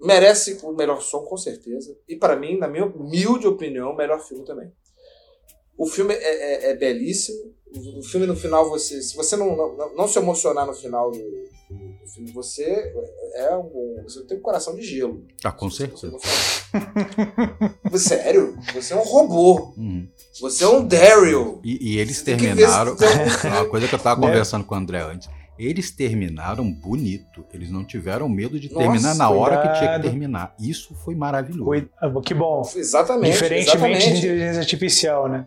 [0.00, 1.96] merece o melhor som, com certeza.
[2.08, 4.72] E para mim, na minha humilde opinião, o melhor filme também.
[5.76, 7.52] O filme é, é, é belíssimo.
[7.96, 11.18] O filme no final, você, se você não, não, não se emocionar no final do,
[11.18, 12.92] do, filme, você
[13.34, 15.26] é um, você tem um coração de gelo.
[15.42, 16.16] Ah, com certeza.
[17.90, 18.56] Você, sério?
[18.74, 19.74] Você é um robô.
[19.76, 20.08] Uhum.
[20.40, 21.60] Você é um Daryl.
[21.64, 22.96] E, e eles terminaram.
[23.00, 24.26] É uma coisa que eu tava né?
[24.28, 25.28] conversando com o André antes.
[25.58, 27.44] Eles terminaram bonito.
[27.52, 30.54] Eles não tiveram medo de Nossa, terminar na hora que tinha que terminar.
[30.60, 31.88] Isso foi maravilhoso.
[32.00, 32.62] Ah, que bom.
[32.74, 33.32] Exatamente.
[33.32, 34.12] Diferentemente exatamente.
[34.12, 35.46] de inteligência artificial, né?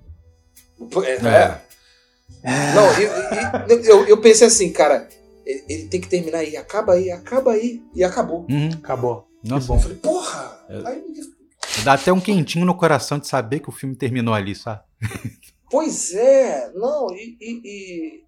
[1.03, 1.11] É.
[1.13, 2.73] é.
[2.73, 5.07] Não, eu, eu, eu, pensei assim, cara,
[5.45, 8.45] ele, ele, tem que terminar aí, acaba aí, acaba aí, e acabou.
[8.49, 8.69] Uhum.
[8.73, 9.27] Acabou.
[9.43, 9.73] Nossa.
[9.73, 10.65] Eu falei, porra!
[10.69, 10.87] É.
[10.87, 11.03] Aí,
[11.83, 14.81] Dá até um quentinho no coração de saber que o filme terminou ali, sabe?
[15.69, 18.23] Pois é, não, e, e,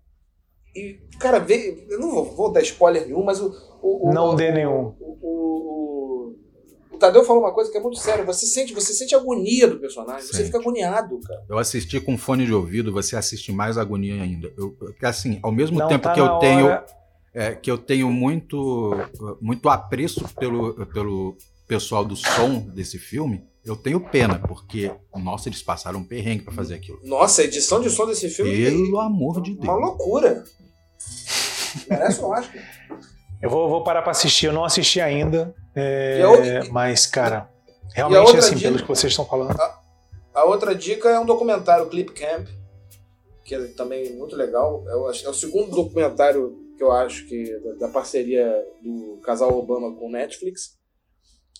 [0.76, 3.54] e cara, vê, eu não vou, vou, dar spoiler nenhum, mas o.
[3.82, 4.94] o não dê nenhum.
[5.00, 5.89] O, o, o,
[7.00, 8.24] Tadeu falou uma coisa que é muito séria.
[8.26, 10.36] Você sente, você sente agonia do personagem, Sente.
[10.36, 11.44] você fica agoniado, cara.
[11.50, 14.52] Eu assisti com fone de ouvido, você assiste mais agonia ainda.
[14.58, 16.66] Eu, assim, ao mesmo não tempo tá que eu tenho.
[16.66, 16.86] Hora...
[17.32, 18.92] É, que eu tenho muito,
[19.40, 21.38] muito apreço pelo, pelo
[21.68, 26.54] pessoal do som desse filme, eu tenho pena, porque, nossa, eles passaram um perrengue para
[26.54, 27.00] fazer aquilo.
[27.04, 28.52] Nossa, a edição de som desse filme.
[28.52, 29.64] Pelo é amor de Deus.
[29.64, 30.44] Uma loucura.
[31.88, 32.64] Merece um Oscar.
[33.42, 35.56] Eu vou, vou parar para assistir, eu não assisti ainda.
[35.76, 37.50] É, eu, mas, cara,
[37.94, 39.60] realmente, assim, dica, pelo que vocês estão falando.
[39.60, 39.82] A,
[40.34, 42.48] a, outra dica é um documentário, Clip Camp,
[43.44, 44.84] que é também muito legal.
[44.88, 49.58] É o, é o segundo documentário que eu acho que da, da parceria do casal
[49.58, 50.78] Obama com Netflix.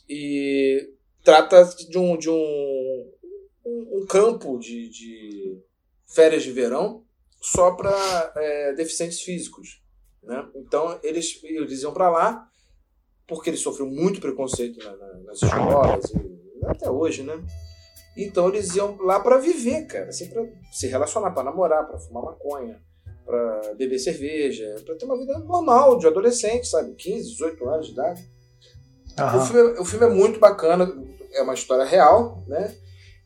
[0.08, 0.94] E
[1.24, 3.12] trata de um, de um,
[3.66, 5.62] um, campo de, de
[6.08, 7.04] férias de verão
[7.42, 9.84] só para é, deficientes físicos.
[10.24, 10.48] Né?
[10.56, 12.49] Então eles, eles iam para lá
[13.30, 17.40] porque eles sofreram muito preconceito na, na, nas escolas, e, até hoje, né?
[18.18, 22.24] Então eles iam lá para viver, cara, assim, para se relacionar, para namorar, para fumar
[22.24, 22.82] maconha,
[23.24, 26.96] para beber cerveja, para ter uma vida normal de adolescente, sabe?
[26.96, 28.30] 15, 18 anos de idade.
[29.36, 30.92] O, filme, o filme é muito bacana,
[31.34, 32.76] é uma história real, né?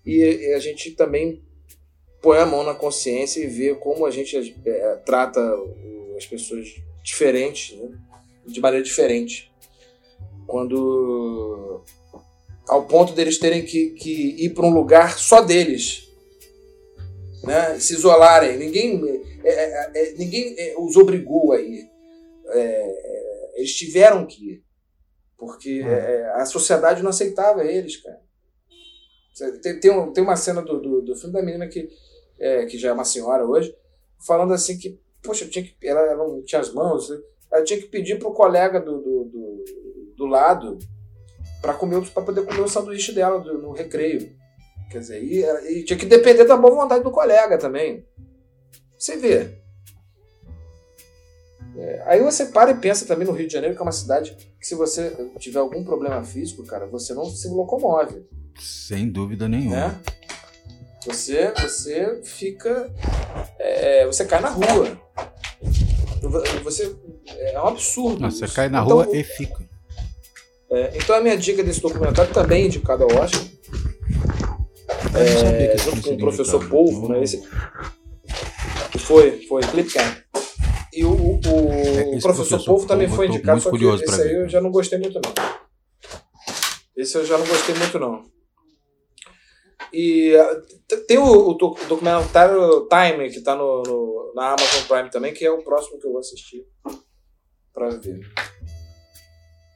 [0.05, 1.41] E a gente também
[2.21, 5.39] põe a mão na consciência e vê como a gente é, trata
[6.17, 6.67] as pessoas
[7.03, 7.89] diferentes, né?
[8.45, 9.52] de maneira diferente.
[10.47, 11.83] Quando.
[12.67, 16.07] ao ponto deles terem que, que ir para um lugar só deles.
[17.43, 17.79] Né?
[17.79, 18.57] Se isolarem.
[18.57, 19.01] Ninguém,
[19.43, 21.89] é, é, é ninguém é, os obrigou a ir.
[22.47, 24.63] É, eles tiveram que ir.
[25.37, 25.83] Porque
[26.35, 28.23] a sociedade não aceitava eles, cara.
[29.61, 31.89] Tem, tem, um, tem uma cena do, do, do, filme da menina que,
[32.39, 33.75] é, que já é uma senhora hoje,
[34.27, 37.09] falando assim que, poxa, tinha que, ela, ela não tinha as mãos,
[37.51, 39.52] ela tinha que pedir pro colega do, do, do,
[40.17, 40.79] do lado
[41.61, 44.35] para comer para poder comer o sanduíche dela do, no recreio.
[44.89, 48.05] Quer dizer, e, e, tinha que depender da boa vontade do colega também.
[48.97, 49.57] Você vê.
[51.75, 54.37] É, aí você para e pensa também no Rio de Janeiro, que é uma cidade
[54.59, 55.09] que se você
[55.39, 58.25] tiver algum problema físico, cara, você não se locomove.
[58.59, 59.75] Sem dúvida nenhuma.
[59.75, 60.01] Né?
[61.05, 62.89] Você, você fica.
[63.59, 64.97] É, você cai na rua.
[66.63, 66.95] Você,
[67.27, 68.21] é um absurdo.
[68.21, 69.62] Não, você cai na então, rua e fica.
[70.73, 73.41] É, então a minha dica desse documentário também indicado ao Oscar.
[75.15, 77.21] É, junto com o professor Polvo, né?
[77.21, 77.47] Esse,
[78.97, 80.17] foi, foi, Clipcamp.
[80.91, 84.33] E o, o, o é, professor, professor Polvo também foi indicado, só que esse aí
[84.33, 85.33] eu já não gostei muito não.
[86.97, 88.23] Esse eu já não gostei muito não.
[89.91, 95.33] E uh, tem o, o, documentário Time, que está no, no, na Amazon Prime também,
[95.33, 96.65] que é o próximo que eu vou assistir
[97.71, 98.19] para ver.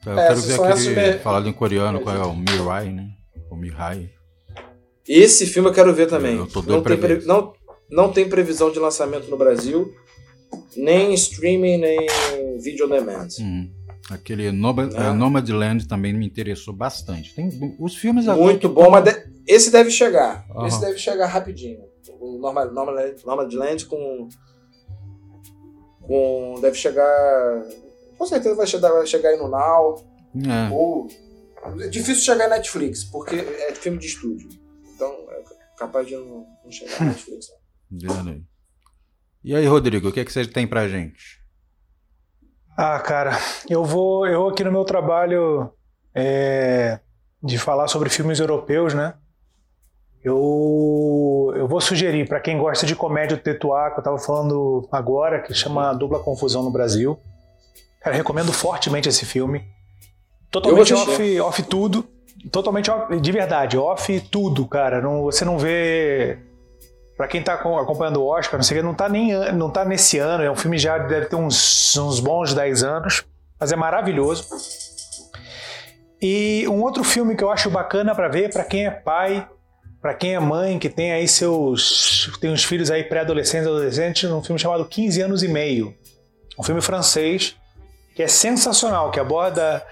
[0.07, 1.19] É, eu é, quero ver aquele me...
[1.19, 3.09] falado em coreano, qual é o Mirai, né?
[3.49, 4.09] O Mirai.
[5.07, 6.37] Esse filme eu quero ver também.
[6.37, 7.25] Eu tô não, tem pre...
[7.25, 7.53] não,
[7.89, 9.93] não tem previsão de lançamento no Brasil,
[10.75, 12.07] nem streaming, nem
[12.59, 13.27] video on demand.
[13.39, 13.69] Hum.
[14.09, 15.11] Aquele Nomad, é.
[15.11, 17.35] Nomadland também me interessou bastante.
[17.35, 20.45] Tem os filmes Muito bom, mas de, esse deve chegar.
[20.49, 20.65] Uhum.
[20.65, 21.81] Esse deve chegar rapidinho.
[22.19, 24.29] O Nomad, Nomadland, Nomadland com.
[26.01, 26.55] com.
[26.61, 27.63] Deve chegar.
[28.17, 30.03] Com certeza vai chegar, vai chegar aí no Now.
[30.35, 30.73] É.
[30.73, 31.07] Ou.
[31.81, 34.49] É difícil chegar na Netflix, porque é filme de estúdio.
[34.95, 35.43] Então é
[35.77, 37.47] capaz de não, não chegar na Netflix.
[39.43, 41.41] E aí, Rodrigo, o que, é que você tem pra gente?
[42.77, 43.31] Ah, cara,
[43.69, 44.27] eu vou.
[44.27, 45.71] Eu aqui no meu trabalho
[46.13, 46.99] é,
[47.41, 49.13] de falar sobre filmes europeus, né?
[50.23, 54.87] Eu, eu vou sugerir para quem gosta de comédia do Tetuá, que eu estava falando
[54.91, 57.17] agora, que chama Dupla Confusão no Brasil.
[58.07, 59.65] Cara, recomendo fortemente esse filme.
[60.49, 62.07] Totalmente off, off tudo.
[62.49, 65.01] Totalmente off, de verdade, off tudo, cara.
[65.01, 66.39] Não, você não vê.
[67.17, 70.41] Pra quem tá acompanhando o Oscar, não sei não tá, nem, não tá nesse ano,
[70.41, 73.25] é um filme já deve ter uns, uns bons 10 anos,
[73.59, 74.45] mas é maravilhoso.
[76.21, 79.45] E um outro filme que eu acho bacana para ver, para quem é pai,
[80.01, 82.31] para quem é mãe, que tem aí seus.
[82.39, 85.93] tem uns filhos aí pré-adolescentes, adolescentes, um filme chamado 15 anos e meio.
[86.57, 87.57] Um filme francês
[88.17, 89.85] que é sensacional, que aborda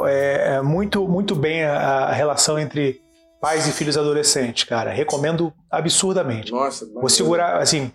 [0.00, 3.00] é, é muito, muito bem a, a, relação entre
[3.40, 4.90] pais e filhos adolescentes, cara.
[4.90, 6.50] Recomendo absurdamente.
[6.50, 7.92] Nossa, Vou segurar, assim.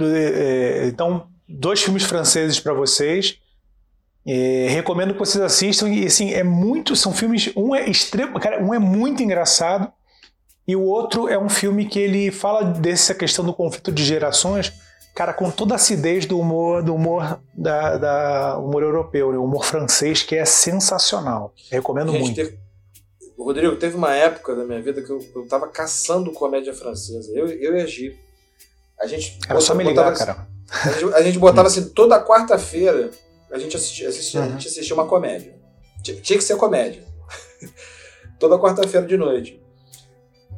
[0.00, 3.40] É, então, dois filmes franceses para vocês.
[4.24, 8.64] É, recomendo que vocês assistam e assim é muito são filmes um é extremo cara
[8.64, 9.92] um é muito engraçado
[10.66, 14.72] e o outro é um filme que ele fala dessa questão do conflito de gerações
[15.14, 19.38] cara com toda a acidez do humor do humor da, da humor europeu né?
[19.38, 22.58] o humor francês que é sensacional recomendo Gente, muito teve,
[23.38, 27.46] Rodrigo teve uma época da minha vida que eu, eu tava caçando comédia francesa eu,
[27.48, 28.18] eu e a Gi
[29.00, 33.10] a gente era só me ligar cara a gente, a gente botava assim toda quarta-feira
[33.54, 34.46] a gente assistia, assistia, uhum.
[34.46, 35.56] a gente assistia uma comédia.
[36.02, 37.04] Tinha, tinha que ser comédia.
[38.38, 39.62] Toda quarta-feira de noite.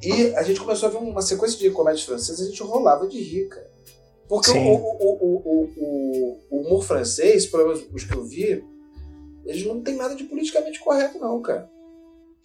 [0.02, 3.06] E a gente começou a ver uma sequência de comédias francesas e a gente rolava
[3.06, 3.65] de rir, cara.
[4.28, 8.64] Porque o, o, o, o, humor francês, pelo menos os que eu vi,
[9.44, 11.68] eles não tem nada de politicamente correto, não, cara.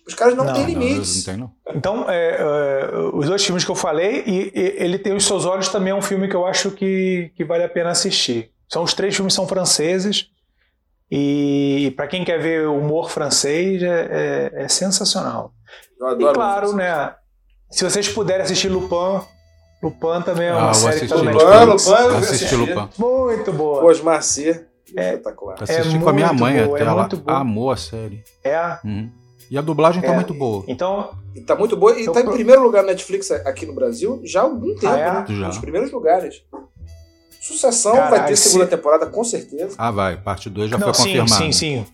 [0.07, 1.25] Os caras não, não têm limites.
[1.27, 4.99] Não, não tem, então, é, é, os dois filmes que eu falei, e, e, ele
[4.99, 7.69] tem Os Seus Olhos também é um filme que eu acho que, que vale a
[7.69, 8.51] pena assistir.
[8.67, 10.29] São os três filmes são franceses.
[11.09, 15.53] E para quem quer ver humor francês, é, é, é sensacional.
[15.99, 17.13] Eu adoro e claro, né?
[17.69, 19.25] Se vocês puderem assistir Lupin,
[19.81, 21.33] Lupin também é uma ah, série também.
[21.33, 22.89] Lupin, Lupin, eu assisti Lupin.
[22.97, 23.83] Muito boa.
[23.83, 24.65] Osmar C.
[24.95, 25.55] É, espetacular.
[25.61, 28.23] Assisti é com a minha mãe boa, até, é ela amou a série.
[28.43, 28.77] É.
[28.83, 29.09] Uhum.
[29.49, 30.11] E a dublagem tá é.
[30.11, 30.63] tá muito boa.
[30.67, 31.11] Então.
[31.35, 31.97] E tá muito boa.
[31.97, 34.93] E então, tá em primeiro lugar na Netflix aqui no Brasil já há algum tempo,
[34.93, 35.11] ah, é?
[35.11, 35.25] né?
[35.27, 35.47] Já.
[35.47, 36.43] Nos primeiros lugares.
[37.41, 38.71] Sucessão Caralho, vai ter segunda se...
[38.71, 39.75] temporada, com certeza.
[39.77, 40.15] Ah, vai.
[40.15, 41.35] Parte 2 já não, foi sim, confirmada.
[41.35, 41.85] Sim, sim.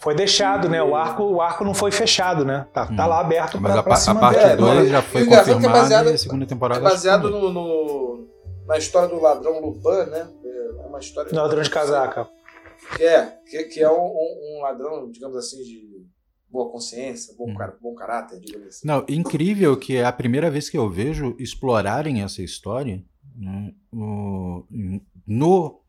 [0.00, 0.82] Foi deixado, né?
[0.82, 2.66] O arco, o arco não foi fechado, né?
[2.72, 2.96] Tá, tá hum.
[2.96, 6.10] tá lá aberto para pra, a, a parte 2 é, já foi confirmada é baseado,
[6.10, 6.80] e a segunda temporada...
[6.80, 8.28] É baseado no, no,
[8.66, 10.28] na história do ladrão Lupin, né?
[10.44, 11.32] É uma história...
[11.32, 12.28] No ladrão de casaca.
[12.96, 16.06] Que é, que, que é um, um, um, ladrão, digamos assim, de
[16.48, 17.54] boa consciência, bom, hum.
[17.54, 18.86] cara, bom caráter, digamos assim.
[18.86, 23.04] Não, incrível que é a primeira vez que eu vejo explorarem essa história
[23.36, 24.66] né, no,
[25.26, 25.80] no,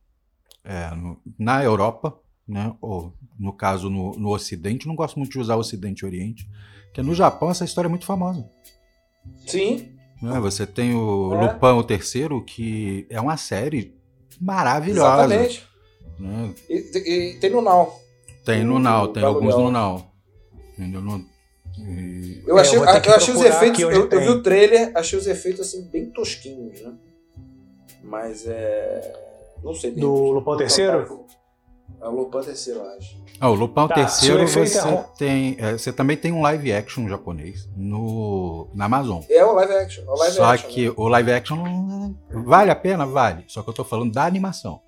[0.63, 5.39] é, no, na Europa, né, ou no caso no, no Ocidente, não gosto muito de
[5.39, 6.49] usar Ocidente e Oriente,
[6.93, 8.47] que no Japão essa história é muito famosa.
[9.47, 9.95] Sim.
[10.21, 11.53] Né, você tem o é.
[11.53, 13.95] Lupin o Terceiro, que é uma série
[14.39, 15.23] maravilhosa.
[15.25, 15.67] Exatamente.
[16.19, 16.53] Né?
[16.69, 17.97] E, e, tem no Now.
[18.43, 20.11] Tem no Now, tem alguns no Now.
[20.77, 21.01] Entendeu?
[21.01, 21.25] No,
[21.77, 22.43] e...
[22.45, 25.27] Eu achei, é, eu, eu achei os efeitos, eu, eu, vi o trailer, achei os
[25.27, 26.93] efeitos assim bem tosquinhos, né?
[28.03, 29.13] Mas é.
[29.63, 29.91] Não sei.
[29.91, 31.25] Do Lupão Terceiro?
[32.01, 33.17] É o Lupão Terceiro, eu acho.
[33.39, 35.05] Ah, o Lupão tá, Terceiro você é...
[35.17, 35.55] tem.
[35.59, 39.21] É, você também tem um live action japonês no, na Amazon.
[39.29, 40.03] É o live action.
[40.05, 40.93] O live Só action, que né?
[40.97, 43.05] o live action vale a pena?
[43.05, 43.45] Vale.
[43.47, 44.81] Só que eu tô falando da animação.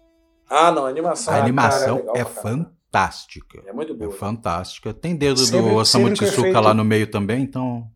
[0.50, 1.34] Ah, não, a animação.
[1.34, 3.64] A animação cara, é, é fantástica.
[3.66, 4.14] É muito boa.
[4.14, 4.94] É fantástica.
[4.94, 7.88] Tem dedo sempre, do Osamu Tezuka lá no meio também, então.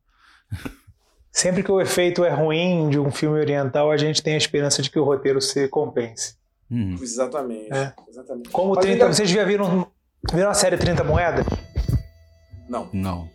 [1.33, 4.81] Sempre que o efeito é ruim de um filme oriental, a gente tem a esperança
[4.81, 6.37] de que o roteiro se compense.
[6.71, 6.95] Hum.
[7.01, 7.73] Exatamente.
[7.73, 7.93] É.
[8.07, 8.49] Exatamente.
[8.49, 9.13] Como Mas 30, ainda...
[9.13, 9.91] vocês já viram,
[10.33, 11.45] viram a série 30 Moedas?
[12.67, 12.89] Não.
[12.91, 13.29] Não.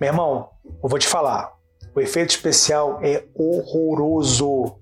[0.00, 0.50] Meu irmão,
[0.82, 1.52] eu vou te falar.
[1.94, 4.76] O efeito especial é horroroso.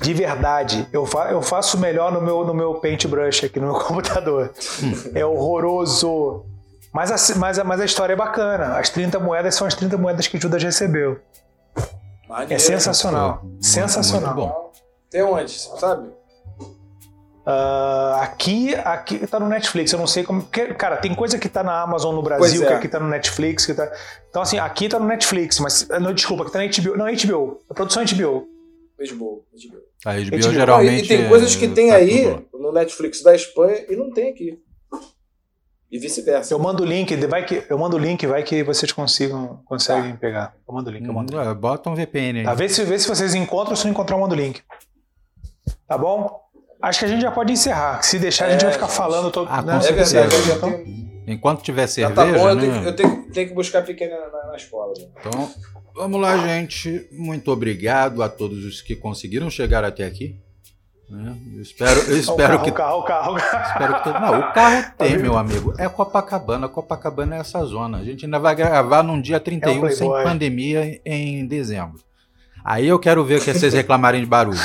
[0.00, 0.88] De verdade.
[0.92, 4.52] Eu, fa eu faço melhor no meu, no meu paintbrush aqui no meu computador.
[5.14, 6.46] é horroroso.
[6.92, 8.78] Mas a, mas, a, mas a história é bacana.
[8.78, 11.18] As 30 moedas são as 30 moedas que Judas recebeu.
[12.28, 13.40] Maneiro, é sensacional.
[13.42, 14.34] Muito, sensacional.
[14.34, 14.72] Muito bom.
[15.10, 16.10] Tem onde, sabe?
[17.44, 20.42] Uh, aqui, aqui tá no Netflix, eu não sei como.
[20.42, 22.66] Porque, cara, tem coisa que tá na Amazon no Brasil, é.
[22.66, 23.66] que aqui tá no Netflix.
[23.66, 23.90] Que tá...
[24.30, 25.88] Então, assim, aqui tá no Netflix, mas.
[25.88, 26.96] Não, desculpa, aqui tá na HBO.
[26.96, 27.60] Não, HBO.
[27.68, 28.46] A produção é HBO.
[28.96, 29.78] HBO, HBO.
[30.04, 30.52] A HBO, HBO.
[30.52, 31.04] geralmente.
[31.04, 34.58] e tem coisas que tem tá aí no Netflix da Espanha e não tem aqui.
[35.90, 36.54] E vice-versa.
[36.54, 40.12] Eu mando o link, vai que eu mando o link, vai que vocês consigam conseguem
[40.12, 40.18] tá.
[40.18, 40.54] pegar.
[40.66, 41.38] Eu mando o link, eu mando.
[41.38, 42.44] Hum, bota um VPN aí.
[42.44, 44.62] Tá, vê se, vê se vocês encontram, se não encontrar, eu mando o link.
[45.86, 46.40] Tá bom?
[46.82, 48.02] Acho que a gente já pode encerrar.
[48.02, 49.46] Se deixar, é, a gente vai é, ficar falando todo.
[49.48, 49.76] Ah, né?
[49.76, 51.02] É verdade, eu já tenho...
[51.26, 52.22] Enquanto tiver cerveja.
[52.22, 52.88] Já tá bom, eu, tenho, né?
[52.88, 54.92] eu tenho, tenho, que buscar pequena na, na escola.
[54.98, 55.06] Né?
[55.20, 55.50] Então,
[55.94, 57.08] vamos lá, gente.
[57.12, 60.36] Muito obrigado a todos os que conseguiram chegar até aqui.
[61.08, 61.36] Né?
[61.54, 62.70] Eu espero, eu espero o que.
[62.70, 63.66] O carro, o carro, o carro.
[63.68, 65.74] Espero que Não, o carro tem, meu amigo.
[65.78, 66.68] É Copacabana.
[66.68, 67.98] Copacabana é essa zona.
[67.98, 72.00] A gente ainda vai gravar num dia 31 é sem pandemia em dezembro.
[72.64, 74.58] Aí eu quero ver que vocês reclamarem de barulho.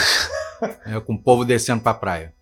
[0.86, 2.34] É, com o povo descendo pra praia.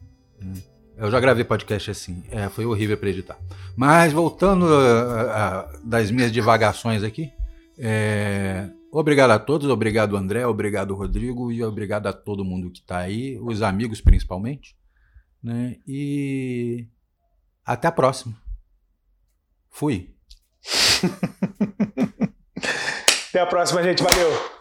[0.98, 2.24] Eu já gravei podcast assim.
[2.32, 3.38] É, foi horrível para editar.
[3.76, 7.34] Mas voltando a, a, das minhas divagações aqui.
[7.78, 13.00] É, Obrigado a todos, obrigado André, obrigado Rodrigo e obrigado a todo mundo que está
[13.00, 14.74] aí, os amigos principalmente.
[15.44, 15.76] Né?
[15.86, 16.88] E
[17.66, 18.42] até a próxima.
[19.70, 20.16] Fui.
[23.30, 24.02] até a próxima, gente.
[24.02, 24.55] Valeu.